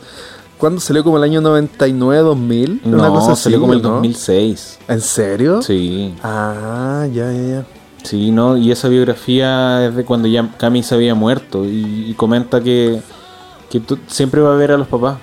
[0.59, 1.03] ¿Cuándo salió?
[1.03, 2.83] Como el año 99, 2000.
[2.85, 3.89] una no, cosa así, salió como el ¿no?
[3.95, 4.79] 2006.
[4.89, 5.63] ¿En serio?
[5.63, 7.67] Sí, Ah, ya, ya, ya.
[8.05, 12.15] Sí, no, y esa biografía es de cuando ya Cami se había muerto y, y
[12.15, 13.01] comenta que,
[13.71, 15.19] que tú- siempre va a ver a los papás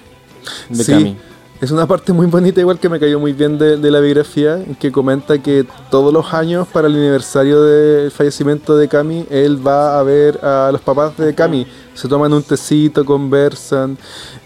[0.69, 0.91] de Sí.
[0.91, 1.17] Cami.
[1.61, 4.91] Es una parte muy bonita, igual que me cayó muy bien de, la biografía, que
[4.91, 10.01] comenta que todos los años, para el aniversario del fallecimiento de Cami, él va a
[10.01, 11.67] ver a los papás de Cami.
[11.93, 13.95] Se toman un tecito, conversan,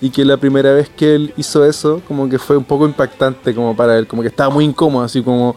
[0.02, 3.56] y que la primera vez que él hizo eso, como que fue un poco impactante
[3.56, 5.56] como para él, como que estaba muy incómodo, así como...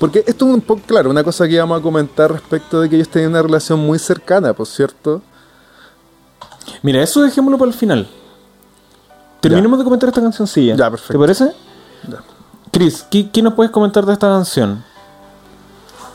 [0.00, 2.96] Porque esto es un poco, claro, una cosa que íbamos a comentar respecto de que
[2.96, 5.22] ellos tenían una relación muy cercana, por cierto.
[6.82, 8.08] Mira, eso dejémoslo para el final.
[9.40, 10.74] Terminemos de comentar esta cancioncilla.
[10.76, 11.12] Ya, perfecto.
[11.12, 11.52] ¿Te parece?
[12.08, 12.18] Ya.
[12.72, 14.84] Chris, ¿qué, qué nos puedes comentar de esta canción?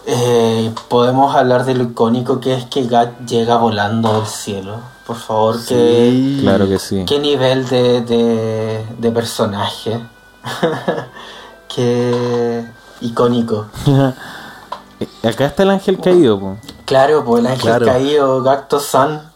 [0.06, 4.77] Eh, podemos hablar de lo icónico que es que Gat llega volando del cielo.
[5.06, 6.39] Por favor, que Sí.
[6.41, 7.03] Claro que sí.
[7.07, 9.99] qué nivel de, de, de personaje.
[11.73, 12.65] qué
[13.02, 13.68] icónico.
[15.23, 16.57] Acá está el ángel caído, po.
[16.85, 17.85] Claro, pues el ángel Claro.
[17.85, 19.30] caído, Gacto San.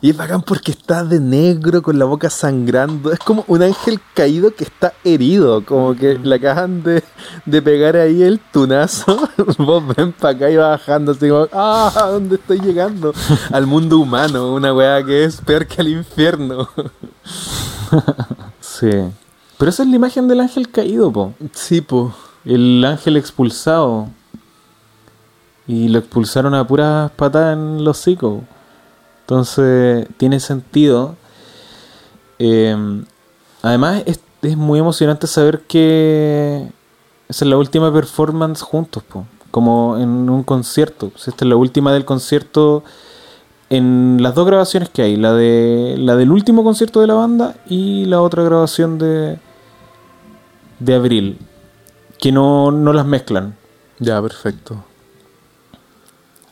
[0.00, 3.12] Y es bacán porque está de negro con la boca sangrando.
[3.12, 5.64] Es como un ángel caído que está herido.
[5.64, 7.02] Como que le acaban de,
[7.46, 9.28] de pegar ahí el tunazo.
[9.58, 13.12] Vos ven para acá y va bajando así como, ah, ¿a dónde estoy llegando?
[13.52, 16.68] Al mundo humano, una weá que es peor que al infierno.
[18.60, 18.90] Sí.
[19.56, 21.32] Pero esa es la imagen del ángel caído, po.
[21.52, 22.12] Sí, po.
[22.44, 24.08] El ángel expulsado.
[25.66, 28.42] Y lo expulsaron a puras patadas en los hocico.
[29.24, 31.16] Entonces, tiene sentido.
[32.38, 32.76] Eh,
[33.62, 36.70] además, es, es muy emocionante saber que
[37.28, 39.26] esa es la última performance juntos, po.
[39.50, 41.10] como en un concierto.
[41.16, 42.84] Esta es la última del concierto
[43.70, 47.56] en las dos grabaciones que hay, la de la del último concierto de la banda
[47.66, 49.38] y la otra grabación de
[50.78, 51.38] de abril,
[52.18, 53.56] que no, no las mezclan.
[53.98, 54.84] Ya, perfecto.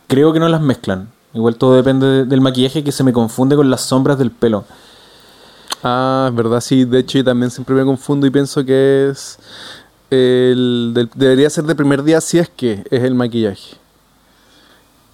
[0.07, 1.11] Creo que no las mezclan.
[1.35, 4.65] Igual todo depende de- del maquillaje que se me confunde con las sombras del pelo.
[5.83, 6.85] Ah, es verdad, sí.
[6.85, 9.39] De hecho, yo también siempre me confundo y pienso que es.
[10.11, 13.77] El debería ser de primer día si es que es el maquillaje.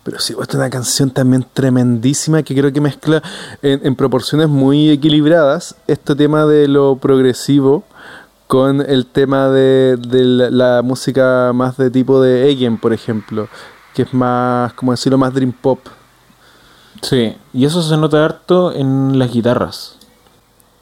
[0.03, 3.23] Pero sí, esta es una canción también tremendísima que creo que mezcla
[3.63, 7.85] en, en proporciones muy equilibradas este tema de lo progresivo
[8.49, 13.49] con el tema de, de la, la música más de tipo de Egen, por ejemplo,
[13.95, 15.79] que es más, como decirlo, más dream pop.
[17.03, 19.97] Sí, y eso se nota harto en las guitarras.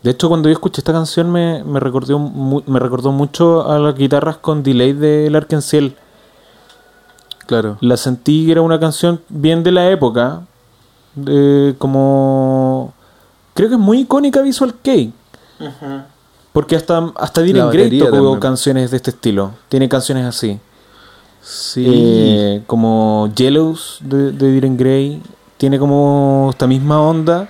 [0.03, 3.95] De hecho, cuando yo escuché esta canción me, me, recordó, me recordó mucho a las
[3.97, 5.97] guitarras con delay del Arkenciel.
[7.47, 7.77] Claro.
[7.81, 10.43] La sentí que era una canción bien de la época.
[11.15, 12.93] de- como.
[13.55, 15.13] Creo que es muy icónica Visual Kei.
[16.53, 19.53] Porque hasta, hasta La Dylan Gray batería tocó canciones de este estilo.
[19.69, 20.59] Tiene canciones así.
[21.43, 21.85] Sí.
[21.89, 25.23] Eh, como Yellows de, de Dylan Gray.
[25.57, 27.49] Tiene como esta misma onda.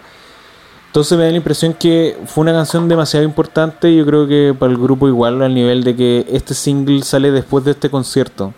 [0.86, 3.94] Entonces me da la impresión que fue una canción demasiado importante.
[3.94, 7.64] Yo creo que para el grupo igual al nivel de que este single sale después
[7.64, 8.54] de este concierto.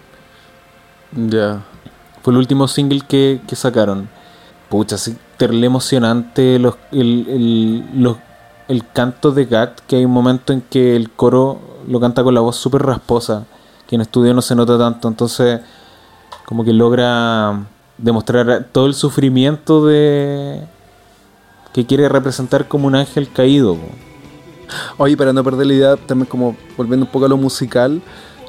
[1.12, 1.62] Ya.
[2.22, 4.08] Fue el último single que, que sacaron.
[4.68, 8.18] Pucha, así terrible emocionante los, el, el, los-
[8.68, 11.58] el canto de Gat, que hay un momento en que el coro
[11.88, 13.46] lo canta con la voz súper rasposa,
[13.86, 15.60] que en estudio no se nota tanto, entonces
[16.44, 17.64] como que logra
[17.98, 20.62] demostrar todo el sufrimiento de
[21.72, 23.76] que quiere representar como un ángel caído.
[24.96, 28.02] Oye, para no perder la idea, también como volviendo un poco a lo musical,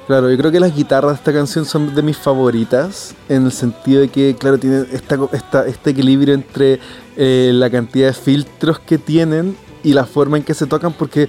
[0.08, 3.52] claro, yo creo que las guitarras de esta canción son de mis favoritas, en el
[3.52, 6.80] sentido de que, claro, tienen esta, esta, este equilibrio entre
[7.16, 11.28] eh, la cantidad de filtros que tienen y la forma en que se tocan, porque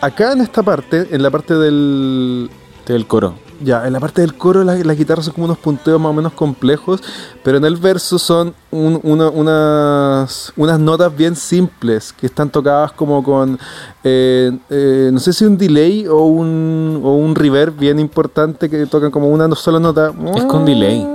[0.00, 3.49] acá en esta parte, en la parte del, Este es el coro.
[3.62, 6.12] Ya, en la parte del coro la- las guitarras son como unos punteos más o
[6.14, 7.02] menos complejos,
[7.44, 12.92] pero en el verso son un- una- unas, unas notas bien simples que están tocadas
[12.92, 13.58] como con,
[14.04, 18.86] eh, eh, no sé si un delay o un, o un reverb bien importante que
[18.86, 20.12] tocan como una sola nota.
[20.34, 21.06] Es con delay.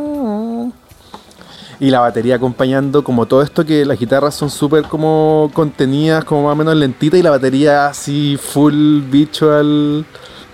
[1.78, 6.44] Y la batería acompañando como todo esto que las guitarras son súper como contenidas, como
[6.44, 10.06] más o menos lentitas y la batería así full bicho al...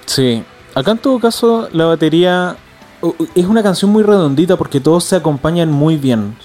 [0.08, 0.44] Sí,
[0.76, 2.56] acá en todo caso la batería
[3.36, 6.36] es una canción muy redondita porque todos se acompañan muy bien.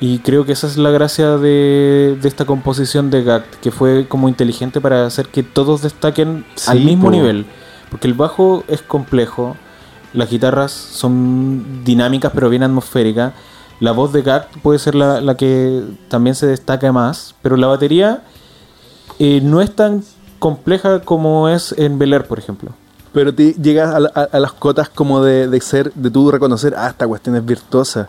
[0.00, 4.06] Y creo que esa es la gracia de, de esta composición de Gact, que fue
[4.08, 7.10] como inteligente para hacer que todos destaquen Sí, al mismo po.
[7.12, 7.46] nivel.
[7.90, 9.56] Porque el bajo es complejo,
[10.12, 13.32] las guitarras son dinámicas pero bien atmosféricas.
[13.80, 17.66] La voz de Gact puede ser la, la que también se destaca más, pero la
[17.68, 18.24] batería
[19.18, 20.02] eh, no es tan
[20.48, 22.70] compleja como es en Bel Air, por ejemplo.
[23.14, 26.30] Pero te llegas a, la- a- a las cotas como de, de ser, de tú
[26.30, 28.08] reconocer, ah, esta cuestión es virtuosa.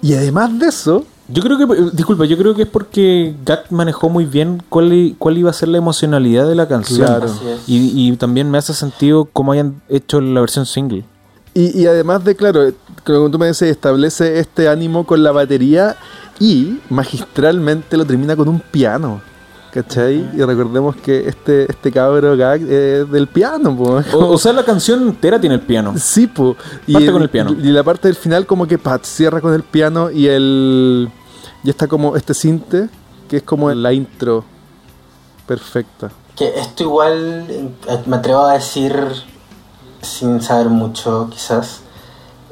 [0.00, 3.70] Y además de eso, Yo creo que, eh, disculpa, yo creo que es porque Gak
[3.72, 7.04] manejó muy bien cuál, cuál iba a ser la emocionalidad de la canción.
[7.06, 7.26] Claro.
[7.66, 7.76] Y,
[8.08, 11.02] y también me hace sentido cómo hayan hecho la versión single.
[11.52, 12.60] Y, y además de, claro,
[13.04, 15.96] como tú me dices, establece este ánimo con la batería
[16.38, 19.20] y magistralmente lo termina con un piano.
[19.82, 20.30] ¿Cachai?
[20.34, 24.00] Y recordemos que este, este cabro gag es del piano, po.
[24.14, 25.92] O, o sea, la canción entera tiene el piano.
[25.98, 26.56] Sí, po.
[26.86, 27.50] Y Parte con el piano.
[27.52, 31.10] Y la parte del final como que pat, cierra con el piano y el...
[31.62, 32.88] Y está como este cinte,
[33.28, 34.44] que es como la intro
[35.46, 36.10] perfecta.
[36.36, 37.68] Que esto igual eh,
[38.06, 38.94] me atrevo a decir,
[40.00, 41.80] sin saber mucho quizás,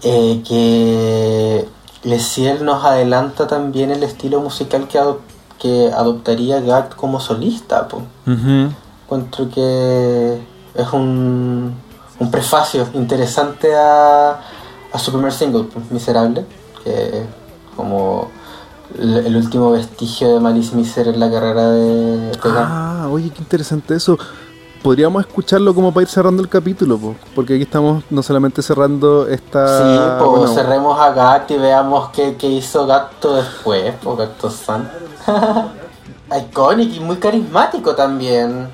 [0.02, 1.66] eh, que
[2.02, 5.20] Leciel nos adelanta también el estilo musical que, ado-
[5.58, 7.88] que adoptaría Gat como solista.
[7.88, 8.02] po.
[8.26, 8.70] Ujú.
[9.04, 10.38] Encuentro que
[10.74, 11.74] es un,
[12.18, 14.40] un prefacio interesante a,
[14.92, 16.44] a su primer single, Miserable,
[16.82, 17.26] que es
[17.76, 18.30] como
[18.98, 22.38] el, último vestigio de Malice Miser en la carrera de, de.
[22.44, 24.18] Ah, oye, qué interesante eso.
[24.84, 29.26] Podríamos escucharlo como para ir cerrando el capítulo, po, porque aquí estamos no solamente cerrando
[29.26, 29.78] esta...
[29.78, 34.50] Sí, pues bueno, cerremos a Gat y veamos qué, qué hizo Gacto después, pues Gacto
[34.50, 34.92] San.
[36.38, 38.68] Iconic y muy carismático también.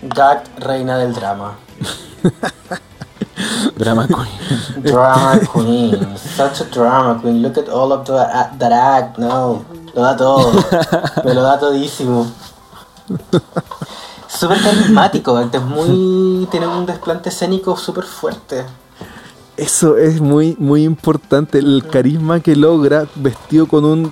[0.00, 1.58] Gat, reina del drama.
[3.76, 4.82] Drama Queen.
[4.82, 7.42] Drama queen, such a drama queen.
[7.42, 9.18] Look at all of the, uh, that act.
[9.18, 10.52] No, lo da todo.
[11.24, 12.26] Me lo da todísimo.
[14.40, 16.48] Súper carismático, Gat, es muy.
[16.50, 18.64] tiene un desplante escénico súper fuerte.
[19.58, 24.10] Eso es muy, muy importante, el carisma que logra vestido con un,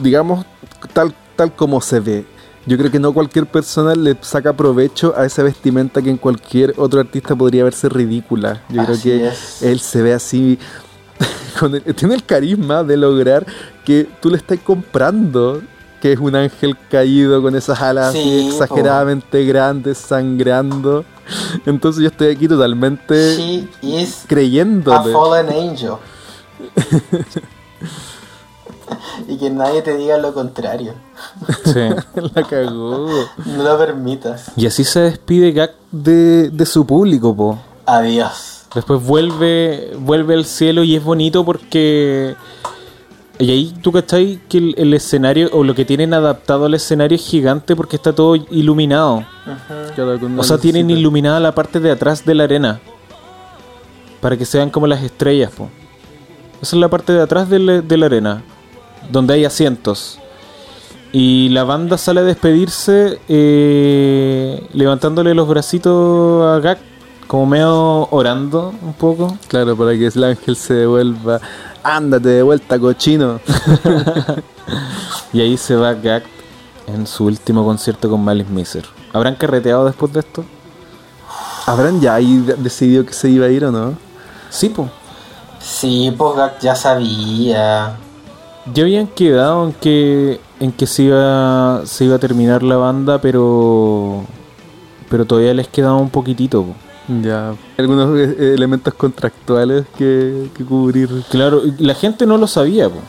[0.00, 0.46] digamos,
[0.94, 2.26] tal, tal como se ve.
[2.64, 6.72] Yo creo que no cualquier persona le saca provecho a esa vestimenta que en cualquier
[6.78, 8.62] otro artista podría verse ridícula.
[8.70, 9.62] Yo creo que es.
[9.62, 10.58] él se ve así,
[11.60, 13.44] con el- tiene el carisma de lograr
[13.84, 15.60] que tú le estés comprando
[16.00, 18.62] que es un ángel caído con esas alas así Sí, po.
[18.64, 21.04] exageradamente grandes, sangrando.
[21.66, 25.94] Entonces yo estoy aquí totalmente She is creyendo a fallen angel.
[29.26, 30.94] y que nadie te diga lo contrario.
[31.64, 31.88] Sí.
[32.34, 33.08] la cagó.
[33.44, 34.50] No lo permitas.
[34.56, 37.58] Y así se despide Gak de, de su público, po.
[37.86, 38.62] Adiós.
[38.74, 42.34] Después vuelve, vuelve al cielo y es bonito porque...
[43.40, 47.14] Y ahí tú cachai que el, el escenario, o lo que tienen adaptado al escenario
[47.14, 49.24] es gigante porque está todo iluminado.
[49.94, 52.80] Con O sea, tienen iluminada la parte de atrás de la arena.
[54.20, 55.68] Para que se vean como las estrellas, po.
[56.60, 58.42] Esa es la parte de atrás de la, de la arena.
[59.12, 60.18] Donde hay asientos.
[61.12, 66.78] Y la banda sale a despedirse eh, levantándole los bracitos a Gak.
[67.28, 69.36] Como medio orando un poco.
[69.48, 71.40] Claro, para que el ángel se devuelva.
[71.96, 73.40] Ándate de vuelta, cochino.
[75.32, 76.22] Y ahí se va Gak
[76.86, 78.84] en su último concierto con Malice Miser.
[79.12, 80.44] ¿Habrán carreteado después de esto?
[81.66, 83.94] ¿Habrán ya ahí de- decidido que se iba a ir o no?
[84.48, 84.88] Sí, po.
[85.60, 87.96] Sí, pues Gak ya sabía.
[88.72, 93.20] Ya habían quedado en que en que se iba se iba a terminar la banda,
[93.20, 94.24] pero
[95.10, 96.62] pero todavía les quedaba un poquitito.
[96.64, 96.74] po.
[97.08, 97.54] Ya.
[97.78, 101.08] Algunos eh, elementos contractuales que, cubrir.
[101.30, 102.88] Claro, la gente no lo sabía.
[102.88, 103.00] po.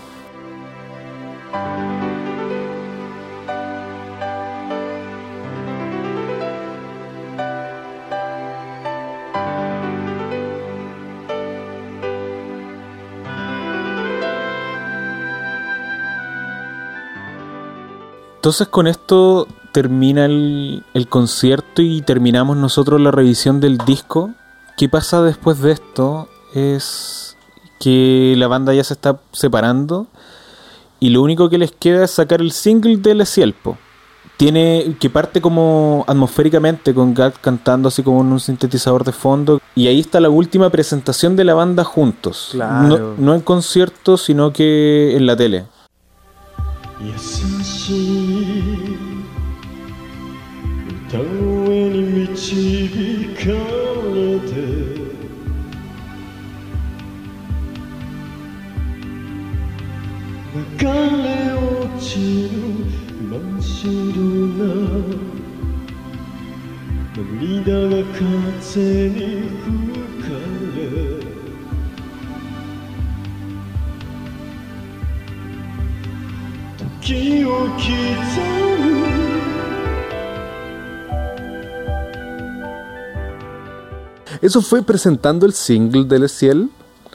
[18.38, 24.32] Entonces con esto termina el, el concierto y terminamos nosotros la revisión del disco.
[24.78, 26.28] ¿Qué pasa después de esto?
[26.54, 27.38] Es
[27.80, 30.08] que la banda ya se está separando
[31.00, 33.78] y lo único que les queda es sacar el single de Le Cielpo.
[34.38, 39.62] Tiene que parte como atmosféricamente con Gat cantando así como en un sintetizador de fondo
[39.76, 42.50] y ahí está la última presentación de la banda juntos.
[42.52, 42.88] Claro.
[42.88, 45.66] No, no en concierto, sino que en la tele.
[47.02, 49.09] 優し
[51.10, 53.42] い歌声に導か
[54.14, 54.50] れて。
[60.52, 60.90] 流れ
[61.54, 61.66] 落
[62.00, 62.10] ち
[62.50, 62.58] る
[63.22, 63.78] 真っ白
[64.58, 64.62] な
[67.16, 69.18] 涙が風に
[69.60, 69.74] 吹
[70.24, 70.30] か
[70.76, 70.80] れ。
[77.02, 77.80] 時を刻
[78.54, 78.59] む
[84.42, 86.70] Eso fue presentando el single de Le Ciel.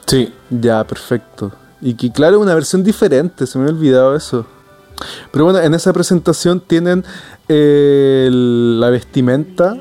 [0.05, 0.31] Sí.
[0.49, 1.51] Ya, perfecto.
[1.81, 4.45] Y que claro, una versión diferente, se me había olvidado eso.
[5.31, 7.03] Pero bueno, en esa presentación tienen
[7.49, 9.75] eh, la vestimenta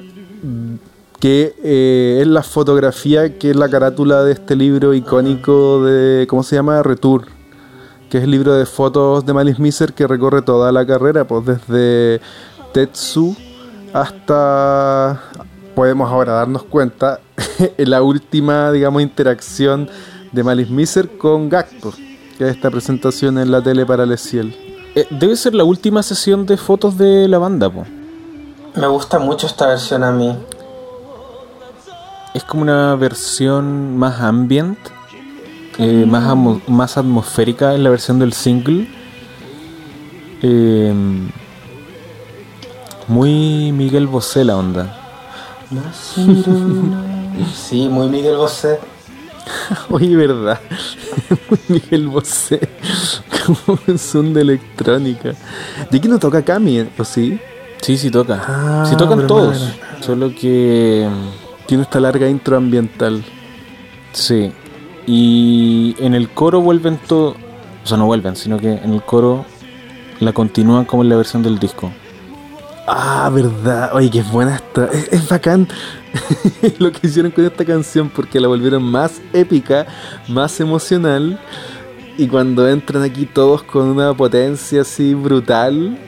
[1.20, 6.42] que eh, es la fotografía que es la carátula de este libro icónico de, ¿cómo
[6.42, 6.82] se llama?
[6.82, 7.26] Retour,
[8.10, 11.46] que es el libro de fotos de Malice Miser que recorre toda la carrera, pues
[11.46, 12.20] desde
[12.72, 13.34] Tetsu
[13.94, 15.22] hasta,
[15.74, 17.20] podemos ahora darnos cuenta,
[17.78, 19.88] en la última, digamos, interacción
[20.32, 21.92] de Malice Miser con Gacto,
[22.38, 24.54] que es esta presentación en la tele para Leciel.
[24.94, 27.84] Eh, debe ser la última sesión de fotos de la banda, po.
[28.74, 30.36] Me gusta mucho esta versión a mí.
[32.34, 34.78] Es como una versión más ambient,
[35.78, 38.88] eh, más, amo- más atmosférica en la versión del single.
[40.42, 40.92] Eh,
[43.06, 45.03] muy Miguel Bosé la onda.
[47.54, 48.78] Sí, muy Miguel Bosé.
[49.90, 50.60] Oye, ¿verdad?
[51.68, 52.60] Miguel Bosé,
[53.44, 55.34] como un son de electrónica.
[55.90, 57.38] ¿Y aquí no toca Cami, o sí?
[57.80, 58.42] Sí, sí toca.
[58.46, 59.72] Ah, sí tocan todos.
[60.00, 61.08] Solo que...
[61.66, 63.24] Tiene esta larga intro ambiental.
[64.12, 64.52] Sí.
[65.06, 67.36] Y en el coro vuelven todo...
[67.82, 69.44] O sea, no vuelven, sino que en el coro
[70.20, 71.92] la continúan como en la versión del disco.
[72.86, 73.90] Ah, verdad.
[73.94, 74.86] Oye, qué buena esta.
[74.86, 75.66] Es, es bacán
[76.78, 79.86] lo que hicieron con esta canción porque la volvieron más épica,
[80.28, 81.40] más emocional.
[82.16, 85.98] Y cuando entran aquí todos con una potencia así brutal.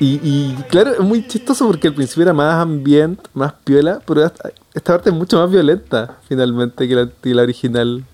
[0.00, 4.52] Y, claro, es muy chistoso porque al principio era más ambient, más piola, pero esta,
[4.72, 8.04] esta parte es mucho más violenta finalmente que la, que la original.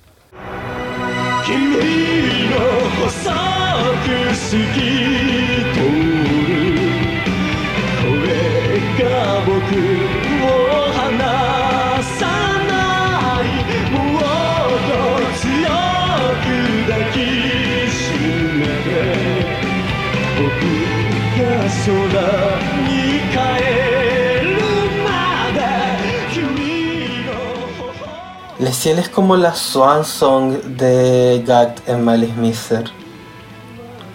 [28.65, 32.85] 頬 Le Ciel es como la swan song de Gact en Malice Miser.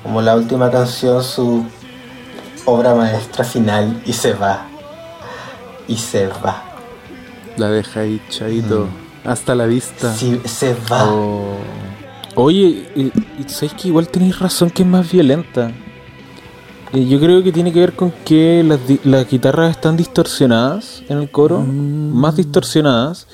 [0.03, 1.65] Como la última canción, su
[2.65, 4.65] obra maestra final y se va.
[5.87, 6.63] Y se va.
[7.57, 8.87] La deja ahí, chaito.
[9.25, 10.13] Hasta la vista.
[10.13, 11.11] Sí, se va.
[11.11, 11.57] Oh.
[12.35, 13.11] Oye,
[13.47, 15.71] ¿sabes que igual tenéis razón que es más violenta?
[16.93, 18.63] Eh, yo creo que tiene que ver con que
[19.03, 23.27] las, guitarras están distorsionadas en el coro, más distorsionadas.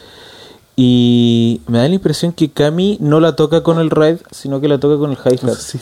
[0.76, 4.68] Y me da la impresión que Cami no la toca con el ride, sino que
[4.68, 5.56] la toca con el hi-hat.
[5.56, 5.80] Sí.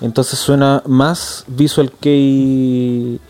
[0.00, 3.20] Entonces suena más Visual Kei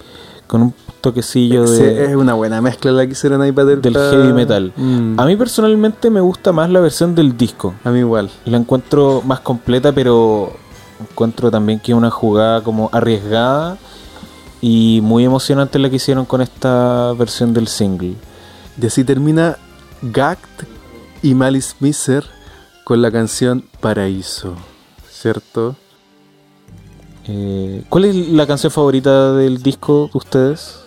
[0.46, 3.94] con un toquecillo Sí, de, es una buena mezcla la que hicieron ahí para del
[3.94, 4.72] heavy metal.
[4.76, 5.20] Mm.
[5.20, 7.74] A mí personalmente me gusta más la versión del disco.
[7.84, 8.30] A mí igual.
[8.46, 10.52] La encuentro más completa, pero
[10.98, 13.76] encuentro también que es una jugada como arriesgada
[14.62, 18.14] y muy emocionante la que hicieron con esta versión del single.
[18.80, 19.58] Y así termina
[20.00, 20.62] Gact
[21.22, 22.24] y Malice Miser
[22.84, 24.54] con la canción Paraíso.
[25.10, 25.76] ¿Cierto?
[27.26, 30.80] Eh, ¿Cuál es la canción favorita del disco de ustedes?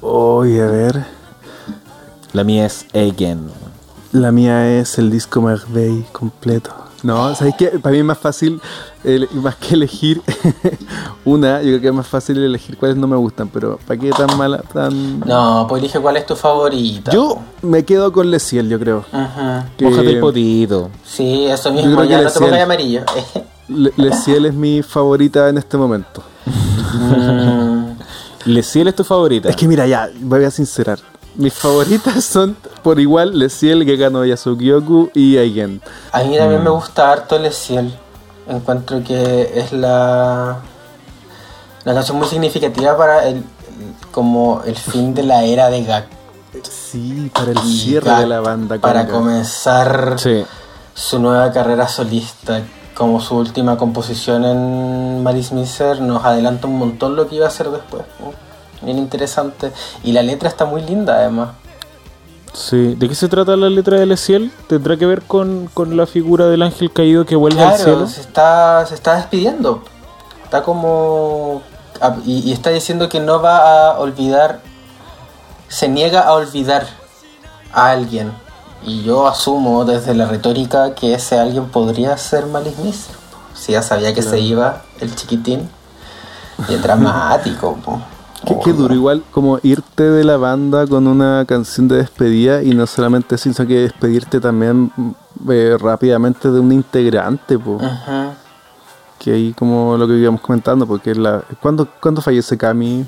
[0.00, 1.04] Oye, a ver.
[2.32, 3.50] La mía es Again.
[4.12, 6.72] La mía es el disco McVeigh completo.
[7.02, 7.68] No, ¿sabes qué?
[7.78, 8.60] Para mí es más fácil,
[9.32, 10.20] más que elegir
[11.24, 14.10] una, yo creo que es más fácil elegir cuáles no me gustan, pero ¿para qué
[14.10, 14.58] tan mala?
[14.72, 15.20] Tan...
[15.20, 17.10] No, pues elige cuál es tu favorita.
[17.10, 18.98] Yo me quedo con Leciel, yo creo.
[19.12, 19.64] Ujú.
[19.78, 20.90] Que Mójate el potito.
[21.04, 22.62] Sí, eso Yo mismo, creo que ya le no te pongas Ciel.
[22.64, 23.02] amarillo.
[23.68, 26.22] Le- Leciel es mi favorita en este momento.
[26.92, 27.92] Mm,
[28.46, 29.48] Leciel es tu favorita.
[29.48, 30.98] Es que mira, ya, voy a sincerar.
[31.36, 35.80] Mis favoritas son por igual Leciel, Gekano Yasukyoku y Aigen.
[36.12, 37.94] A mí también me gusta harto Le Ciel.
[38.48, 40.58] Encuentro que es la,
[41.84, 43.44] la canción muy significativa para el,
[44.10, 46.06] como el fin de la era de Gak.
[46.68, 48.78] Sí, para el Y cierre Gak, de la banda.
[48.78, 50.44] Para comenzar Sí.
[50.94, 52.62] su nueva carrera solista.
[52.94, 57.48] Como su última composición en Maris Miser nos adelanta un montón lo que iba a
[57.48, 58.02] hacer después.
[58.18, 58.32] ¿no?
[58.82, 59.72] Bien interesante.
[60.04, 61.50] Y la letra está muy linda además.
[62.52, 62.94] Sí.
[62.96, 64.50] ¿De qué se trata la letra de Leciel?
[64.66, 68.06] ¿Tendrá que ver con, con la figura del ángel caído que vuelve al Claro, cielo?
[68.08, 69.82] se está, se está despidiendo.
[70.44, 71.62] Está como...
[72.00, 74.60] a- Y, y está diciendo que no va a olvidar...
[75.68, 76.84] Se niega a olvidar
[77.72, 78.32] a alguien.
[78.84, 83.14] Y yo asumo desde la retórica que ese alguien podría ser Malice Miser.
[83.54, 85.68] Si ya sabía que se iba el chiquitín.
[86.68, 87.76] Y es dramático.
[87.84, 88.00] po.
[88.46, 92.70] Qué, qué duro, igual como irte de la banda con una canción de despedida y
[92.70, 95.10] no solamente eso, sino que despedirte también mm,
[95.50, 97.72] eh, rápidamente de un integrante, po.
[97.72, 98.32] Ujú.
[99.18, 103.04] Que ahí como lo que íbamos comentando, porque la, ¿cuándo, ¿cuándo fallece Cami?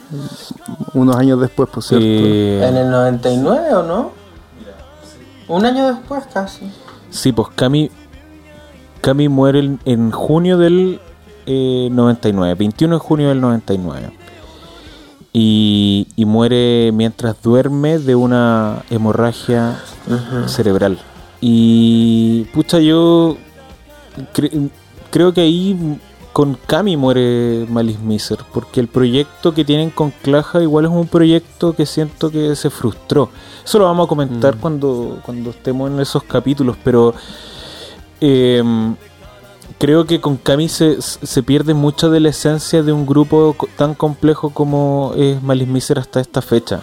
[0.92, 2.04] Unos años después, por cierto.
[2.06, 4.10] Eh, ¿En el 99 o no?
[5.48, 6.70] Un año después casi.
[7.08, 7.90] Sí, pues Cami,
[9.00, 11.00] Cami muere en, en junio del
[11.46, 14.12] eh, 99, 21 de junio del 99.
[15.32, 19.80] Y, y muere mientras duerme de una hemorragia
[20.46, 20.98] cerebral.
[21.40, 23.36] Y pucha, yo
[24.34, 24.70] cre-
[25.10, 25.98] creo que ahí
[26.34, 31.06] con Cami muere Malice Miser, porque el proyecto que tienen con Claja igual es un
[31.06, 33.30] proyecto que siento que se frustró.
[33.64, 34.58] Eso lo vamos a comentar Mm.
[34.60, 37.14] cuando, cuando estemos en esos capítulos, pero
[38.20, 38.94] em,
[39.82, 43.94] creo que con Cami se, se pierde mucho de la esencia de un grupo tan
[43.94, 46.78] complejo como es Malice Miser hasta esta fecha.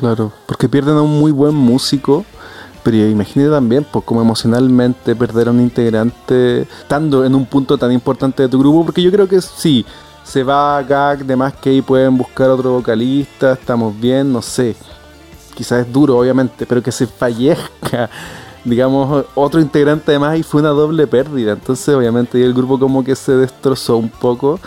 [0.00, 2.24] Claro, porque pierden a un muy buen músico,
[2.82, 7.92] pero imagínate también, pues como emocionalmente perder a un integrante estando en un punto tan
[7.92, 9.86] importante de tu grupo, porque yo creo que sí,
[10.24, 14.74] se va Gag, de más que ahí pueden buscar otro vocalista, estamos bien, no sé,
[15.54, 18.10] quizás es duro obviamente, pero que se fallezca,
[18.64, 23.16] digamos, otro integrante además y fue una doble pérdida, entonces obviamente el grupo como que
[23.16, 24.60] se destrozó un poco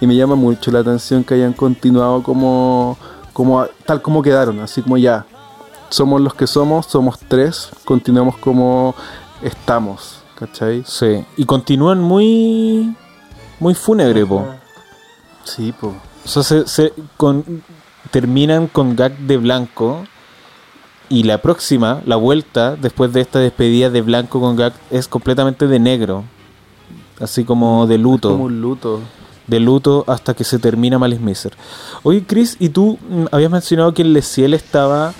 [0.00, 2.96] y me llama mucho la atención que hayan continuado como,
[3.32, 5.26] como tal como quedaron, así como ya,
[5.90, 8.94] somos los que somos, somos tres, continuamos como
[9.42, 10.82] estamos, ¿cachai?
[10.86, 12.94] Sí, y continúan muy
[13.60, 14.44] muy fúnebre, po.
[15.44, 15.92] Sí, pues.
[16.24, 17.62] O sea, se, se- con,
[18.10, 20.04] terminan con gag de blanco.
[21.12, 25.66] Y la próxima, la vuelta, después de esta despedida de blanco con gag, es completamente
[25.66, 26.24] de negro.
[27.20, 28.30] Así como de luto.
[28.30, 29.00] Como un luto.
[29.46, 31.52] De luto hasta que se termina Malice Miser.
[32.02, 35.12] Oye, Chris, y tú mm, habías mencionado que el Leciel estaba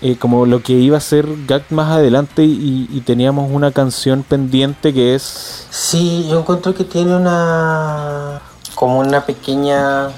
[0.00, 4.22] eh, como lo que iba a ser gag más adelante y, y teníamos una canción
[4.22, 5.66] pendiente que es.
[5.68, 8.40] Sí, yo encuentro que tiene una.
[8.74, 10.08] como una pequeña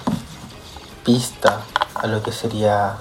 [1.04, 1.62] pista
[1.96, 2.98] a lo que sería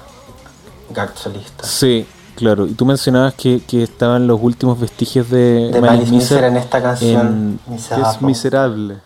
[0.90, 1.66] Gag solista.
[1.66, 2.68] Sí, claro.
[2.68, 5.82] Y tú mencionabas que, que estaban los últimos vestigios de, De
[6.12, 7.60] Miser en esta canción.
[7.68, 8.98] en- Que es miserable.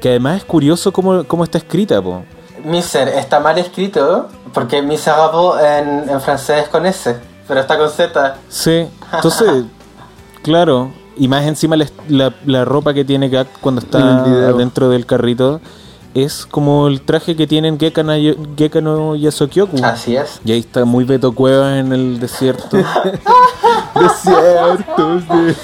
[0.00, 2.22] Que además es curioso cómo, cómo está escrita, po.
[2.64, 7.16] Miser está mal escrito porque miserable en, en francés es con S,
[7.46, 8.36] pero está con Z.
[8.48, 9.64] Sí, entonces,
[10.42, 10.90] claro.
[11.16, 14.22] Y más encima la, la- la ropa que tiene Gak cuando está
[14.52, 15.60] dentro del carrito
[16.14, 18.12] es como el traje que tienen Gekano,
[18.56, 19.84] Gekano Yasokyoku.
[19.84, 20.40] Así es.
[20.44, 22.76] Y ahí está muy Beto Cuevas en el desierto.
[23.94, 25.56] Desiertos de...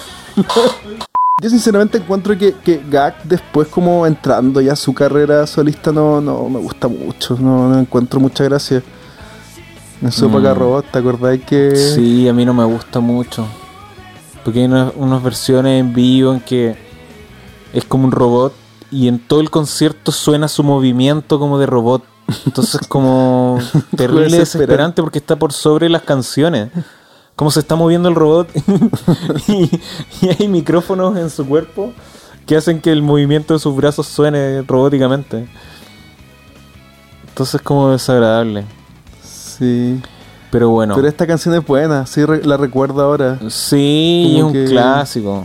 [1.42, 6.20] Yo sinceramente encuentro que, que Gak después como entrando ya a su carrera solista no,
[6.20, 8.82] no me gusta mucho, no, no encuentro mucha gracia.
[10.00, 10.54] En Sopa Mm.
[10.54, 11.74] Robot, ¿te acordáis que...?
[11.74, 13.46] Sí, a mí no me gusta mucho.
[14.44, 16.76] Porque hay unas, unas versiones en vivo en que
[17.72, 18.54] es como un robot
[18.92, 22.04] y en todo el concierto suena su movimiento como de robot.
[22.46, 23.58] Entonces como
[23.96, 24.38] terrible desesperante.
[24.38, 26.70] desesperante porque está por sobre las canciones.
[27.36, 28.48] Cómo se está moviendo el robot
[29.48, 29.70] y,
[30.22, 31.92] y hay micrófonos en su cuerpo
[32.46, 35.48] que hacen que el movimiento de sus brazos suene robóticamente.
[37.28, 38.64] Entonces como desagradable.
[39.22, 40.00] Sí.
[40.50, 40.94] Pero bueno.
[40.94, 43.40] Pero esta canción es buena, sí re- la recuerdo ahora.
[43.48, 45.44] Sí, es un que- clásico.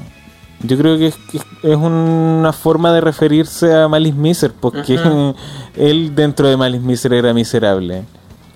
[0.61, 1.37] Yo creo que es, que
[1.71, 4.99] es una forma de referirse a Malice Miser, porque
[5.75, 8.03] él dentro de Malice Miser era miserable.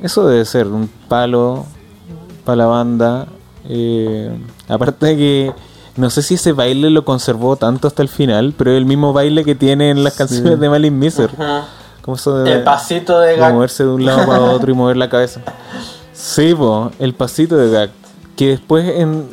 [0.01, 1.65] Eso debe ser un palo
[2.43, 3.27] para la banda.
[3.69, 4.29] Eh,
[4.67, 5.53] aparte de que
[5.95, 9.13] no sé si ese baile lo conservó tanto hasta el final, pero es el mismo
[9.13, 10.19] baile que tiene en las Sí.
[10.19, 11.29] canciones de Malice Miser.
[12.01, 13.53] Como eso de, El pasito de de Gag.
[13.53, 15.41] moverse de un lado para otro y mover la cabeza.
[16.13, 17.89] Sí, po, el pasito de Gag.
[18.35, 19.29] Que después en,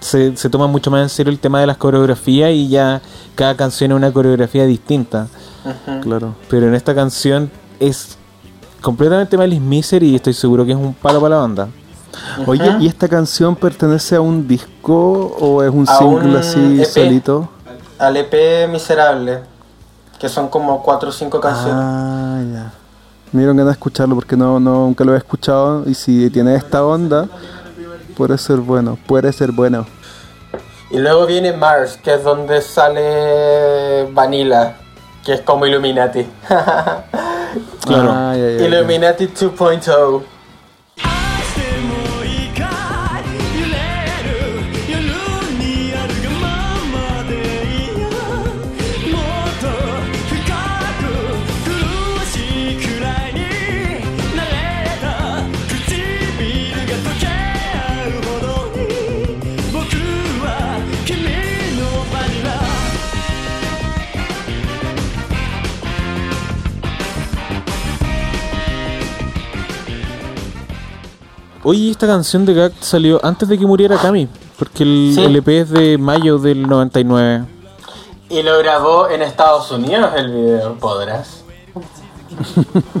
[0.00, 3.00] se, se toma mucho más en serio el tema de las coreografías y ya
[3.34, 5.28] cada canción es una coreografía distinta.
[5.64, 6.00] Ujú.
[6.02, 6.34] Claro.
[6.50, 7.50] Pero en esta canción
[7.80, 8.18] es
[8.82, 11.68] completamente Malice Miser y estoy seguro que es un palo para la banda.
[12.46, 12.76] Oye.
[12.80, 16.86] ¿y esta canción pertenece a un disco o es un A single un así EP.
[16.86, 17.48] solito?
[17.98, 19.40] Al EP Miserable,
[20.18, 21.74] que son como 4 o 5 canciones.
[21.76, 22.72] Ah, ya.
[23.32, 26.54] Me dieron ganas de escucharlo porque no, no, nunca lo he escuchado y si tiene
[26.54, 27.26] esta onda,
[28.16, 29.86] puede ser bueno, puede ser bueno.
[30.90, 34.76] Y luego viene Mars, que es donde sale Vanilla,
[35.24, 36.26] que es como Illuminati.
[37.86, 38.10] Claro.
[38.12, 38.66] Ah, ya, ya, ya.
[38.66, 40.22] Illuminati 2.0.
[71.64, 74.28] Oye, esta canción de Gact salió antes de que muriera Cami.
[74.58, 75.24] Porque el, Sí.
[75.24, 77.44] el EP es de mayo del 99.
[78.28, 81.42] Y lo grabó en Estados Unidos el video, podrás.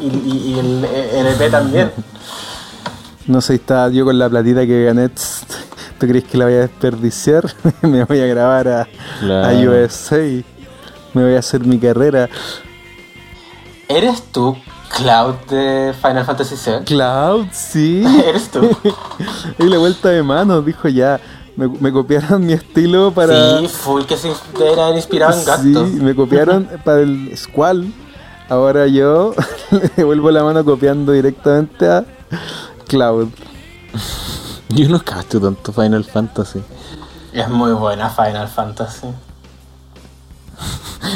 [0.00, 1.90] y, y- y el, el EP también.
[3.26, 5.08] No sé, estaba yo con la platita que gané.
[5.08, 7.44] ¿Tú crees que la voy a desperdiciar?
[7.82, 8.88] me voy a grabar a, a
[9.20, 9.70] Claro.
[9.70, 10.42] USA.
[11.14, 12.28] Me voy a hacer mi carrera.
[13.88, 14.56] ¿Eres tú
[14.96, 16.84] Cloud de Final Fantasy VII?
[16.84, 18.04] Cloud, sí.
[18.26, 18.60] ¿Eres tú?
[19.58, 21.20] y la vuelta de mano, dijo ya.
[21.56, 23.58] Me, me copiaron mi estilo para.
[23.60, 25.90] Sí, full que se era inspirado en Sí, Gactos.
[25.92, 27.92] me copiaron para el Squall.
[28.48, 29.34] Ahora yo
[29.70, 32.04] le devuelvo la mano copiando directamente a
[32.88, 33.28] Cloud.
[34.68, 36.60] Yo no cacho tanto Final Fantasy.
[37.32, 39.06] Es muy buena Final Fantasy.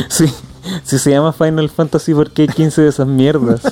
[0.09, 0.33] Sí,
[0.83, 3.63] si se llama Final Fantasy porque hay 15 de esas mierdas.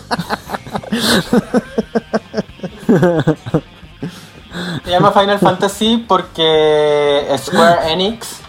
[4.85, 8.41] Se llama Final Fantasy porque Square Enix,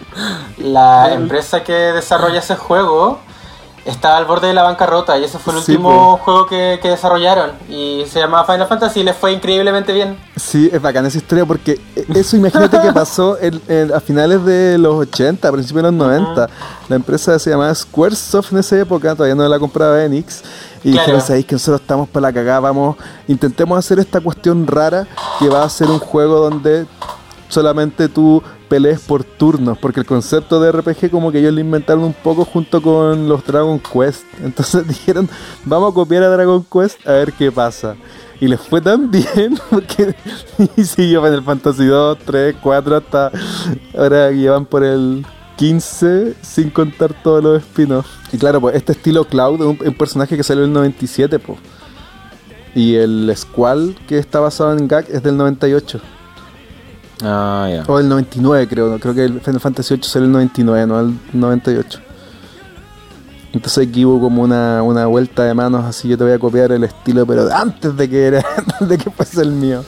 [0.58, 3.20] la empresa que desarrolla ese juego,
[3.84, 6.88] está al borde de la bancarrota y ese fue el Sí, último juego que, que
[6.90, 10.18] desarrollaron y se llama Final Fantasy y les fue increíblemente bien.
[10.36, 11.80] Sí, es bacana esa historia porque
[12.14, 15.98] eso imagínate que pasó en- en- a finales de los 80, a principios de los
[15.98, 16.48] 90.
[16.88, 20.42] La empresa se llamaba Squaresoft en esa época, todavía no la compraba Enix.
[20.84, 20.98] Y Claro.
[21.06, 22.96] dijeron, sabéis que nosotros estamos para la cagada, vamos,
[23.26, 25.06] intentemos hacer esta cuestión rara
[25.38, 26.86] que va a ser un juego donde
[27.48, 32.04] solamente tú pelees por turnos, porque el concepto de RPG como que ellos lo inventaron
[32.04, 34.24] un poco junto con los Dragon Quest.
[34.42, 35.28] Entonces dijeron,
[35.64, 37.96] vamos a copiar a Dragon Quest a ver qué pasa.
[38.40, 40.14] Y les fue tan bien, porque
[40.76, 43.32] y siguió Final Fantasy 2, 3, 4, hasta
[43.96, 45.26] ahora llevan por el
[45.56, 48.10] 15, sin contar todos los spin-offs.
[48.32, 51.38] Y claro, pues este estilo Cloud es un, un personaje que salió en el 97,
[51.38, 51.58] pues.
[52.74, 56.00] Y el Squall, que está basado en Gag, es del 98.
[57.22, 57.84] Ah, ya.
[57.86, 58.98] O el 99 creo, ¿no?
[58.98, 62.00] creo que el Final Fantasy 8 salió el 99, no el 98.
[63.52, 66.70] Entonces aquí hubo como una, una vuelta de manos así, yo te voy a copiar
[66.72, 69.84] el estilo, pero antes de que era, antes de que fuese el mío.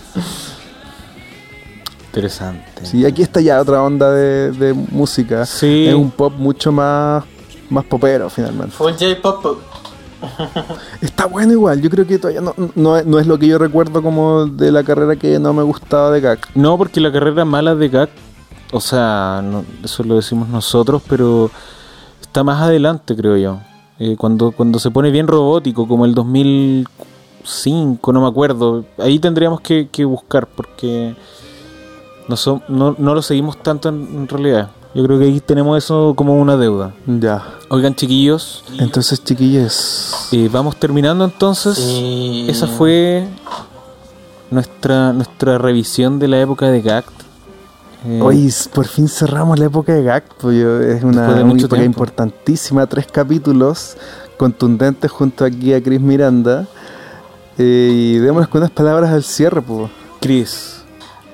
[2.07, 2.85] Interesante.
[2.85, 5.47] Sí, aquí está ya otra onda de, de música.
[5.47, 5.86] Sí.
[5.86, 7.23] Es un pop mucho más,
[7.69, 8.73] más popero finalmente.
[8.74, 9.70] Full J-Pop.
[11.01, 13.59] Está bueno igual, yo creo que todavía no, no, es- no es lo que yo
[13.59, 16.39] recuerdo como de la carrera que no me gustaba de Gag.
[16.55, 18.11] No, porque la carrera mala de Gak,
[18.73, 21.51] o sea, no- eso lo decimos nosotros, pero
[22.21, 23.59] está más adelante, creo yo.
[23.99, 29.61] Eh, cuando, cuando se pone bien robótico, como el 2005, no me acuerdo, ahí tendríamos
[29.61, 31.15] que, que buscar, porque
[32.29, 34.71] no, son- no, no lo seguimos tanto en, en realidad.
[34.95, 36.95] Yo creo que ahí tenemos eso como una deuda.
[37.07, 37.45] Ya.
[37.73, 40.29] Oigan, chiquillos, Entonces, chiquillos.
[40.33, 41.77] eh, vamos terminando entonces.
[41.79, 42.47] Sí.
[42.49, 43.29] Esa fue
[44.51, 47.13] nuestra, nuestra revisión de la época de Gact.
[48.07, 51.77] Eh, Hoy por fin cerramos la época de Gag, pues yo- es una, de época
[51.77, 51.85] tiempo.
[51.85, 53.97] importantísima, tres capítulos
[54.37, 56.67] contundentes junto aquí a Chris Miranda.
[57.59, 59.91] Eh, y démonos con unas palabras al cierre, pues.
[60.21, 60.80] Chris,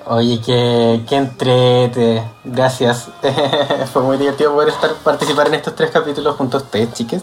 [0.08, 2.22] Oye, que, que entrete.
[2.44, 3.08] Gracias.
[3.92, 7.22] Fue muy divertido poder estar participar en estos tres capítulos junto a ustedes, chiques.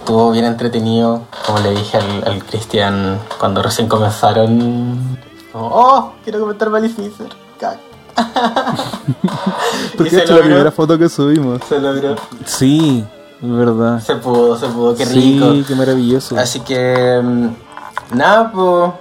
[0.00, 1.22] Estuvo bien entretenido.
[1.46, 5.18] Como le dije al, al Cristian cuando recién comenzaron.
[5.50, 7.28] como, oh, quiero comentar Maleficer.
[7.58, 7.78] Cac.
[9.96, 11.62] Porque es la primera foto que subimos.
[11.66, 12.16] Se logró.
[12.44, 13.02] sí,
[13.42, 14.00] es verdad.
[14.00, 15.52] Se pudo, se pudo, qué rico.
[15.52, 16.36] Sí, qué maravilloso.
[16.38, 18.92] Así que mm, nada, pues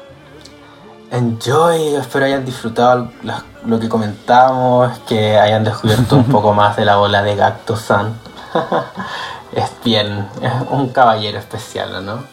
[1.14, 6.86] enjoy, espero hayan disfrutado las- lo que comentamos, que hayan descubierto un poco más de
[6.86, 8.14] la bola de Gacto-san.
[9.54, 12.24] es bien, es un caballero especial, ¿no?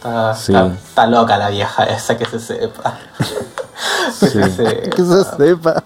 [0.00, 0.52] Está, Sí.
[0.52, 2.98] está- está loca la vieja esa que se sepa.
[4.20, 4.30] que Sí.
[4.30, 4.96] se sepa.
[4.96, 5.84] Que se sepa.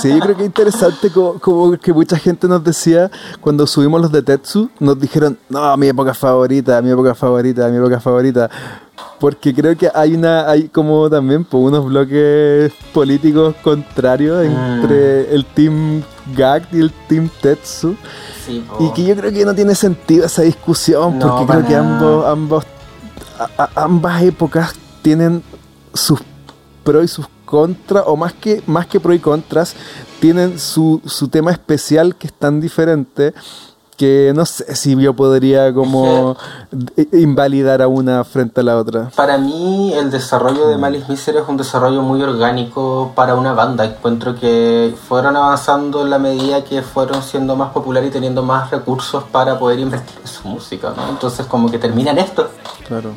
[0.00, 3.10] Sí, yo creo que es interesante como, como que mucha gente nos decía
[3.40, 7.76] cuando subimos los de Tetsu, nos dijeron, no, mi época favorita, mi época favorita, mi
[7.76, 8.50] época favorita.
[9.20, 14.50] Porque creo que hay una, hay como también pues, unos bloques políticos contrarios Mm.
[14.82, 16.02] entre el team
[16.36, 17.96] Gag y el team Tetsu.
[18.46, 18.64] Sí.
[18.80, 22.26] Y que yo creo que no tiene sentido esa discusión, No, porque creo que ambos,
[22.26, 22.64] ambos,
[23.58, 25.42] a- ambas épocas tienen
[25.92, 26.20] sus
[26.82, 29.74] pros y sus contras, o más que, más que pros y contras,
[30.20, 33.32] tienen su, su tema especial que es tan diferente
[33.96, 36.36] que no sé si yo podría como
[37.12, 39.10] invalidar a una frente a la otra.
[39.14, 43.84] Para mí el desarrollo de Malice Miser es un desarrollo muy orgánico para una banda.
[43.84, 48.70] Encuentro que fueron avanzando en la medida que fueron siendo más populares y teniendo más
[48.72, 51.08] recursos para poder invertir en su música, ¿no?
[51.10, 52.50] Entonces como que termina en esto.
[52.88, 53.10] Claro,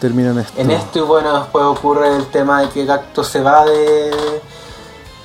[0.00, 0.60] terminan esto.
[0.60, 4.40] En esto y bueno, después ocurre el tema de que Gacto se va de,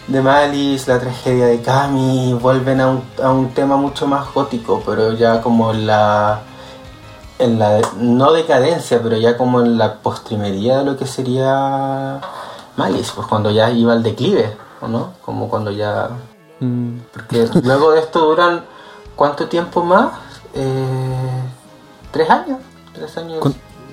[0.08, 4.34] de Malice, la tragedia de Kami, y vuelven a un, a un tema mucho más
[4.34, 6.42] gótico, pero ya como en la,
[7.40, 12.20] en la, no decadencia, pero ya como en la postrimería de lo que sería
[12.76, 15.14] Malice, pues cuando ya iba al declive, ¿o no?
[15.22, 16.10] Como cuando ya...
[16.60, 18.64] Mm, Porque luego de esto duran,
[19.16, 20.14] ¿cuánto tiempo más?
[20.54, 21.42] Eh,
[22.12, 22.60] ¿Tres años?
[22.94, 23.44] ¿Tres años?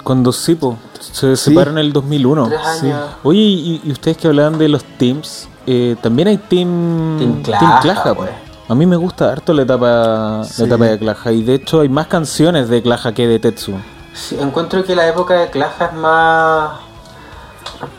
[0.02, 1.50] Cuando sí, po, se Sí.
[1.50, 2.48] separan en el 2001.
[2.48, 2.86] Tres sí.
[2.86, 3.10] años.
[3.22, 7.42] Oye, y, y ustedes que hablaban de los teams, eh, también hay team, Team
[7.82, 8.30] Claja, pues.
[8.68, 10.60] A mí me gusta harto la etapa, Sí.
[10.62, 11.32] la etapa de Claja.
[11.32, 13.72] Y de hecho hay más canciones de Claja que de Tetsu.
[14.14, 16.70] Sí, encuentro que la época de Claja es más.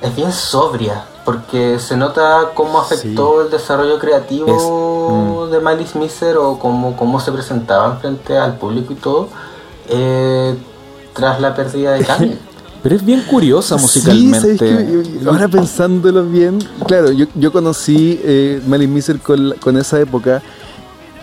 [0.02, 5.52] es bien sobria, porque se nota cómo afectó el desarrollo creativo mm.
[5.52, 9.30] de Malice Miser o cómo, cómo se presentaban frente al público y todo,
[9.88, 10.56] eh,
[11.14, 12.38] tras la pérdida de Kami.
[12.84, 14.58] Pero es bien curiosa Sí, musicalmente.
[14.58, 15.28] ¿sabes qué?
[15.30, 16.58] Ahora pensándolo bien,
[16.88, 20.42] claro, yo, yo conocí eh, Malice Miser con, esa época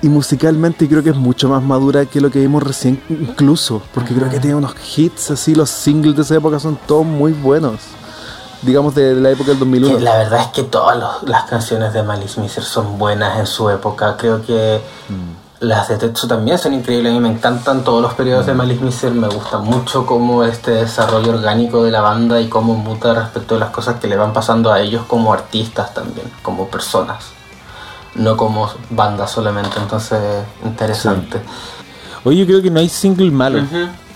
[0.01, 4.15] y musicalmente creo que es mucho más madura que lo que vimos recién incluso, porque
[4.15, 7.81] creo que tiene unos hits así, los singles de esa época son todos muy buenos,
[8.63, 9.99] digamos de, la época del Que 2001.
[9.99, 13.69] la verdad es que todas los- las canciones de Malice Miser son buenas en su
[13.69, 14.17] época.
[14.17, 14.81] Creo que
[15.61, 17.11] las de Tetsu también son increíbles.
[17.13, 19.13] A mí me encantan todos los periodos de Malice Miser.
[19.13, 23.59] Me gusta mucho cómo este desarrollo orgánico de la banda y cómo muta respecto a
[23.59, 27.25] las cosas que le van pasando a ellos como artistas también, como personas.
[28.15, 29.79] No como banda solamente.
[29.81, 30.19] Entonces,
[30.65, 31.41] interesante.
[32.25, 33.61] Oye, yo creo que no hay single malo.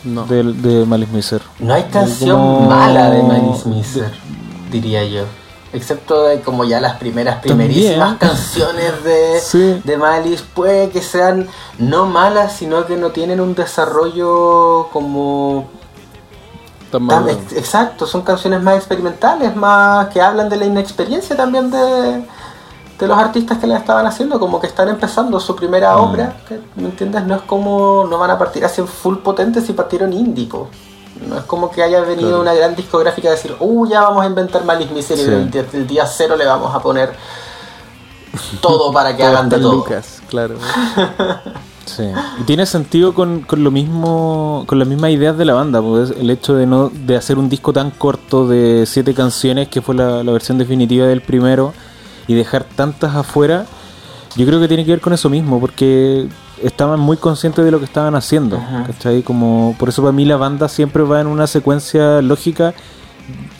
[0.04, 0.24] No.
[0.24, 1.42] de, de Malice Miser.
[1.60, 4.12] No hay canción como- mala de Malice Miser,
[4.70, 5.22] diría yo.
[5.72, 8.18] Excepto de como ya las primeras, primerísimas También.
[8.18, 9.80] canciones de, Sí.
[9.84, 15.68] de Malice, puede que sean no malas, sino que no tienen un desarrollo como...
[16.90, 17.32] Tan tan maduro.
[17.32, 21.78] ex- exacto, son canciones más experimentales, más que hablan de la inexperiencia también de,
[22.98, 26.60] de los artistas que la estaban haciendo, como que están empezando su primera obra, que,
[26.76, 27.24] ¿me entiendes?
[27.24, 30.68] No es como, no van a partir así en full potentes si partieron indie, po.
[31.28, 32.42] No es como que haya venido Claro.
[32.42, 35.22] una gran discográfica a decir, uh, ya vamos a inventar Malice Miser y
[35.52, 35.58] Sí.
[35.76, 37.12] el día cero le vamos a poner
[38.60, 39.72] todo para que hagan de todo.
[39.72, 40.56] Lucas, claro.
[41.84, 42.04] Sí.
[42.40, 46.10] Y tiene sentido con, con lo mismo, con las mismas ideas de la banda, pues
[46.10, 49.96] el hecho de no, de hacer un disco tan corto de siete canciones, que fue
[49.96, 51.74] la, la versión definitiva del primero,
[52.28, 53.66] y dejar tantas afuera,
[54.36, 56.28] yo creo que tiene que ver con eso mismo, porque
[56.62, 58.62] estaban muy conscientes de lo que estaban haciendo.
[58.86, 59.22] ¿cachai?
[59.22, 62.74] Como, por eso para mí la banda siempre va en una secuencia lógica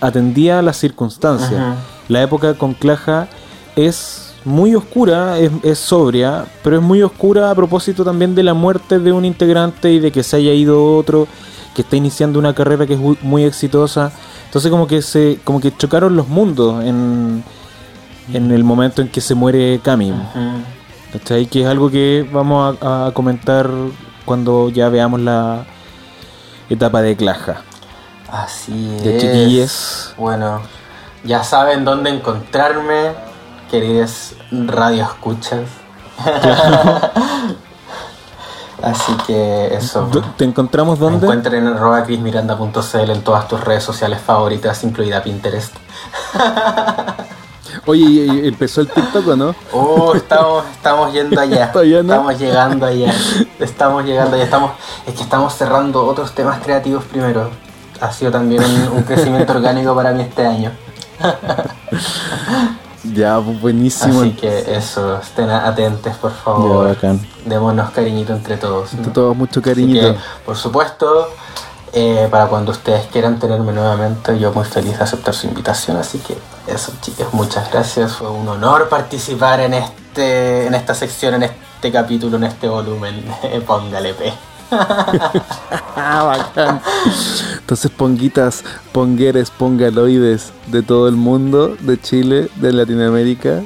[0.01, 1.53] atendía a las circunstancias.
[1.53, 1.77] Ajá.
[2.09, 3.29] La época con Claja
[3.77, 8.55] es muy oscura, es, es sobria, pero es muy oscura a propósito también de la
[8.55, 11.29] muerte de un integrante y de que se haya ido otro
[11.75, 14.13] que está iniciando una carrera que es muy, exitosa.
[14.47, 17.43] Entonces como que se como que chocaron los mundos en,
[18.33, 19.81] en el momento en que se muere.
[19.85, 20.82] Ujú.
[21.13, 21.47] ¿Cachai?
[21.47, 23.69] Que es algo que vamos a, a comentar
[24.25, 25.65] cuando ya veamos la
[26.71, 27.63] etapa de Claja.
[28.31, 29.23] Así De es.
[29.23, 30.15] chiquilles.
[30.17, 30.63] Bueno,
[31.25, 33.13] ya saben dónde encontrarme,
[33.71, 35.69] queridos radio escuchas.
[38.83, 40.09] Así que eso.
[40.37, 41.27] ¿Te encontramos Me dónde?
[41.27, 45.75] encuentren en arroba chrismiranda.cl en todas tus redes sociales favoritas, incluida Pinterest.
[47.87, 49.55] Oye, ¿y- ¿empezó el TikTok o no?
[49.73, 51.73] Oh, estamos, estamos yendo allá.
[51.73, 52.13] Todavía no.
[52.15, 53.13] Estamos llegando allá.
[53.59, 54.45] Estamos llegando allá.
[54.45, 54.71] Estamos,
[55.07, 57.51] es que estamos cerrando otros temas creativos primero.
[58.01, 60.73] Ha sido también un, un crecimiento orgánico para mí este año.
[63.05, 64.21] Ya, buenísimo.
[64.21, 66.87] Así que eso, estén atentos por Ya, favor.
[66.89, 67.21] bacán.
[67.45, 68.93] Démonos cariñito entre todos.
[68.93, 68.99] ¿no?
[68.99, 70.13] Entre todos mucho cariñito.
[70.13, 71.29] que, por supuesto,
[71.93, 75.97] eh, para cuando ustedes quieran tenerme nuevamente, yo muy feliz de aceptar su invitación.
[75.97, 76.37] Así que
[76.67, 78.13] eso, chicas, muchas gracias.
[78.13, 83.25] Fue un honor participar en este, en esta sección, en este capítulo, en este volumen.
[83.67, 84.33] Póngale P.
[85.95, 86.81] Ah, bacán.
[87.59, 93.63] Entonces, ponguitas, pongueres, pongaloides de todo el mundo, de Chile, de Latinoamérica.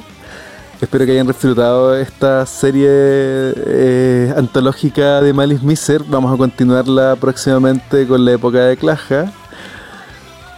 [0.79, 6.03] Espero que hayan disfrutado esta serie eh, antológica de Malice Miser.
[6.03, 9.31] Vamos a continuarla próximamente con la época de Claja.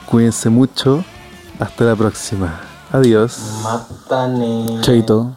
[0.06, 1.06] Cuídense mucho.
[1.58, 2.60] Hasta la próxima.
[2.92, 3.40] Adiós.
[3.64, 4.82] Mátane.
[4.82, 5.36] Chaito.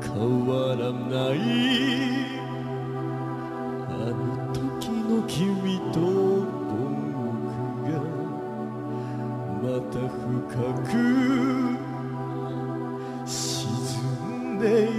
[0.03, 0.13] 変
[0.45, 1.35] わらない。
[3.89, 4.21] あの
[4.53, 4.59] 時
[4.91, 5.97] の君と
[6.69, 6.77] 僕
[7.89, 7.91] が
[9.63, 10.21] また深
[10.83, 10.87] く
[13.25, 13.33] 沈
[14.53, 14.98] んでいる。